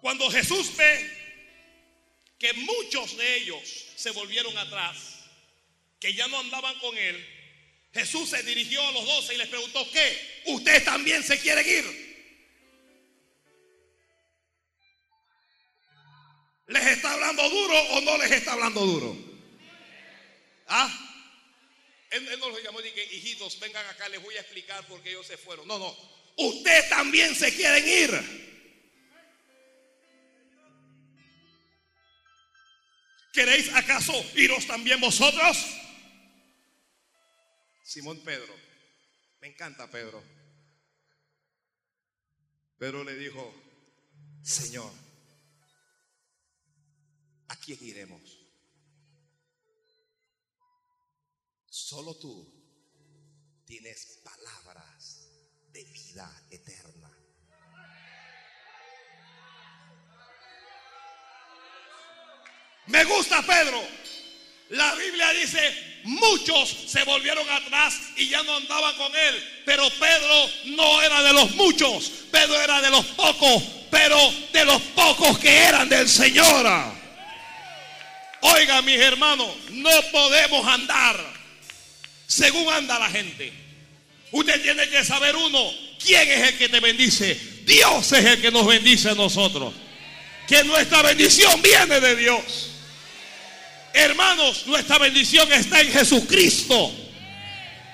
Cuando 0.00 0.28
Jesús 0.30 0.76
ve 0.76 1.21
que 2.42 2.52
muchos 2.54 3.16
de 3.16 3.36
ellos 3.36 3.62
se 3.94 4.10
volvieron 4.10 4.58
atrás, 4.58 4.96
que 6.00 6.12
ya 6.12 6.26
no 6.26 6.40
andaban 6.40 6.76
con 6.80 6.98
él, 6.98 7.24
Jesús 7.94 8.30
se 8.30 8.42
dirigió 8.42 8.84
a 8.84 8.90
los 8.90 9.06
doce 9.06 9.34
y 9.34 9.38
les 9.38 9.46
preguntó, 9.46 9.88
¿qué? 9.92 10.42
¿Ustedes 10.46 10.84
también 10.84 11.22
se 11.22 11.38
quieren 11.38 11.64
ir? 11.64 12.12
¿Les 16.66 16.84
está 16.84 17.12
hablando 17.12 17.48
duro 17.48 17.80
o 17.90 18.00
no 18.00 18.18
les 18.18 18.32
está 18.32 18.54
hablando 18.54 18.80
duro? 18.80 19.16
¿Ah? 20.66 20.90
Él, 22.10 22.28
no 22.40 22.48
los 22.48 22.60
llamó 22.60 22.80
y 22.80 22.84
dije, 22.84 23.04
hijitos, 23.14 23.60
vengan 23.60 23.86
acá, 23.86 24.08
les 24.08 24.20
voy 24.20 24.36
a 24.36 24.40
explicar 24.40 24.84
por 24.88 25.00
qué 25.00 25.10
ellos 25.10 25.28
se 25.28 25.36
fueron. 25.36 25.68
No, 25.68 25.78
no. 25.78 25.96
Ustedes 26.38 26.88
también 26.88 27.36
se 27.36 27.54
quieren 27.54 27.88
ir. 27.88 28.51
¿Queréis 33.32 33.72
acaso 33.74 34.12
iros 34.36 34.66
también 34.66 35.00
vosotros? 35.00 35.56
Simón 37.82 38.20
Pedro, 38.20 38.54
me 39.40 39.48
encanta 39.48 39.90
Pedro. 39.90 40.22
Pedro 42.78 43.04
le 43.04 43.14
dijo, 43.14 43.54
Señor, 44.42 44.92
¿a 47.48 47.56
quién 47.56 47.78
iremos? 47.82 48.38
Solo 51.70 52.14
tú 52.16 52.52
tienes 53.64 54.20
palabras 54.24 55.28
de 55.72 55.84
vida 55.84 56.46
eterna. 56.50 57.11
Me 62.92 63.04
gusta 63.04 63.40
Pedro. 63.40 63.82
La 64.68 64.94
Biblia 64.94 65.30
dice, 65.30 66.00
muchos 66.04 66.76
se 66.86 67.02
volvieron 67.04 67.48
atrás 67.48 67.98
y 68.16 68.28
ya 68.28 68.42
no 68.42 68.54
andaban 68.54 68.94
con 68.96 69.10
él. 69.16 69.62
Pero 69.64 69.88
Pedro 69.90 70.50
no 70.66 71.00
era 71.00 71.22
de 71.22 71.32
los 71.32 71.52
muchos, 71.52 72.12
Pedro 72.30 72.60
era 72.60 72.82
de 72.82 72.90
los 72.90 73.04
pocos, 73.06 73.62
pero 73.90 74.18
de 74.52 74.64
los 74.66 74.80
pocos 74.94 75.38
que 75.38 75.56
eran 75.56 75.88
del 75.88 76.06
Señor. 76.06 76.66
Oiga, 78.42 78.82
mis 78.82 79.00
hermanos, 79.00 79.48
no 79.70 79.90
podemos 80.12 80.66
andar 80.66 81.18
según 82.26 82.70
anda 82.74 82.98
la 82.98 83.08
gente. 83.08 83.52
Usted 84.32 84.62
tiene 84.62 84.86
que 84.90 85.02
saber 85.02 85.34
uno, 85.34 85.72
quién 86.02 86.30
es 86.30 86.48
el 86.48 86.58
que 86.58 86.68
te 86.68 86.80
bendice. 86.80 87.40
Dios 87.64 88.12
es 88.12 88.24
el 88.24 88.42
que 88.42 88.50
nos 88.50 88.66
bendice 88.66 89.08
a 89.08 89.14
nosotros. 89.14 89.72
Que 90.46 90.62
nuestra 90.64 91.00
bendición 91.00 91.62
viene 91.62 91.98
de 91.98 92.16
Dios. 92.16 92.71
Hermanos, 93.94 94.66
nuestra 94.66 94.98
bendición 94.98 95.52
está 95.52 95.80
en 95.80 95.92
Jesucristo. 95.92 96.92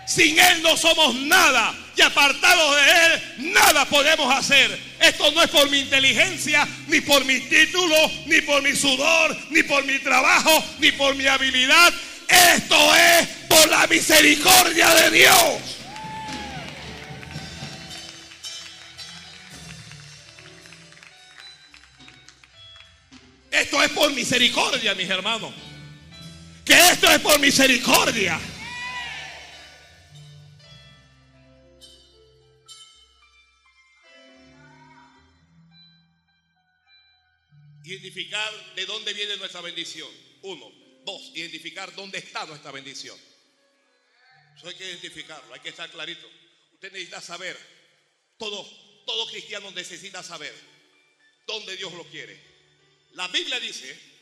Sin 0.06 0.38
Él 0.38 0.62
no 0.62 0.76
somos 0.76 1.14
nada. 1.14 1.74
Y 1.96 2.00
apartados 2.00 2.76
de 2.76 2.90
Él, 2.90 3.52
nada 3.52 3.84
podemos 3.84 4.32
hacer. 4.32 4.78
Esto 5.00 5.32
no 5.32 5.42
es 5.42 5.50
por 5.50 5.68
mi 5.68 5.80
inteligencia, 5.80 6.66
ni 6.86 7.00
por 7.00 7.24
mi 7.24 7.40
título, 7.40 7.96
ni 8.26 8.40
por 8.40 8.62
mi 8.62 8.74
sudor, 8.76 9.36
ni 9.50 9.64
por 9.64 9.84
mi 9.84 9.98
trabajo, 9.98 10.64
ni 10.78 10.92
por 10.92 11.16
mi 11.16 11.26
habilidad. 11.26 11.92
Esto 12.28 12.94
es 12.94 13.26
por 13.48 13.68
la 13.68 13.86
misericordia 13.88 14.94
de 14.94 15.10
Dios. 15.10 15.78
Esto 23.50 23.82
es 23.82 23.90
por 23.90 24.12
misericordia, 24.12 24.94
mis 24.94 25.10
hermanos. 25.10 25.52
Que 26.68 26.74
esto 26.74 27.10
es 27.10 27.18
por 27.20 27.40
misericordia. 27.40 28.38
Identificar 37.82 38.74
de 38.74 38.84
dónde 38.84 39.14
viene 39.14 39.38
nuestra 39.38 39.62
bendición. 39.62 40.10
Uno. 40.42 40.70
Dos. 41.06 41.32
Identificar 41.34 41.94
dónde 41.94 42.18
está 42.18 42.44
nuestra 42.44 42.70
bendición. 42.70 43.18
Eso 44.54 44.68
hay 44.68 44.74
que 44.74 44.84
identificarlo, 44.84 45.54
hay 45.54 45.60
que 45.60 45.70
estar 45.70 45.90
clarito. 45.90 46.28
Usted 46.74 46.92
necesita 46.92 47.22
saber, 47.22 47.56
todo, 48.36 48.62
todo 49.06 49.26
cristiano 49.28 49.70
necesita 49.70 50.22
saber 50.22 50.54
dónde 51.46 51.78
Dios 51.78 51.94
lo 51.94 52.04
quiere. 52.04 52.38
La 53.12 53.26
Biblia 53.28 53.58
dice 53.58 54.17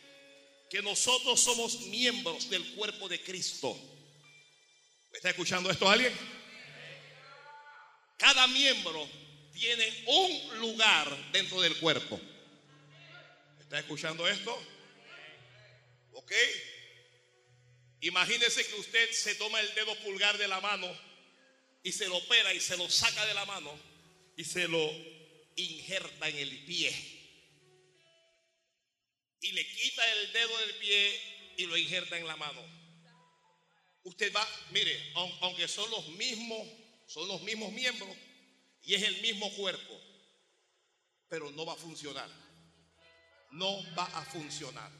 que 0.71 0.83
nosotros 0.83 1.41
somos 1.41 1.81
miembros 1.83 2.51
del 2.51 2.75
cuerpo 2.75 3.09
de 3.09 3.21
Cristo. 3.23 3.75
¿Me 5.13 5.19
está 5.19 5.31
escuchando 5.31 5.71
esto 5.71 5.89
alguien? 5.89 6.13
Cada 8.19 8.47
miembro 8.49 9.09
tiene 9.53 10.05
un 10.07 10.59
lugar 10.61 11.33
dentro 11.33 11.61
del 11.61 11.77
cuerpo. 11.79 12.21
¿Está 13.61 13.79
escuchando 13.79 14.27
esto? 14.29 14.57
¿Ok? 16.13 16.33
Imagínese 18.01 18.67
que 18.67 18.75
usted 18.75 19.11
se 19.13 19.35
toma 19.37 19.61
el 19.61 19.75
dedo 19.75 19.95
pulgar 20.01 20.39
de 20.39 20.49
la 20.49 20.61
mano 20.61 20.87
y 21.83 21.93
se 21.93 22.09
lo 22.09 22.17
opera 22.17 22.53
y 22.53 22.61
se 22.61 22.77
lo 22.77 22.89
saca 22.91 23.25
de 23.27 23.35
la 23.35 23.45
mano 23.45 23.73
y 24.37 24.45
se 24.45 24.69
lo 24.69 24.91
injerta 25.57 26.29
en 26.29 26.37
el 26.37 26.65
pie. 26.65 27.16
Y 29.41 29.53
le 29.53 29.67
quita 29.67 30.13
el 30.15 30.33
dedo 30.33 30.59
del 30.59 30.75
pie 30.77 31.21
y 31.59 31.67
lo 31.67 31.77
injerta 31.77 32.19
en 32.19 32.27
la 32.27 32.37
mano. 32.37 32.63
Usted 34.05 34.33
va, 34.33 34.47
mire, 34.71 35.13
aunque 35.41 35.67
son 35.67 35.91
los 35.91 36.09
mismos, 36.09 36.67
son 37.07 37.27
los 37.29 37.43
mismos 37.43 37.73
miembros 37.73 38.17
y 38.83 38.95
es 38.95 39.03
el 39.03 39.21
mismo 39.21 39.53
cuerpo, 39.57 40.01
pero 41.29 41.51
no 41.51 41.67
va 41.67 41.73
a 41.73 41.77
funcionar 41.77 42.31
no 43.57 43.83
va 43.97 44.05
a 44.05 44.25
funcionar. 44.25 44.91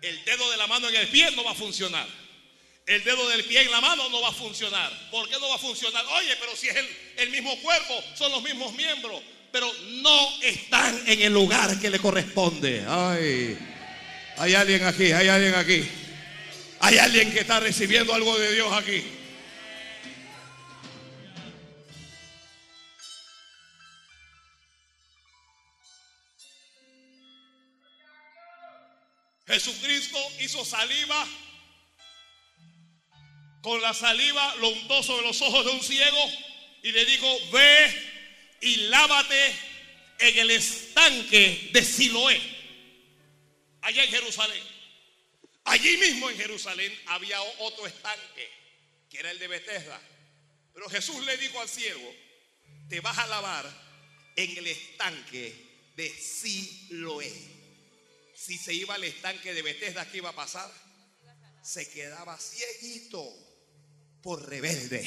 El 0.00 0.24
dedo 0.24 0.50
de 0.50 0.56
la 0.56 0.66
mano 0.66 0.88
en 0.88 0.96
el 0.96 1.08
pie 1.08 1.30
no 1.32 1.44
va 1.44 1.52
a 1.52 1.54
funcionar. 1.54 2.06
El 2.86 3.04
dedo 3.04 3.28
del 3.28 3.44
pie 3.44 3.62
en 3.62 3.70
la 3.70 3.80
mano 3.80 4.08
no 4.08 4.20
va 4.20 4.28
a 4.28 4.32
funcionar. 4.32 5.10
¿Por 5.10 5.28
qué 5.28 5.38
no 5.38 5.48
va 5.48 5.56
a 5.56 5.58
funcionar? 5.58 6.04
Oye, 6.06 6.36
pero 6.36 6.56
si 6.56 6.68
es 6.68 6.76
el, 7.16 7.30
mismo 7.30 7.54
cuerpo, 7.60 8.02
son 8.14 8.32
los 8.32 8.42
mismos 8.42 8.72
miembros, 8.74 9.22
pero 9.52 9.70
no 10.02 10.42
están 10.42 11.02
en 11.06 11.22
el 11.22 11.32
lugar 11.32 11.78
que 11.80 11.90
le 11.90 11.98
corresponde. 11.98 12.84
Ay, 12.86 13.58
hay 14.36 14.54
alguien 14.54 14.84
aquí, 14.84 15.12
hay 15.12 15.28
alguien 15.28 15.54
aquí. 15.54 15.88
Hay 16.80 16.98
alguien 16.98 17.32
que 17.32 17.40
está 17.40 17.58
recibiendo 17.58 18.14
algo 18.14 18.38
de 18.38 18.52
Dios 18.52 18.72
aquí. 18.72 19.02
Jesucristo 29.48 30.18
hizo 30.40 30.64
saliva. 30.64 31.26
Con 33.62 33.82
la 33.82 33.92
saliva 33.92 34.54
lo 34.56 34.68
untó 34.68 35.02
sobre 35.02 35.26
los 35.26 35.42
ojos 35.42 35.64
de 35.64 35.72
un 35.72 35.82
ciego 35.82 36.18
y 36.82 36.92
le 36.92 37.04
dijo, 37.04 37.26
ve 37.52 38.17
y 38.60 38.76
lávate 38.88 39.54
en 40.18 40.38
el 40.38 40.50
estanque 40.50 41.70
de 41.72 41.84
Siloé, 41.84 42.40
allá 43.82 44.04
en 44.04 44.10
Jerusalén. 44.10 44.62
Allí 45.64 45.96
mismo 45.98 46.30
en 46.30 46.36
Jerusalén 46.36 46.92
había 47.06 47.40
otro 47.42 47.86
estanque, 47.86 48.50
que 49.10 49.18
era 49.18 49.30
el 49.30 49.38
de 49.38 49.48
Bethesda. 49.48 50.00
Pero 50.72 50.88
Jesús 50.88 51.24
le 51.24 51.36
dijo 51.36 51.60
al 51.60 51.68
siervo, 51.68 52.14
te 52.88 53.00
vas 53.00 53.18
a 53.18 53.26
lavar 53.26 53.66
en 54.36 54.56
el 54.56 54.66
estanque 54.66 55.54
de 55.94 56.08
Siloé 56.10 57.58
si 58.38 58.56
se 58.56 58.72
iba 58.72 58.94
al 58.94 59.02
estanque 59.02 59.52
de 59.52 59.62
Bethesda, 59.62 60.08
¿qué 60.08 60.18
iba 60.18 60.30
a 60.30 60.34
pasar? 60.34 60.72
Se 61.60 61.90
quedaba 61.90 62.38
cieguito 62.38 63.28
por 64.22 64.48
rebelde. 64.48 65.02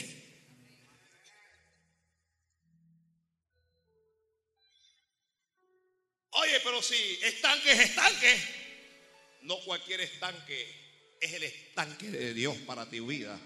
Oye, 6.32 6.59
pero 6.61 6.82
si 6.82 7.19
estanque 7.23 7.71
es 7.71 7.79
estanque, 7.79 8.39
no 9.41 9.59
cualquier 9.59 10.01
estanque 10.01 10.82
es 11.19 11.34
el 11.34 11.43
estanque 11.43 12.07
de 12.07 12.34
Dios 12.34 12.55
para 12.65 12.89
tu 12.89 13.05
vida. 13.05 13.39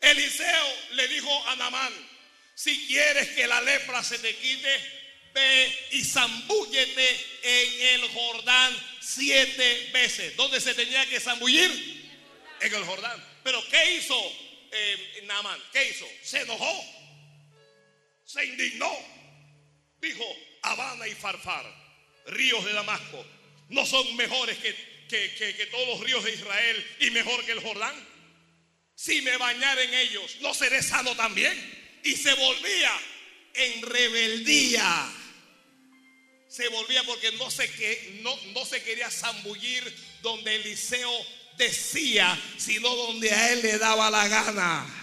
Eliseo 0.00 0.74
le 0.92 1.08
dijo 1.08 1.48
a 1.48 1.56
Namán, 1.56 1.92
si 2.54 2.86
quieres 2.86 3.28
que 3.30 3.46
la 3.46 3.60
lepra 3.62 4.02
se 4.02 4.18
te 4.18 4.34
quite, 4.36 5.02
ve 5.32 5.88
y 5.92 6.04
zambúllete 6.04 7.26
en 7.42 8.00
el 8.00 8.08
Jordán 8.10 8.76
siete 9.00 9.90
veces. 9.92 10.36
¿Dónde 10.36 10.60
se 10.60 10.74
tenía 10.74 11.08
que 11.08 11.20
zambullir? 11.20 11.70
En 12.60 12.74
el 12.74 12.84
Jordán. 12.84 13.24
Pero 13.44 13.64
¿qué 13.68 13.94
hizo 13.94 14.16
eh, 14.72 15.22
Naaman? 15.24 15.60
¿Qué 15.72 15.90
hizo? 15.90 16.06
Se 16.22 16.40
enojó. 16.40 16.84
Se 18.24 18.44
indignó. 18.44 19.21
Dijo, 20.02 20.24
Habana 20.62 21.08
y 21.08 21.14
Farfar, 21.14 21.64
ríos 22.26 22.62
de 22.66 22.74
Damasco, 22.74 23.24
¿no 23.70 23.86
son 23.86 24.14
mejores 24.16 24.58
que, 24.58 24.74
que 25.08 25.68
todos 25.70 25.88
los 25.88 26.00
ríos 26.00 26.22
de 26.24 26.34
Israel 26.34 26.96
y 27.00 27.10
mejor 27.10 27.42
que 27.46 27.52
el 27.52 27.60
Jordán? 27.60 27.94
Si 28.94 29.22
me 29.22 29.36
bañara 29.38 29.82
en 29.82 29.94
ellos, 29.94 30.36
¿no 30.42 30.52
seré 30.52 30.82
sano 30.82 31.16
también? 31.16 32.00
Y 32.04 32.16
se 32.16 32.34
volvía 32.34 32.92
en 33.54 33.82
rebeldía 33.82 35.12
se 36.52 36.68
volvía 36.68 37.02
porque 37.04 37.32
no 37.32 37.50
se, 37.50 37.66
que, 37.72 38.20
no, 38.22 38.36
no 38.52 38.66
se 38.66 38.82
quería 38.82 39.10
zambullir 39.10 39.82
donde 40.20 40.54
Eliseo 40.56 41.10
decía, 41.56 42.38
sino 42.58 42.94
donde 42.94 43.32
a 43.32 43.52
él 43.54 43.62
le 43.62 43.78
daba 43.78 44.10
la 44.10 44.28
gana. 44.28 45.01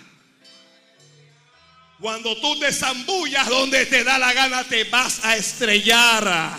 Cuando 1.99 2.33
tú 2.37 2.57
te 2.57 2.71
zambullas 2.71 3.49
donde 3.49 3.85
te 3.85 4.05
da 4.05 4.17
la 4.17 4.31
gana, 4.31 4.63
te 4.63 4.85
vas 4.85 5.19
a 5.23 5.35
estrellar. 5.35 6.57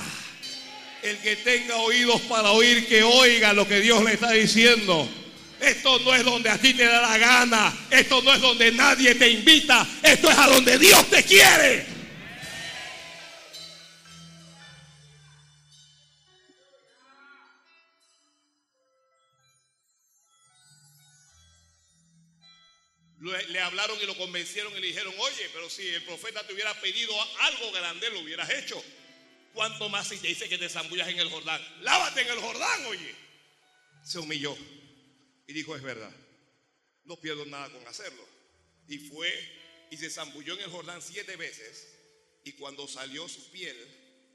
El 1.03 1.17
que 1.19 1.37
tenga 1.37 1.77
oídos 1.77 2.21
para 2.23 2.51
oír, 2.51 2.87
que 2.87 3.03
oiga 3.03 3.55
lo 3.55 3.67
que 3.67 3.81
Dios 3.81 4.05
le 4.05 4.15
está 4.15 4.33
diciendo. 4.33 5.09
Esto 5.59 5.99
no 6.01 6.15
es 6.15 6.25
donde 6.25 6.51
a 6.51 6.59
ti 6.59 6.75
te 6.75 6.85
da 6.85 7.01
la 7.01 7.17
gana. 7.17 7.73
Esto 7.89 8.21
no 8.21 8.35
es 8.35 8.41
donde 8.43 8.71
nadie 8.73 9.15
te 9.15 9.31
invita. 9.31 9.87
Esto 10.03 10.31
es 10.31 10.37
a 10.37 10.47
donde 10.47 10.79
Dios 10.79 11.09
te 11.09 11.23
quiere. 11.23 11.87
Le 23.49 23.61
hablaron 23.61 23.99
y 24.01 24.07
lo 24.07 24.17
convencieron 24.17 24.77
y 24.77 24.81
le 24.81 24.87
dijeron, 24.89 25.15
oye, 25.19 25.51
pero 25.53 25.69
si 25.69 25.87
el 25.89 26.03
profeta 26.05 26.47
te 26.47 26.53
hubiera 26.53 26.79
pedido 26.81 27.13
algo 27.41 27.73
grande, 27.73 28.11
lo 28.11 28.21
hubieras 28.21 28.51
hecho. 28.51 28.83
¿Cuánto 29.53 29.89
más 29.89 30.09
si 30.09 30.19
te 30.19 30.29
dice 30.29 30.49
que 30.49 30.59
te 30.59 30.69
zambullas 30.69 31.09
en 31.09 31.19
el 31.19 31.31
Jordán? 31.31 31.61
Lávate 31.83 32.23
en 32.23 32.29
el 32.29 32.39
Jordán, 32.39 32.87
oye. 32.87 33.15
Se 34.05 34.19
humilló 34.19 34.57
y 35.47 35.53
dijo, 35.53 35.75
es 35.77 35.83
verdad, 35.83 36.13
no 37.05 37.17
pierdo 37.17 37.45
nada 37.47 37.69
con 37.71 37.87
hacerlo. 37.87 38.27
Y 38.89 38.99
fue 38.99 39.89
y 39.91 39.97
se 39.97 40.11
zambulló 40.11 40.55
en 40.55 40.61
el 40.61 40.71
Jordán 40.71 41.03
siete 41.03 41.37
veces 41.37 41.89
y 42.45 42.53
cuando 42.53 42.87
salió 42.87 43.29
su 43.29 43.51
piel 43.51 43.77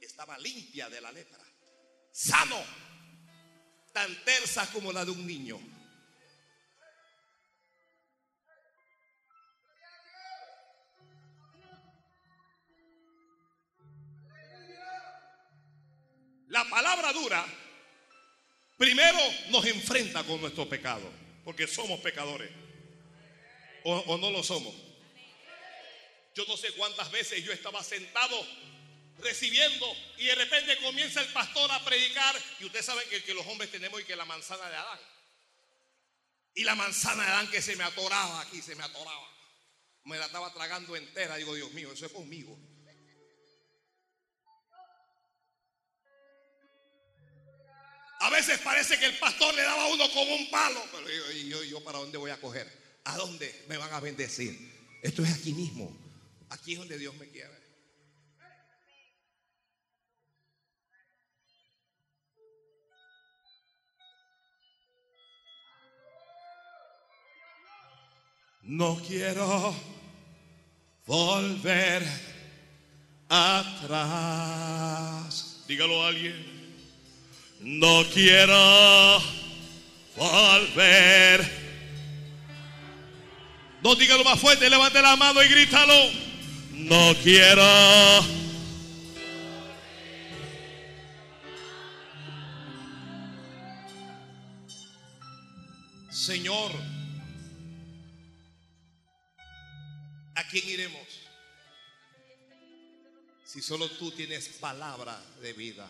estaba 0.02 0.38
limpia 0.38 0.90
de 0.90 1.02
la 1.02 1.12
lepra. 1.12 1.44
Sano, 2.12 2.64
tan 3.94 4.24
tersa 4.24 4.70
como 4.72 4.92
la 4.92 5.06
de 5.06 5.12
un 5.12 5.26
niño. 5.26 5.60
La 16.48 16.64
palabra 16.66 17.12
dura 17.14 17.46
primero 18.78 19.18
nos 19.50 19.66
enfrenta 19.66 20.24
con 20.24 20.42
nuestro 20.42 20.68
pecado, 20.68 21.12
porque 21.44 21.68
somos 21.68 22.00
pecadores. 22.02 22.52
O, 23.84 24.18
no 24.18 24.32
lo 24.32 24.44
somos. 24.44 24.74
Yo 26.34 26.44
no 26.48 26.58
sé 26.58 26.72
cuántas 26.74 27.12
veces 27.12 27.44
yo 27.44 27.54
estaba 27.54 27.84
sentado 27.84 28.36
recibiendo 29.20 29.86
y 30.18 30.26
de 30.26 30.36
repente 30.36 30.78
comienza 30.80 31.22
el 31.22 31.28
pastor 31.32 31.72
a 31.72 31.86
predicar 31.86 32.36
y 32.60 32.66
ustedes 32.66 32.86
saben 32.86 33.08
que, 33.10 33.24
que 33.24 33.34
los 33.34 33.46
hombres 33.48 33.72
tenemos 33.72 34.02
y 34.02 34.04
que 34.04 34.16
la 34.16 34.26
manzana 34.26 34.70
de 34.70 34.76
Adán. 34.76 35.00
Y 36.56 36.64
la 36.64 36.76
manzana 36.76 37.24
de 37.24 37.30
Adán 37.30 37.52
que 37.52 37.62
se 37.62 37.76
me 37.76 37.84
atoraba 37.84 38.42
aquí, 38.42 38.62
se 38.62 38.76
me 38.76 38.84
atoraba. 38.84 39.30
Me 40.04 40.18
la 40.18 40.26
estaba 40.26 40.54
tragando 40.54 40.96
entera. 40.96 41.36
Digo, 41.38 41.54
Dios 41.54 41.72
mío, 41.72 41.92
eso 41.92 42.06
es 42.06 42.12
conmigo. 42.12 42.58
A 48.20 48.30
veces 48.30 48.60
parece 48.60 48.98
que 48.98 49.06
el 49.06 49.18
pastor 49.18 49.54
le 49.54 49.62
daba 49.62 49.84
a 49.84 49.88
uno 49.88 50.10
como 50.12 50.36
un 50.36 50.50
palo. 50.50 50.82
Pero 50.92 51.08
yo, 51.10 51.32
yo, 51.50 51.64
yo, 51.64 51.84
¿para 51.84 52.00
dónde 52.00 52.18
voy 52.18 52.32
a 52.32 52.40
coger? 52.40 52.68
¿A 53.06 53.18
dónde 53.18 53.66
me 53.68 53.78
van 53.78 53.94
a 53.94 54.00
bendecir? 54.00 54.74
Esto 55.02 55.24
es 55.24 55.34
aquí 55.34 55.54
mismo. 55.54 55.96
Aquí 56.50 56.74
es 56.74 56.80
donde 56.80 56.98
Dios 56.98 57.16
me 57.16 57.28
quiere. 57.30 57.66
No 68.68 69.00
quiero 69.06 69.76
volver 71.06 72.04
atrás. 73.30 74.56
Dígalo 75.68 76.04
a 76.04 76.08
alguien. 76.08 76.55
No 77.66 78.06
quiero 78.14 79.20
volver. 80.16 81.42
No 83.82 83.96
dígalo 83.96 84.24
más 84.24 84.40
fuerte, 84.40 84.70
levante 84.70 85.02
la 85.02 85.16
mano 85.16 85.42
y 85.42 85.48
grítalo. 85.48 85.96
No 86.74 87.16
quiero. 87.24 87.64
Señor, 96.12 96.72
¿a 100.36 100.48
quién 100.50 100.70
iremos? 100.70 101.02
Si 103.44 103.60
solo 103.60 103.90
tú 103.90 104.12
tienes 104.12 104.50
palabra 104.50 105.20
de 105.42 105.54
vida. 105.54 105.90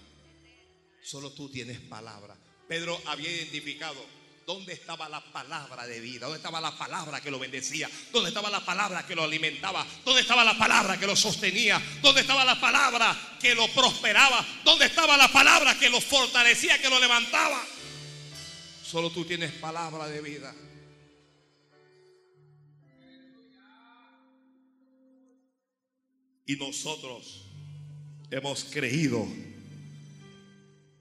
Solo 1.06 1.32
tú 1.34 1.50
tienes 1.50 1.80
palabra. 1.82 2.36
Pedro 2.68 3.00
había 3.06 3.30
identificado 3.30 4.04
dónde 4.48 4.74
estaba 4.74 5.08
la 5.08 5.24
palabra 5.32 5.86
de 5.86 6.00
vida, 6.00 6.26
dónde 6.26 6.38
estaba 6.38 6.60
la 6.60 6.76
palabra 6.76 7.22
que 7.22 7.30
lo 7.30 7.38
bendecía, 7.38 7.88
dónde 8.12 8.30
estaba 8.30 8.50
la 8.50 8.66
palabra 8.66 9.06
que 9.06 9.14
lo 9.14 9.24
alimentaba, 9.24 9.86
dónde 10.04 10.22
estaba 10.22 10.44
la 10.44 10.58
palabra 10.58 11.00
que 11.00 11.06
lo 11.06 11.16
sostenía, 11.16 11.80
dónde 12.02 12.22
estaba 12.22 12.44
la 12.44 12.60
palabra 12.60 13.38
que 13.40 13.54
lo 13.54 13.68
prosperaba, 13.68 14.44
dónde 14.64 14.86
estaba 14.86 15.16
la 15.16 15.32
palabra 15.32 15.78
que 15.78 15.92
lo 15.92 16.02
fortalecía, 16.02 16.82
que 16.82 16.90
lo 16.90 17.00
levantaba. 17.00 17.64
Solo 18.84 19.12
tú 19.12 19.26
tienes 19.26 19.52
palabra 19.52 20.08
de 20.08 20.22
vida. 20.22 20.56
Y 26.48 26.56
nosotros 26.56 27.46
hemos 28.32 28.64
creído 28.64 29.28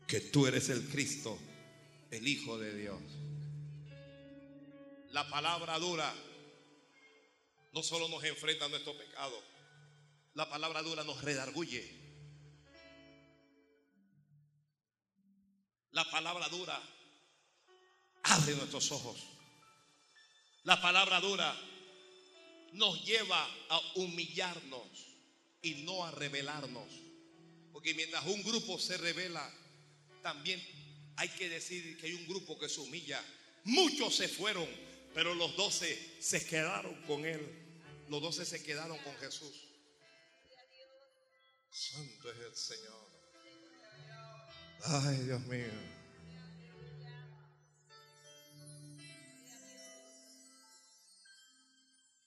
que 0.06 0.20
tú 0.20 0.46
eres 0.46 0.68
el 0.68 0.88
Cristo, 0.88 1.38
el 2.10 2.26
Hijo 2.26 2.58
de 2.58 2.74
Dios. 2.76 3.02
La 5.10 5.28
palabra 5.28 5.78
dura 5.78 6.12
no 7.72 7.82
solo 7.82 8.08
nos 8.08 8.22
enfrenta 8.24 8.66
a 8.66 8.68
nuestro 8.68 8.96
pecado, 8.96 9.40
la 10.34 10.48
palabra 10.48 10.82
dura 10.82 11.04
nos 11.04 11.22
redarguye. 11.22 12.02
La 15.92 16.04
palabra 16.10 16.48
dura 16.48 16.80
abre 18.24 18.56
nuestros 18.56 18.90
ojos. 18.90 19.16
La 20.64 20.80
palabra 20.80 21.20
dura 21.20 21.56
nos 22.72 23.04
lleva 23.04 23.44
a 23.68 23.80
humillarnos 23.96 24.88
y 25.62 25.84
no 25.84 26.04
a 26.04 26.10
rebelarnos. 26.10 26.88
Porque 27.72 27.94
mientras 27.94 28.26
un 28.26 28.42
grupo 28.42 28.78
se 28.78 28.96
revela, 28.96 29.52
también 30.24 30.58
hay 31.16 31.28
que 31.28 31.50
decir 31.50 31.98
que 31.98 32.06
hay 32.06 32.14
un 32.14 32.26
grupo 32.26 32.58
que 32.58 32.66
se 32.66 32.80
humilla. 32.80 33.22
Muchos 33.64 34.16
se 34.16 34.26
fueron, 34.26 34.66
pero 35.12 35.34
los 35.34 35.54
doce 35.54 36.16
se 36.18 36.46
quedaron 36.46 36.94
con 37.02 37.26
él. 37.26 37.46
Los 38.08 38.22
doce 38.22 38.46
se 38.46 38.62
quedaron 38.62 38.96
con 38.98 39.14
Jesús. 39.18 39.68
Santo 41.70 42.32
es 42.32 42.38
el 42.38 42.56
Señor. 42.56 43.04
Ay, 44.84 45.16
Dios 45.18 45.40
mío. 45.42 45.66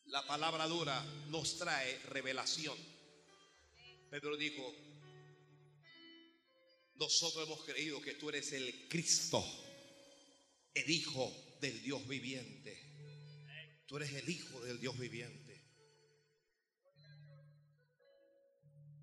La 0.05 0.25
palabra 0.27 0.67
dura 0.67 1.03
nos 1.29 1.57
trae 1.57 1.97
revelación. 2.09 2.77
Pedro 4.11 4.37
dijo, 4.37 4.86
nosotros 6.97 7.47
hemos 7.47 7.63
creído 7.63 8.01
que 8.01 8.15
tú 8.15 8.29
eres 8.29 8.51
el 8.53 8.87
Cristo, 8.89 9.43
el 10.73 10.89
Hijo 10.89 11.31
del 11.61 11.81
Dios 11.81 12.07
viviente. 12.07 12.83
Tú 13.87 13.97
eres 13.97 14.13
el 14.13 14.29
Hijo 14.29 14.59
del 14.61 14.79
Dios 14.79 14.97
viviente. 14.97 15.47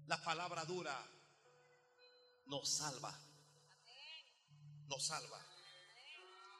La 0.07 0.23
palabra 0.23 0.65
dura 0.65 1.11
nos 2.47 2.69
salva. 2.69 3.19
Nos 4.87 5.07
salva. 5.07 5.41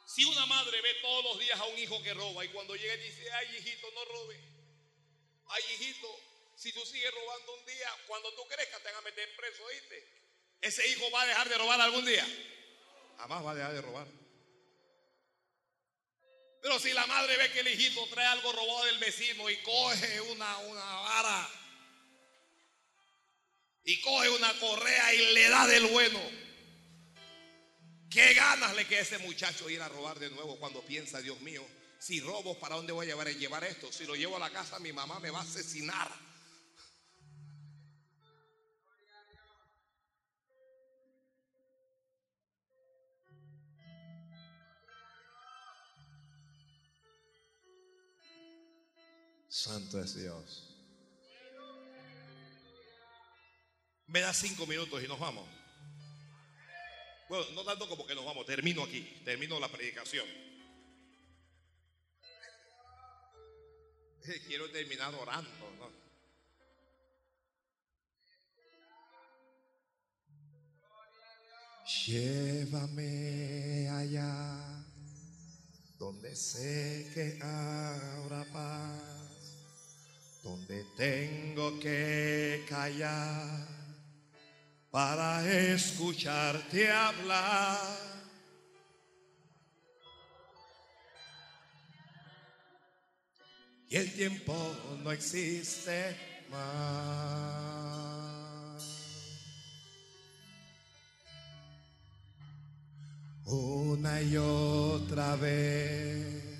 Si 0.07 0.23
una 0.23 0.45
madre 0.45 0.81
ve 0.81 0.93
todos 1.01 1.23
los 1.25 1.39
días 1.39 1.59
a 1.59 1.65
un 1.65 1.77
hijo 1.77 2.01
que 2.01 2.13
roba 2.13 2.45
y 2.45 2.49
cuando 2.49 2.75
llega 2.75 2.95
dice, 2.95 3.31
ay 3.31 3.57
hijito, 3.57 3.91
no 3.91 4.05
robe. 4.05 4.39
Ay 5.47 5.63
hijito, 5.73 6.07
si 6.55 6.71
tú 6.71 6.83
sigues 6.85 7.13
robando 7.13 7.55
un 7.55 7.65
día, 7.65 7.89
cuando 8.07 8.33
tú 8.33 8.47
crezcas 8.47 8.81
te 8.81 8.89
van 8.89 8.95
a 8.95 9.01
meter 9.01 9.35
preso, 9.35 9.63
¿oíste? 9.63 10.24
¿Ese 10.65 10.81
hijo 10.89 11.11
va 11.11 11.21
a 11.21 11.27
dejar 11.27 11.47
de 11.47 11.59
robar 11.59 11.79
algún 11.79 12.03
día? 12.03 12.25
Jamás 13.19 13.45
va 13.45 13.51
a 13.51 13.55
dejar 13.55 13.73
de 13.73 13.81
robar. 13.81 14.07
Pero 16.59 16.79
si 16.79 16.91
la 16.91 17.05
madre 17.05 17.37
ve 17.37 17.51
que 17.51 17.59
el 17.59 17.67
hijito 17.67 18.03
trae 18.07 18.25
algo 18.25 18.51
robado 18.51 18.85
del 18.85 18.97
vecino 18.97 19.47
y 19.47 19.57
coge 19.57 20.21
una, 20.21 20.57
una 20.57 20.83
vara 20.83 21.49
y 23.83 24.01
coge 24.01 24.29
una 24.31 24.51
correa 24.59 25.13
y 25.13 25.33
le 25.35 25.49
da 25.49 25.67
del 25.67 25.85
bueno, 25.85 26.19
¿qué 28.09 28.33
ganas 28.33 28.75
le 28.75 28.87
queda 28.87 29.01
a 29.01 29.03
ese 29.03 29.19
muchacho 29.19 29.69
ir 29.69 29.83
a 29.83 29.89
robar 29.89 30.17
de 30.17 30.31
nuevo 30.31 30.57
cuando 30.57 30.83
piensa, 30.83 31.21
Dios 31.21 31.39
mío, 31.41 31.63
si 31.99 32.21
robo, 32.21 32.59
¿para 32.59 32.75
dónde 32.75 32.91
voy 32.91 33.05
a 33.05 33.09
llevar, 33.09 33.27
a 33.27 33.31
llevar 33.31 33.63
esto? 33.65 33.91
Si 33.91 34.05
lo 34.05 34.15
llevo 34.15 34.37
a 34.37 34.39
la 34.39 34.49
casa, 34.49 34.79
mi 34.79 34.91
mamá 34.91 35.19
me 35.19 35.29
va 35.29 35.41
a 35.41 35.43
asesinar. 35.43 36.24
Santo 49.65 49.99
es 49.99 50.13
Dios. 50.13 50.63
Me 54.05 54.19
da 54.19 54.31
cinco 54.31 54.67
minutos 54.67 55.03
y 55.03 55.07
nos 55.07 55.19
vamos. 55.19 55.49
Bueno, 57.27 57.47
no 57.55 57.63
tanto 57.63 57.89
como 57.89 58.05
que 58.05 58.13
nos 58.13 58.23
vamos, 58.23 58.45
termino 58.45 58.83
aquí, 58.83 59.01
termino 59.25 59.59
la 59.59 59.67
predicación. 59.67 60.27
Quiero 64.45 64.69
terminar 64.69 65.15
orando. 65.15 65.49
¿no? 65.79 65.89
Llévame 72.05 73.89
allá 73.89 74.85
donde 75.97 76.35
sé 76.35 77.09
que 77.15 77.39
habrá 77.41 78.45
paz, 78.53 79.24
donde 80.45 80.85
tengo 80.95 81.79
que 81.79 82.63
callar 82.69 83.67
para 84.91 85.43
escucharte 85.73 86.91
hablar. 86.91 87.79
Y 93.89 93.95
el 93.95 94.13
tiempo 94.13 94.53
no 95.03 95.11
existe 95.11 96.15
más. 96.51 97.65
Una 103.45 104.21
y 104.21 104.37
otra 104.37 105.35
vez, 105.37 106.54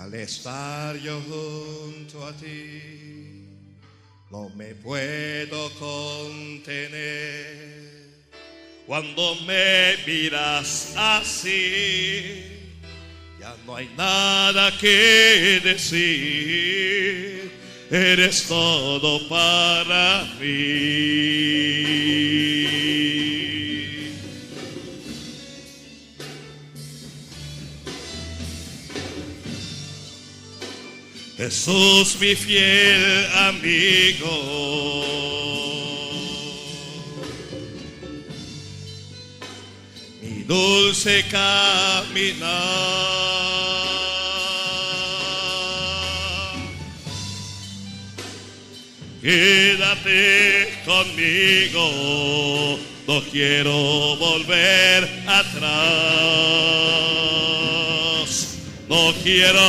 al 0.00 0.14
estar 0.14 0.96
yo 0.96 1.20
junto 1.20 2.26
a 2.26 2.32
ti, 2.36 3.48
no 4.30 4.50
me 4.50 4.74
puedo 4.74 5.70
contener. 5.78 7.34
Cuando 8.86 9.34
me 9.46 9.96
miras 10.06 10.94
así, 10.96 12.50
Ya 13.40 13.56
no 13.66 13.76
hay 13.76 13.90
nada 13.96 14.72
que 14.78 15.60
decir, 15.62 17.50
eres 17.90 18.46
todo 18.48 19.28
para 19.28 20.24
mí. 20.40 21.24
Jesús 31.44 32.16
mi 32.20 32.34
fiel 32.34 33.26
amigo. 33.34 34.34
Mi 40.22 40.42
dulce 40.44 41.22
caminar. 41.30 42.48
Quédate 49.20 50.82
conmigo, 50.86 52.78
no 53.06 53.22
quiero 53.30 54.16
volver 54.16 55.04
atrás. 55.26 55.74
No 58.88 59.12
quiero 59.22 59.60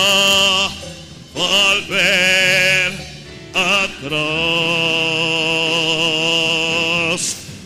volver 1.36 2.94
atrás. 3.54 4.16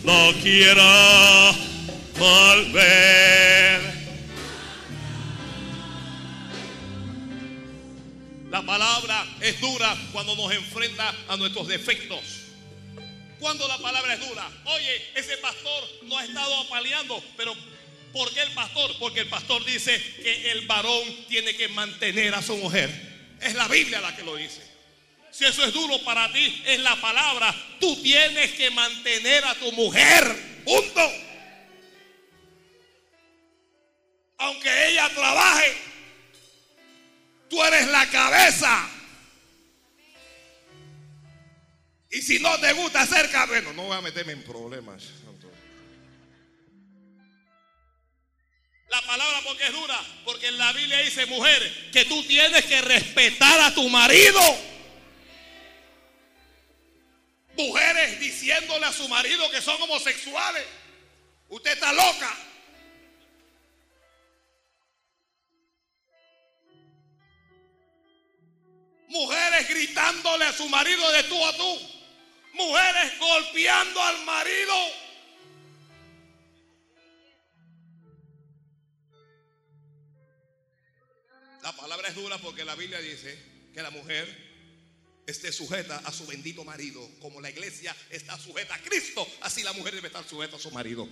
No 0.03 0.33
quiero 0.41 0.83
volver. 2.17 3.79
La 8.49 8.63
palabra 8.63 9.25
es 9.41 9.61
dura 9.61 9.95
cuando 10.11 10.35
nos 10.35 10.51
enfrenta 10.51 11.13
a 11.27 11.37
nuestros 11.37 11.67
defectos. 11.67 12.19
Cuando 13.39 13.67
la 13.67 13.77
palabra 13.77 14.15
es 14.15 14.27
dura, 14.27 14.49
oye, 14.65 15.11
ese 15.15 15.37
pastor 15.37 15.83
no 16.03 16.17
ha 16.17 16.25
estado 16.25 16.59
apaleando, 16.61 17.23
pero 17.37 17.55
¿por 18.11 18.29
qué 18.33 18.41
el 18.41 18.51
pastor? 18.51 18.91
Porque 18.99 19.21
el 19.21 19.29
pastor 19.29 19.63
dice 19.63 19.97
que 20.21 20.51
el 20.51 20.67
varón 20.67 21.03
tiene 21.29 21.55
que 21.55 21.69
mantener 21.69 22.35
a 22.35 22.41
su 22.41 22.57
mujer. 22.57 23.08
Es 23.41 23.53
la 23.55 23.67
Biblia 23.67 24.01
la 24.01 24.15
que 24.15 24.23
lo 24.23 24.35
dice. 24.35 24.61
Si 25.31 25.45
eso 25.45 25.63
es 25.63 25.73
duro 25.73 26.03
para 26.03 26.31
ti, 26.33 26.63
es 26.65 26.79
la 26.79 26.99
palabra. 26.99 27.55
Tú 27.79 28.01
tienes 28.01 28.51
que 28.51 28.69
mantener 28.71 29.45
a 29.45 29.55
tu 29.55 29.71
mujer. 29.71 30.23
Punto. 30.65 31.11
Aunque 34.37 34.87
ella 34.89 35.09
trabaje, 35.09 35.77
tú 37.49 37.63
eres 37.63 37.87
la 37.87 38.09
cabeza. 38.09 38.89
Y 42.11 42.21
si 42.21 42.39
no 42.39 42.59
te 42.59 42.73
gusta 42.73 43.05
ser 43.05 43.29
cabeza, 43.29 43.71
no 43.73 43.83
voy 43.83 43.97
a 43.97 44.01
meterme 44.01 44.33
en 44.33 44.43
problemas. 44.43 45.03
La 48.89 49.01
palabra 49.03 49.41
porque 49.45 49.65
es 49.65 49.73
dura, 49.73 49.99
porque 50.25 50.47
en 50.47 50.57
la 50.57 50.73
Biblia 50.73 50.97
dice, 50.99 51.25
mujer, 51.27 51.91
que 51.91 52.05
tú 52.05 52.23
tienes 52.23 52.65
que 52.65 52.81
respetar 52.81 53.59
a 53.61 53.73
tu 53.73 53.87
marido. 53.87 54.41
Mujeres 57.55 58.19
diciéndole 58.19 58.85
a 58.85 58.91
su 58.91 59.07
marido 59.07 59.49
que 59.51 59.61
son 59.61 59.79
homosexuales. 59.81 60.65
Usted 61.49 61.71
está 61.71 61.93
loca. 61.93 62.35
Mujeres 69.09 69.67
gritándole 69.67 70.45
a 70.45 70.53
su 70.53 70.67
marido 70.69 71.11
de 71.11 71.23
tú 71.23 71.45
a 71.45 71.57
tú. 71.57 71.79
Mujeres 72.53 73.19
golpeando 73.19 74.01
al 74.01 74.23
marido. 74.23 74.75
La 81.61 81.75
palabra 81.75 82.07
es 82.07 82.15
dura 82.15 82.37
porque 82.37 82.63
la 82.63 82.75
Biblia 82.75 82.99
dice 82.99 83.37
que 83.73 83.81
la 83.81 83.89
mujer 83.89 84.27
esté 85.25 85.51
sujeta 85.51 85.97
a 85.97 86.11
su 86.11 86.25
bendito 86.25 86.63
marido. 86.63 87.07
Como 87.21 87.41
la 87.41 87.49
iglesia 87.49 87.95
está 88.09 88.37
sujeta 88.37 88.75
a 88.75 88.79
Cristo, 88.79 89.27
así 89.41 89.63
la 89.63 89.73
mujer 89.73 89.95
debe 89.95 90.07
estar 90.07 90.27
sujeta 90.27 90.55
a 90.55 90.59
su 90.59 90.71
marido. 90.71 91.07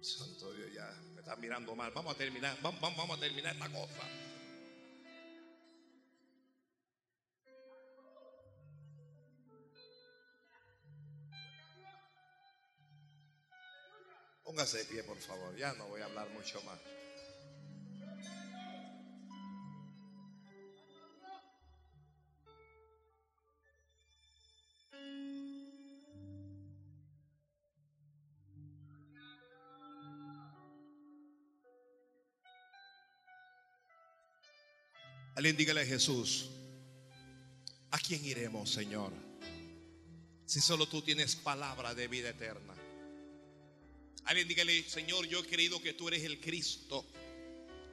Santo 0.00 0.52
Dios, 0.54 0.72
ya 0.72 0.88
me 1.14 1.20
están 1.20 1.40
mirando 1.40 1.74
mal. 1.74 1.90
Vamos 1.92 2.14
a 2.14 2.16
terminar, 2.16 2.56
vamos, 2.62 2.80
vamos 2.80 3.16
a 3.16 3.20
terminar 3.20 3.54
esta 3.54 3.68
cosa. 3.68 4.27
Póngase 14.48 14.78
de 14.78 14.84
pie, 14.86 15.02
por 15.04 15.18
favor. 15.18 15.54
Ya 15.58 15.74
no 15.74 15.86
voy 15.88 16.00
a 16.00 16.06
hablar 16.06 16.26
mucho 16.30 16.62
más. 16.62 16.78
Alguien 35.34 35.58
dígale 35.58 35.82
a 35.82 35.84
Jesús, 35.84 36.48
¿a 37.90 37.98
quién 37.98 38.24
iremos, 38.24 38.72
Señor? 38.72 39.12
Si 40.46 40.62
solo 40.62 40.88
tú 40.88 41.02
tienes 41.02 41.36
palabra 41.36 41.94
de 41.94 42.08
vida 42.08 42.30
eterna. 42.30 42.77
Alguien 44.28 44.46
dígale, 44.46 44.86
Señor, 44.86 45.26
yo 45.26 45.40
he 45.40 45.46
creído 45.46 45.80
que 45.80 45.94
tú 45.94 46.08
eres 46.08 46.22
el 46.22 46.38
Cristo, 46.38 47.06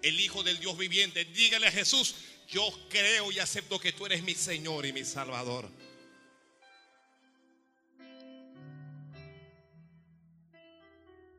el 0.01 0.19
Hijo 0.19 0.43
del 0.43 0.59
Dios 0.59 0.77
viviente. 0.77 1.23
Dígale 1.23 1.67
a 1.67 1.71
Jesús, 1.71 2.13
yo 2.49 2.69
creo 2.89 3.31
y 3.31 3.39
acepto 3.39 3.79
que 3.79 3.93
tú 3.93 4.05
eres 4.05 4.21
mi 4.21 4.36
Señor 4.36 4.86
y 4.86 4.91
mi 4.91 5.05
Salvador. 5.05 5.69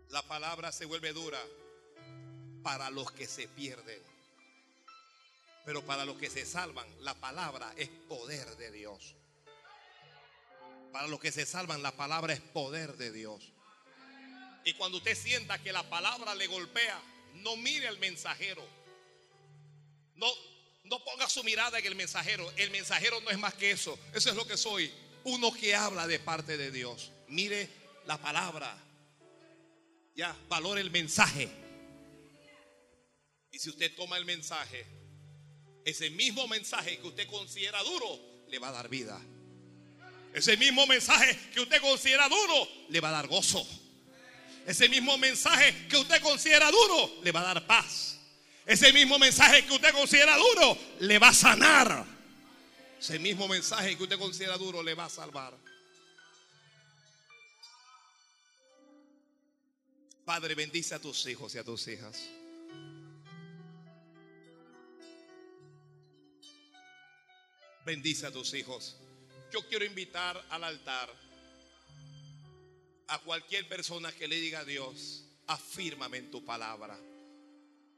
La 0.08 0.22
palabra 0.22 0.72
se 0.72 0.86
vuelve 0.86 1.12
dura 1.12 1.44
para 2.62 2.88
los 2.88 3.12
que 3.12 3.26
se 3.26 3.48
pierden. 3.48 4.00
Pero 5.66 5.84
para 5.84 6.06
los 6.06 6.16
que 6.16 6.30
se 6.30 6.46
salvan, 6.46 6.88
la 7.00 7.12
palabra 7.12 7.70
es 7.76 7.90
poder 8.08 8.56
de 8.56 8.70
Dios. 8.70 9.14
Para 10.90 11.06
los 11.06 11.20
que 11.20 11.32
se 11.32 11.44
salvan, 11.44 11.82
la 11.82 11.94
palabra 11.94 12.32
es 12.32 12.40
poder 12.40 12.96
de 12.96 13.12
Dios. 13.12 13.52
Y 14.66 14.74
cuando 14.74 14.98
usted 14.98 15.16
sienta 15.16 15.62
que 15.62 15.72
la 15.72 15.88
palabra 15.88 16.34
le 16.34 16.48
golpea, 16.48 17.00
no 17.34 17.56
mire 17.56 17.86
al 17.86 18.00
mensajero. 18.00 18.66
No, 20.16 20.26
no 20.82 21.04
ponga 21.04 21.28
su 21.28 21.44
mirada 21.44 21.78
en 21.78 21.86
el 21.86 21.94
mensajero. 21.94 22.52
El 22.56 22.72
mensajero 22.72 23.20
no 23.20 23.30
es 23.30 23.38
más 23.38 23.54
que 23.54 23.70
eso. 23.70 23.96
Eso 24.12 24.30
es 24.30 24.34
lo 24.34 24.44
que 24.44 24.56
soy. 24.56 24.92
Uno 25.22 25.52
que 25.52 25.76
habla 25.76 26.08
de 26.08 26.18
parte 26.18 26.56
de 26.56 26.72
Dios. 26.72 27.12
Mire 27.28 27.68
la 28.06 28.18
palabra. 28.18 28.76
Ya, 30.16 30.36
valore 30.48 30.80
el 30.80 30.90
mensaje. 30.90 31.48
Y 33.52 33.60
si 33.60 33.70
usted 33.70 33.94
toma 33.94 34.18
el 34.18 34.24
mensaje, 34.24 34.84
ese 35.84 36.10
mismo 36.10 36.48
mensaje 36.48 36.98
que 36.98 37.06
usted 37.06 37.28
considera 37.28 37.80
duro, 37.84 38.20
le 38.48 38.58
va 38.58 38.70
a 38.70 38.72
dar 38.72 38.88
vida. 38.88 39.20
Ese 40.34 40.56
mismo 40.56 40.88
mensaje 40.88 41.38
que 41.54 41.60
usted 41.60 41.80
considera 41.80 42.28
duro, 42.28 42.68
le 42.88 43.00
va 43.00 43.10
a 43.10 43.12
dar 43.12 43.28
gozo. 43.28 43.64
Ese 44.66 44.88
mismo 44.88 45.16
mensaje 45.16 45.86
que 45.88 45.96
usted 45.96 46.20
considera 46.20 46.70
duro, 46.72 47.22
le 47.22 47.30
va 47.30 47.40
a 47.40 47.54
dar 47.54 47.66
paz. 47.66 48.18
Ese 48.66 48.92
mismo 48.92 49.16
mensaje 49.16 49.64
que 49.64 49.74
usted 49.74 49.92
considera 49.92 50.36
duro, 50.36 50.76
le 50.98 51.18
va 51.20 51.28
a 51.28 51.34
sanar. 51.34 52.04
Ese 52.98 53.20
mismo 53.20 53.46
mensaje 53.46 53.96
que 53.96 54.02
usted 54.02 54.18
considera 54.18 54.58
duro, 54.58 54.82
le 54.82 54.94
va 54.94 55.04
a 55.04 55.08
salvar. 55.08 55.56
Padre, 60.24 60.56
bendice 60.56 60.96
a 60.96 60.98
tus 60.98 61.24
hijos 61.26 61.54
y 61.54 61.58
a 61.58 61.62
tus 61.62 61.86
hijas. 61.86 62.28
Bendice 67.84 68.26
a 68.26 68.32
tus 68.32 68.52
hijos. 68.54 68.96
Yo 69.52 69.62
quiero 69.68 69.84
invitar 69.84 70.44
al 70.50 70.64
altar 70.64 71.25
a 73.08 73.18
cualquier 73.20 73.68
persona 73.68 74.12
que 74.12 74.28
le 74.28 74.36
diga 74.36 74.60
a 74.60 74.64
Dios, 74.64 75.24
afírmame 75.46 76.18
en 76.18 76.30
tu 76.30 76.44
palabra. 76.44 76.98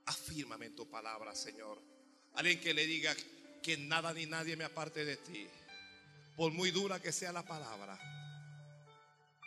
Afírmame 0.07 0.67
en 0.67 0.77
tu 0.77 0.89
palabra, 0.89 1.35
Señor. 1.35 1.81
Alguien 2.35 2.61
que 2.61 2.75
le 2.75 2.87
diga 2.87 3.15
que 3.63 3.77
nada 3.77 4.13
ni 4.13 4.27
nadie 4.27 4.57
me 4.57 4.65
aparte 4.65 5.05
de 5.05 5.17
ti. 5.17 5.49
por 6.37 6.53
muy 6.53 6.71
dura 6.71 7.01
que 7.03 7.11
sea 7.11 7.33
la 7.33 7.45
palabra. 7.45 7.99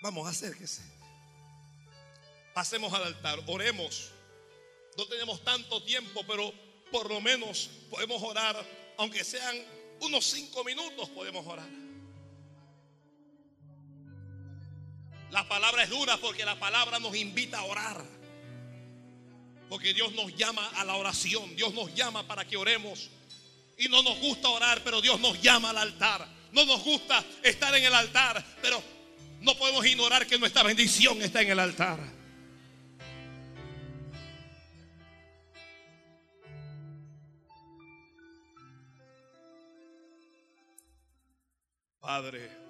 Vamos, 0.02 0.28
acérquese. 0.28 0.82
Pasemos 2.54 2.92
al 2.94 3.04
altar, 3.04 3.40
oremos. 3.48 4.12
No 4.98 5.08
tenemos 5.08 5.42
tanto 5.44 5.82
tiempo, 5.84 6.22
pero 6.28 6.54
por 6.92 7.10
lo 7.10 7.22
menos 7.22 7.70
podemos 7.90 8.22
orar, 8.22 8.62
aunque 8.98 9.24
sean 9.24 9.56
unos 10.02 10.26
cinco 10.26 10.66
minutos, 10.66 11.08
podemos 11.10 11.48
orar. 11.48 11.70
La 15.32 15.48
palabra 15.48 15.84
es 15.84 15.90
dura 15.90 16.18
porque 16.18 16.44
la 16.44 16.60
palabra 16.60 17.00
nos 17.00 17.16
invita 17.16 17.60
a 17.60 17.64
orar. 17.64 18.04
Porque 19.70 19.94
Dios 19.94 20.14
nos 20.14 20.36
llama 20.36 20.68
a 20.76 20.84
la 20.84 20.96
oración, 20.96 21.56
Dios 21.56 21.74
nos 21.74 21.96
llama 21.96 22.28
para 22.28 22.46
que 22.46 22.58
oremos. 22.58 23.10
Y 23.78 23.88
no 23.88 24.04
nos 24.04 24.20
gusta 24.20 24.50
orar, 24.50 24.82
pero 24.84 25.02
Dios 25.02 25.20
nos 25.22 25.42
llama 25.42 25.70
al 25.70 25.78
altar. 25.78 26.28
No 26.52 26.66
nos 26.66 26.84
gusta 26.84 27.24
estar 27.42 27.74
en 27.74 27.86
el 27.86 27.94
altar, 27.94 28.44
pero 28.62 28.84
no 29.40 29.56
podemos 29.56 29.86
ignorar 29.86 30.28
que 30.28 30.38
nuestra 30.38 30.64
bendición 30.64 31.22
está 31.22 31.42
en 31.42 31.52
el 31.52 31.60
altar. 31.60 32.00
Padre, 42.02 42.61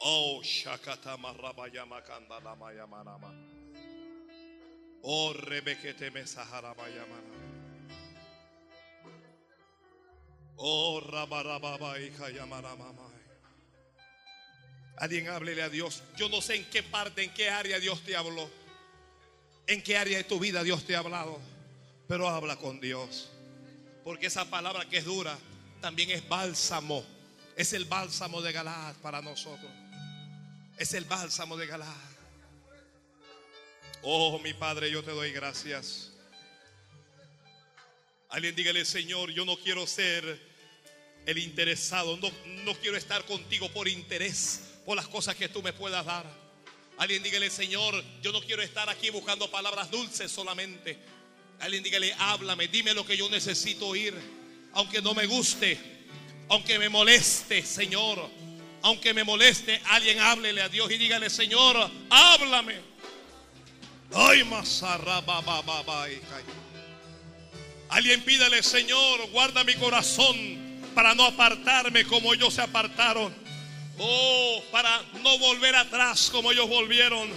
oh 0.00 0.40
Shakata 0.42 1.16
Marabayama 1.16 2.02
Kandala 2.02 2.56
Mayamanama, 2.56 3.32
oh 5.04 5.34
Rebekete 5.34 6.10
Mesahara 6.12 6.74
Mayamanama, 6.74 7.48
oh 10.56 11.00
Rabarababa 11.00 12.00
y 12.00 12.10
Kayamanama. 12.10 13.08
Alguien 15.00 15.28
háblele 15.28 15.62
a 15.62 15.68
Dios. 15.68 16.02
Yo 16.16 16.28
no 16.28 16.40
sé 16.42 16.56
en 16.56 16.64
qué 16.70 16.82
parte, 16.82 17.22
en 17.22 17.32
qué 17.32 17.50
área 17.50 17.78
Dios 17.78 18.02
te 18.02 18.16
habló. 18.16 18.50
En 19.66 19.82
qué 19.82 19.96
área 19.96 20.18
de 20.18 20.24
tu 20.24 20.40
vida 20.40 20.64
Dios 20.64 20.84
te 20.84 20.96
ha 20.96 20.98
hablado. 20.98 21.38
Pero 22.08 22.28
habla 22.28 22.56
con 22.56 22.80
Dios. 22.80 23.30
Porque 24.02 24.26
esa 24.26 24.44
palabra 24.46 24.88
que 24.88 24.98
es 24.98 25.04
dura 25.04 25.38
también 25.80 26.10
es 26.10 26.28
bálsamo. 26.28 27.04
Es 27.56 27.72
el 27.74 27.84
bálsamo 27.84 28.42
de 28.42 28.50
Galad 28.52 28.96
para 28.96 29.22
nosotros. 29.22 29.70
Es 30.78 30.94
el 30.94 31.04
bálsamo 31.04 31.56
de 31.56 31.66
Galad. 31.66 31.88
Oh, 34.02 34.38
mi 34.38 34.54
Padre, 34.54 34.90
yo 34.90 35.02
te 35.02 35.10
doy 35.10 35.32
gracias. 35.32 36.12
Alguien 38.28 38.54
dígale, 38.54 38.84
Señor, 38.84 39.30
yo 39.32 39.44
no 39.44 39.56
quiero 39.56 39.88
ser 39.88 40.40
el 41.26 41.38
interesado. 41.38 42.16
No, 42.18 42.30
no 42.64 42.74
quiero 42.74 42.96
estar 42.96 43.24
contigo 43.24 43.68
por 43.72 43.88
interés 43.88 44.60
por 44.86 44.96
las 44.96 45.08
cosas 45.08 45.34
que 45.34 45.48
tú 45.48 45.62
me 45.62 45.72
puedas 45.72 46.06
dar. 46.06 46.24
Alguien 46.96 47.24
dígale, 47.24 47.50
Señor, 47.50 48.04
yo 48.22 48.30
no 48.30 48.40
quiero 48.40 48.62
estar 48.62 48.88
aquí 48.88 49.10
buscando 49.10 49.50
palabras 49.50 49.90
dulces 49.90 50.30
solamente. 50.30 50.96
Alguien 51.58 51.82
dígale, 51.82 52.14
háblame, 52.18 52.68
dime 52.68 52.94
lo 52.94 53.04
que 53.04 53.16
yo 53.16 53.28
necesito 53.28 53.88
oír. 53.88 54.14
Aunque 54.74 55.02
no 55.02 55.12
me 55.12 55.26
guste, 55.26 55.76
aunque 56.48 56.78
me 56.78 56.88
moleste, 56.88 57.64
Señor. 57.64 58.47
Aunque 58.82 59.12
me 59.12 59.24
moleste, 59.24 59.80
alguien 59.86 60.20
háblele 60.20 60.62
a 60.62 60.68
Dios 60.68 60.90
y 60.90 60.98
dígale, 60.98 61.30
Señor, 61.30 61.90
háblame. 62.10 62.76
Ay, 64.14 64.42
Alguien 67.90 68.22
pídale, 68.22 68.62
Señor, 68.62 69.28
guarda 69.30 69.64
mi 69.64 69.74
corazón 69.74 70.36
para 70.94 71.14
no 71.14 71.24
apartarme 71.24 72.04
como 72.04 72.34
ellos 72.34 72.54
se 72.54 72.62
apartaron. 72.62 73.34
Oh, 73.98 74.62
para 74.70 75.02
no 75.22 75.38
volver 75.38 75.74
atrás 75.74 76.28
como 76.30 76.52
ellos 76.52 76.68
volvieron. 76.68 77.28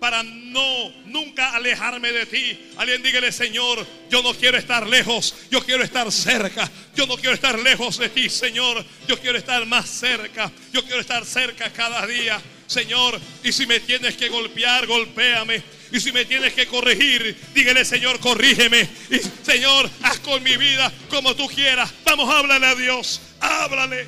Para 0.00 0.22
no 0.22 0.90
nunca 1.06 1.54
alejarme 1.54 2.12
de 2.12 2.26
ti. 2.26 2.70
Alguien 2.76 3.02
dígale, 3.02 3.32
Señor, 3.32 3.86
yo 4.10 4.22
no 4.22 4.34
quiero 4.34 4.58
estar 4.58 4.86
lejos, 4.86 5.34
yo 5.50 5.64
quiero 5.64 5.82
estar 5.82 6.10
cerca. 6.12 6.70
Yo 6.94 7.06
no 7.06 7.16
quiero 7.16 7.34
estar 7.34 7.58
lejos 7.58 7.98
de 7.98 8.08
ti, 8.08 8.28
Señor. 8.28 8.84
Yo 9.08 9.18
quiero 9.18 9.38
estar 9.38 9.64
más 9.66 9.88
cerca. 9.88 10.50
Yo 10.72 10.82
quiero 10.84 11.00
estar 11.00 11.24
cerca 11.24 11.72
cada 11.72 12.06
día, 12.06 12.40
Señor. 12.66 13.20
Y 13.42 13.52
si 13.52 13.66
me 13.66 13.80
tienes 13.80 14.16
que 14.16 14.28
golpear, 14.28 14.86
golpéame. 14.86 15.62
Y 15.92 16.00
si 16.00 16.12
me 16.12 16.24
tienes 16.24 16.52
que 16.52 16.66
corregir, 16.66 17.36
dígale, 17.54 17.84
Señor, 17.84 18.18
corrígeme. 18.20 18.88
Y 19.10 19.18
Señor, 19.44 19.88
haz 20.02 20.18
con 20.20 20.42
mi 20.42 20.56
vida 20.56 20.92
como 21.08 21.34
tú 21.36 21.46
quieras. 21.48 21.92
Vamos, 22.04 22.32
háblale 22.34 22.66
a 22.66 22.74
Dios. 22.74 23.20
Háblale. 23.40 24.06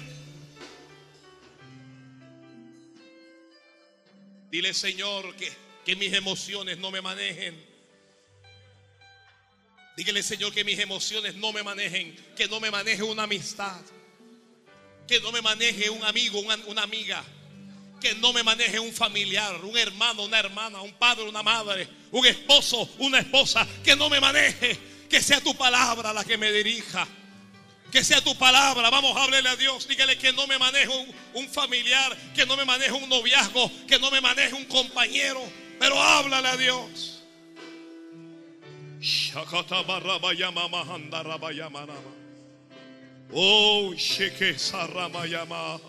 Dile, 4.50 4.72
Señor, 4.72 5.36
que, 5.36 5.52
que 5.88 5.96
mis 5.96 6.12
emociones 6.12 6.76
no 6.76 6.90
me 6.90 7.00
manejen. 7.00 7.58
Dígale, 9.96 10.22
Señor, 10.22 10.52
que 10.52 10.62
mis 10.62 10.78
emociones 10.78 11.34
no 11.36 11.50
me 11.50 11.62
manejen, 11.62 12.14
que 12.36 12.46
no 12.46 12.60
me 12.60 12.70
maneje 12.70 13.02
una 13.02 13.22
amistad, 13.22 13.80
que 15.06 15.18
no 15.20 15.32
me 15.32 15.40
maneje 15.40 15.88
un 15.88 16.04
amigo, 16.04 16.40
una, 16.40 16.82
amiga, 16.82 17.24
que 18.02 18.14
no 18.16 18.34
me 18.34 18.42
maneje 18.42 18.78
un 18.78 18.92
familiar, 18.92 19.64
un 19.64 19.78
hermano, 19.78 20.24
una 20.24 20.38
hermana, 20.38 20.82
un 20.82 20.92
padre, 20.92 21.26
una 21.26 21.42
madre, 21.42 21.88
un 22.10 22.26
esposo, 22.26 22.86
una 22.98 23.20
esposa, 23.20 23.66
que 23.82 23.96
no 23.96 24.10
me 24.10 24.20
maneje, 24.20 24.78
que 25.08 25.22
sea 25.22 25.40
tu 25.40 25.56
palabra 25.56 26.12
la 26.12 26.22
que 26.22 26.36
me 26.36 26.52
dirija. 26.52 27.08
Que 27.90 28.04
sea 28.04 28.20
tu 28.20 28.36
palabra. 28.36 28.90
Vamos 28.90 29.16
a 29.16 29.24
hablarle 29.24 29.48
a 29.48 29.56
Dios. 29.56 29.88
Dígale 29.88 30.18
que 30.18 30.34
no 30.34 30.46
me 30.46 30.58
maneje 30.58 30.90
un, 31.32 31.48
familiar, 31.48 32.14
que 32.34 32.44
no 32.44 32.54
me 32.54 32.66
maneje 32.66 32.92
un 32.92 33.08
noviazgo, 33.08 33.72
que 33.86 33.98
no 33.98 34.10
me 34.10 34.20
maneje 34.20 34.52
un 34.52 34.66
compañero. 34.66 35.40
Pero 35.78 36.00
háblale 36.00 36.48
a 36.48 36.56
Dios. 36.56 37.22
Oh, 43.32 43.92
sheke 43.94 44.58
saramayama. 44.58 45.80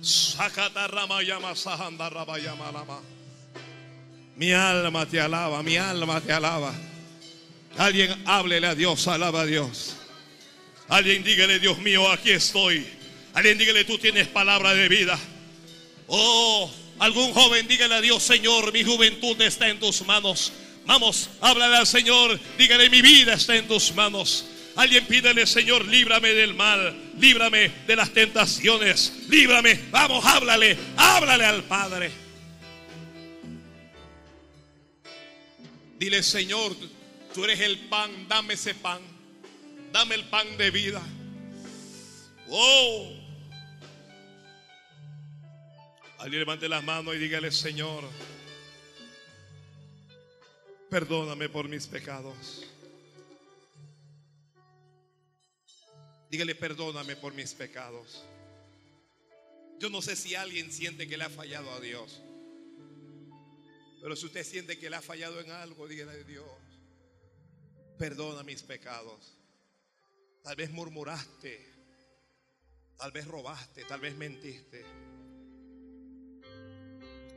Sakata 0.00 0.88
ramayama 0.88 1.54
sahanda 1.54 2.10
rabayama 2.10 3.00
Mi 4.36 4.52
alma 4.52 5.06
te 5.06 5.20
alaba, 5.20 5.62
mi 5.62 5.76
alma 5.76 6.20
te 6.20 6.32
alaba. 6.32 6.72
Alguien 7.78 8.22
háblele 8.26 8.66
a 8.66 8.74
Dios, 8.74 9.06
alaba 9.08 9.42
a 9.42 9.46
Dios. 9.46 9.96
Alguien 10.88 11.22
dígale, 11.22 11.58
Dios 11.58 11.78
mío, 11.78 12.10
aquí 12.10 12.30
estoy. 12.30 12.86
Alguien 13.34 13.58
dígale, 13.58 13.84
tú 13.84 13.98
tienes 13.98 14.28
palabra 14.28 14.74
de 14.74 14.88
vida. 14.88 15.18
Oh, 16.06 16.70
algún 17.04 17.32
joven 17.32 17.66
dígale 17.68 17.94
a 17.94 18.00
Dios, 18.00 18.22
Señor, 18.22 18.72
mi 18.72 18.84
juventud 18.84 19.40
está 19.40 19.68
en 19.68 19.78
tus 19.78 20.04
manos. 20.06 20.52
Vamos, 20.84 21.30
háblale 21.40 21.76
al 21.76 21.86
Señor, 21.86 22.38
dígale, 22.58 22.90
mi 22.90 23.02
vida 23.02 23.34
está 23.34 23.56
en 23.56 23.68
tus 23.68 23.94
manos. 23.94 24.46
Alguien 24.76 25.06
pídele, 25.06 25.46
Señor, 25.46 25.84
líbrame 25.86 26.30
del 26.30 26.54
mal, 26.54 27.12
líbrame 27.18 27.70
de 27.86 27.96
las 27.96 28.12
tentaciones, 28.12 29.12
líbrame. 29.28 29.78
Vamos, 29.90 30.24
háblale, 30.24 30.76
háblale 30.96 31.44
al 31.44 31.62
Padre. 31.64 32.10
Dile, 35.98 36.22
Señor, 36.22 36.74
tú 37.34 37.44
eres 37.44 37.60
el 37.60 37.78
pan, 37.80 38.26
dame 38.28 38.54
ese 38.54 38.74
pan 38.74 39.12
dame 39.92 40.14
el 40.14 40.24
pan 40.24 40.56
de 40.56 40.70
vida. 40.70 41.02
Oh. 42.48 43.21
Alguien 46.22 46.38
levante 46.38 46.68
las 46.68 46.84
manos 46.84 47.16
y 47.16 47.18
dígale, 47.18 47.50
Señor, 47.50 48.04
perdóname 50.88 51.48
por 51.48 51.68
mis 51.68 51.88
pecados. 51.88 52.64
Dígale, 56.30 56.54
perdóname 56.54 57.16
por 57.16 57.34
mis 57.34 57.52
pecados. 57.54 58.24
Yo 59.80 59.90
no 59.90 60.00
sé 60.00 60.14
si 60.14 60.36
alguien 60.36 60.70
siente 60.70 61.08
que 61.08 61.16
le 61.16 61.24
ha 61.24 61.28
fallado 61.28 61.72
a 61.72 61.80
Dios. 61.80 62.22
Pero 64.00 64.14
si 64.14 64.26
usted 64.26 64.44
siente 64.44 64.78
que 64.78 64.88
le 64.88 64.94
ha 64.94 65.02
fallado 65.02 65.40
en 65.40 65.50
algo, 65.50 65.88
dígale 65.88 66.22
Dios, 66.22 66.46
perdona 67.98 68.44
mis 68.44 68.62
pecados. 68.62 69.36
Tal 70.44 70.54
vez 70.54 70.70
murmuraste, 70.70 71.68
tal 72.96 73.10
vez 73.10 73.26
robaste, 73.26 73.82
tal 73.86 73.98
vez 73.98 74.14
mentiste. 74.16 75.01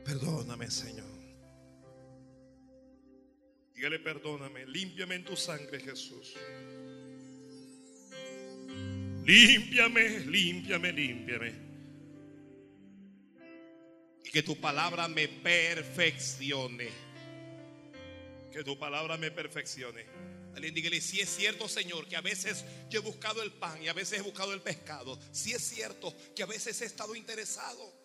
Perdóname, 0.06 0.70
Señor. 0.70 1.04
Dígale, 3.74 3.98
perdóname, 3.98 4.64
límpiame 4.66 5.16
en 5.16 5.24
tu 5.24 5.36
sangre, 5.36 5.80
Jesús. 5.80 6.34
Límpiame, 9.24 10.20
límpiame, 10.20 10.92
límpiame. 10.92 11.52
Y 14.24 14.30
que 14.30 14.44
tu 14.44 14.60
palabra 14.60 15.08
me 15.08 15.26
perfeccione. 15.26 16.88
Que 18.52 18.62
tu 18.62 18.78
palabra 18.78 19.16
me 19.16 19.32
perfeccione. 19.32 20.06
Alguien 20.54 20.72
dígale, 20.72 21.00
si 21.00 21.20
es 21.20 21.28
cierto, 21.28 21.68
Señor, 21.68 22.06
que 22.06 22.14
a 22.14 22.20
veces 22.20 22.64
yo 22.88 23.00
he 23.00 23.02
buscado 23.02 23.42
el 23.42 23.50
pan 23.52 23.82
y 23.82 23.88
a 23.88 23.92
veces 23.92 24.20
he 24.20 24.22
buscado 24.22 24.54
el 24.54 24.62
pescado. 24.62 25.18
Si 25.32 25.52
es 25.52 25.62
cierto 25.62 26.16
que 26.36 26.44
a 26.44 26.46
veces 26.46 26.80
he 26.80 26.84
estado 26.84 27.16
interesado. 27.16 27.95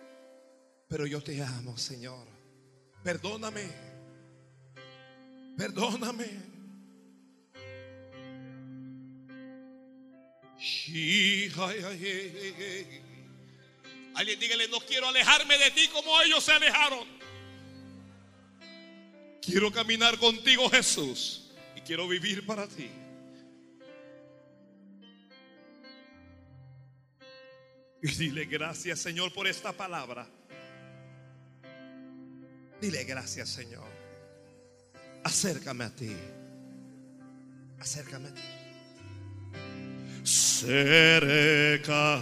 Pero 0.91 1.07
yo 1.07 1.23
te 1.23 1.41
amo, 1.41 1.77
Señor. 1.77 2.27
Perdóname. 3.01 3.65
Perdóname. 5.57 6.26
Alguien 14.15 14.38
dígale, 14.38 14.68
no 14.68 14.81
quiero 14.81 15.07
alejarme 15.07 15.57
de 15.57 15.72
ti 15.72 15.88
como 15.93 16.19
ellos 16.23 16.43
se 16.43 16.51
alejaron. 16.51 17.07
Quiero 19.41 19.72
caminar 19.72 20.18
contigo, 20.18 20.69
Jesús. 20.69 21.53
Y 21.73 21.80
quiero 21.81 22.05
vivir 22.05 22.45
para 22.45 22.68
ti. 22.68 22.89
Y 28.03 28.07
dile 28.11 28.43
gracias, 28.43 28.99
Señor, 28.99 29.31
por 29.31 29.47
esta 29.47 29.72
palabra. 29.72 30.27
Dile 32.82 33.03
gracias, 33.03 33.49
Señor. 33.49 33.86
Acércame 35.24 35.84
a 35.84 35.91
ti. 35.91 36.16
Acércame 37.80 38.30
a 38.30 38.34
ti. 38.34 38.41
Cerca 40.24 42.18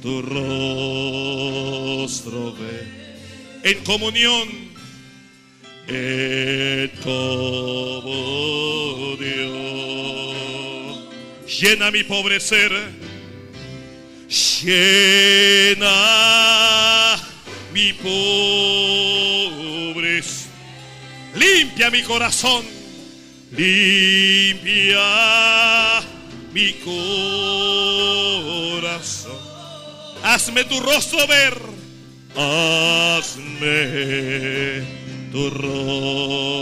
tu 0.00 0.22
rostro 0.22 1.52
ver. 2.54 2.86
En 3.62 3.84
comunión. 3.84 4.48
En 5.86 6.88
comunión. 7.02 8.38
Llena 11.46 11.90
mi 11.90 12.04
pobre 12.04 12.40
ser. 12.40 12.72
Llena 14.62 15.88
mi 17.74 17.92
pobre. 17.92 18.87
Limpia 21.58 21.90
mi 21.90 22.02
corazón. 22.04 22.64
Limpia 23.50 25.00
mi 26.52 26.72
corazón. 26.84 27.08
Hazme 30.22 30.62
tu 30.66 30.78
rostro 30.78 31.26
ver. 31.26 31.58
Hazme 32.36 33.74
tu 35.32 35.50
rostro 35.50 36.60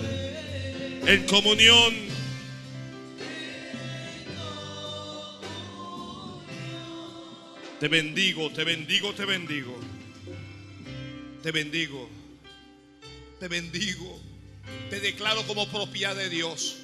ver. 0.00 1.04
En 1.06 1.26
comunión. 1.26 2.08
Te 7.80 7.88
bendigo, 7.88 8.50
te 8.50 8.64
bendigo, 8.64 9.12
te 9.12 9.26
bendigo. 9.26 9.78
Te 11.42 11.52
bendigo. 11.52 12.27
Te 13.38 13.46
bendigo. 13.46 14.20
Te 14.90 15.00
declaro 15.00 15.46
como 15.46 15.68
propiedad 15.68 16.16
de 16.16 16.28
Dios. 16.28 16.76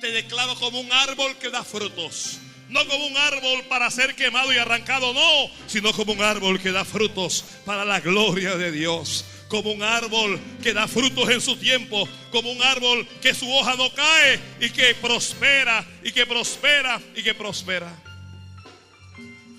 Te 0.00 0.10
declaro 0.10 0.54
como 0.56 0.80
un 0.80 0.92
árbol 0.92 1.36
que 1.36 1.50
da 1.50 1.62
frutos. 1.62 2.38
No 2.68 2.86
como 2.88 3.06
un 3.06 3.16
árbol 3.16 3.64
para 3.68 3.90
ser 3.90 4.14
quemado 4.14 4.52
y 4.52 4.56
arrancado, 4.56 5.12
no, 5.12 5.50
sino 5.66 5.92
como 5.92 6.12
un 6.12 6.22
árbol 6.22 6.58
que 6.58 6.72
da 6.72 6.84
frutos 6.84 7.44
para 7.66 7.84
la 7.84 8.00
gloria 8.00 8.56
de 8.56 8.72
Dios. 8.72 9.24
Como 9.48 9.70
un 9.70 9.82
árbol 9.82 10.40
que 10.62 10.72
da 10.72 10.88
frutos 10.88 11.28
en 11.28 11.40
su 11.40 11.56
tiempo, 11.56 12.08
como 12.30 12.50
un 12.50 12.62
árbol 12.62 13.06
que 13.20 13.34
su 13.34 13.48
hoja 13.52 13.76
no 13.76 13.92
cae 13.92 14.40
y 14.60 14.70
que 14.70 14.94
prospera 14.94 15.86
y 16.02 16.10
que 16.10 16.26
prospera 16.26 17.00
y 17.14 17.22
que 17.22 17.34
prospera. 17.34 17.94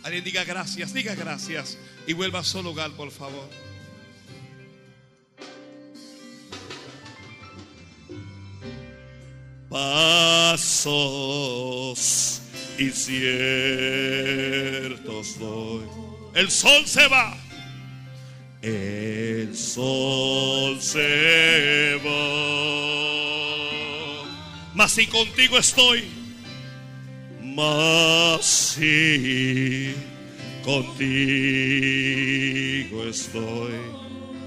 Alguien 0.04 0.24
diga 0.24 0.44
gracias, 0.44 0.94
diga 0.94 1.14
gracias 1.16 1.78
y 2.08 2.14
vuelva 2.14 2.40
a 2.40 2.44
su 2.44 2.62
lugar, 2.64 2.92
por 2.92 3.12
favor. 3.12 3.48
Pasos 9.74 10.70
inciertos 12.78 13.40
doy. 15.40 15.86
El 16.36 16.52
sol 16.52 16.86
se 16.86 17.08
va. 17.08 17.36
El 18.62 19.58
sol 19.58 20.80
se 20.80 22.00
va. 22.06 22.12
Mas 24.76 24.92
si 24.92 25.08
contigo 25.08 25.58
estoy, 25.58 26.04
mas 27.42 28.46
si 28.46 29.96
contigo 30.64 31.04
estoy, 33.10 33.74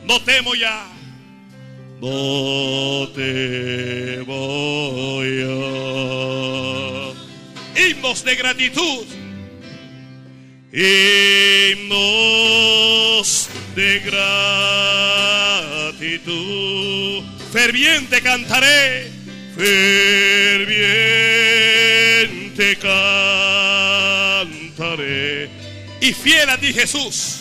no 0.05 0.23
temo 0.23 0.55
ya. 0.55 0.87
No 2.07 3.09
te 3.17 4.23
voy 4.25 5.43
a 5.43 7.11
himnos 7.81 8.23
de 8.23 8.37
gratitud, 8.37 9.07
himnos 10.73 11.99
de 13.75 13.99
gratitud, 15.99 17.25
ferviente 17.53 18.21
cantaré, 18.23 19.11
ferviente 19.57 20.77
cantaré, 24.77 25.51
y 26.01 26.13
fiel 26.13 26.51
a 26.51 26.57
ti 26.57 26.73
Jesús, 26.73 27.41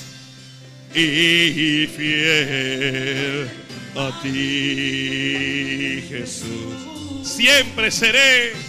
y 0.95 1.85
fiel 1.95 3.64
a 3.95 4.21
ti 4.21 6.03
Jesús, 6.09 6.75
siempre 7.23 7.91
seré 7.91 8.65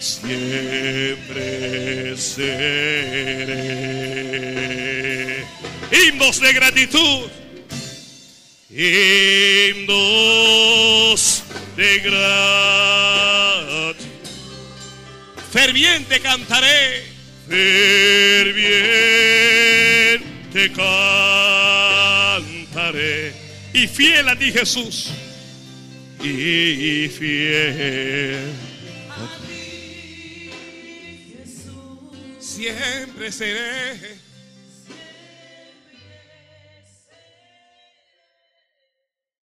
siempre 0.00 2.16
seré. 2.16 3.66
Himnos 5.90 6.40
de 6.40 6.52
gratitud, 6.52 7.30
himnos 8.70 9.92
de 11.76 11.98
gratitud. 12.00 12.16
Ferviente 15.52 16.20
cantaré, 16.20 17.04
ferviente 17.48 18.62
cantaré. 22.72 23.45
Y 23.76 23.86
fiel 23.88 24.26
a 24.26 24.34
ti 24.38 24.50
Jesús, 24.50 25.10
y 26.22 27.08
fiel. 27.08 28.54
siempre 32.40 33.30
seré 33.30 34.16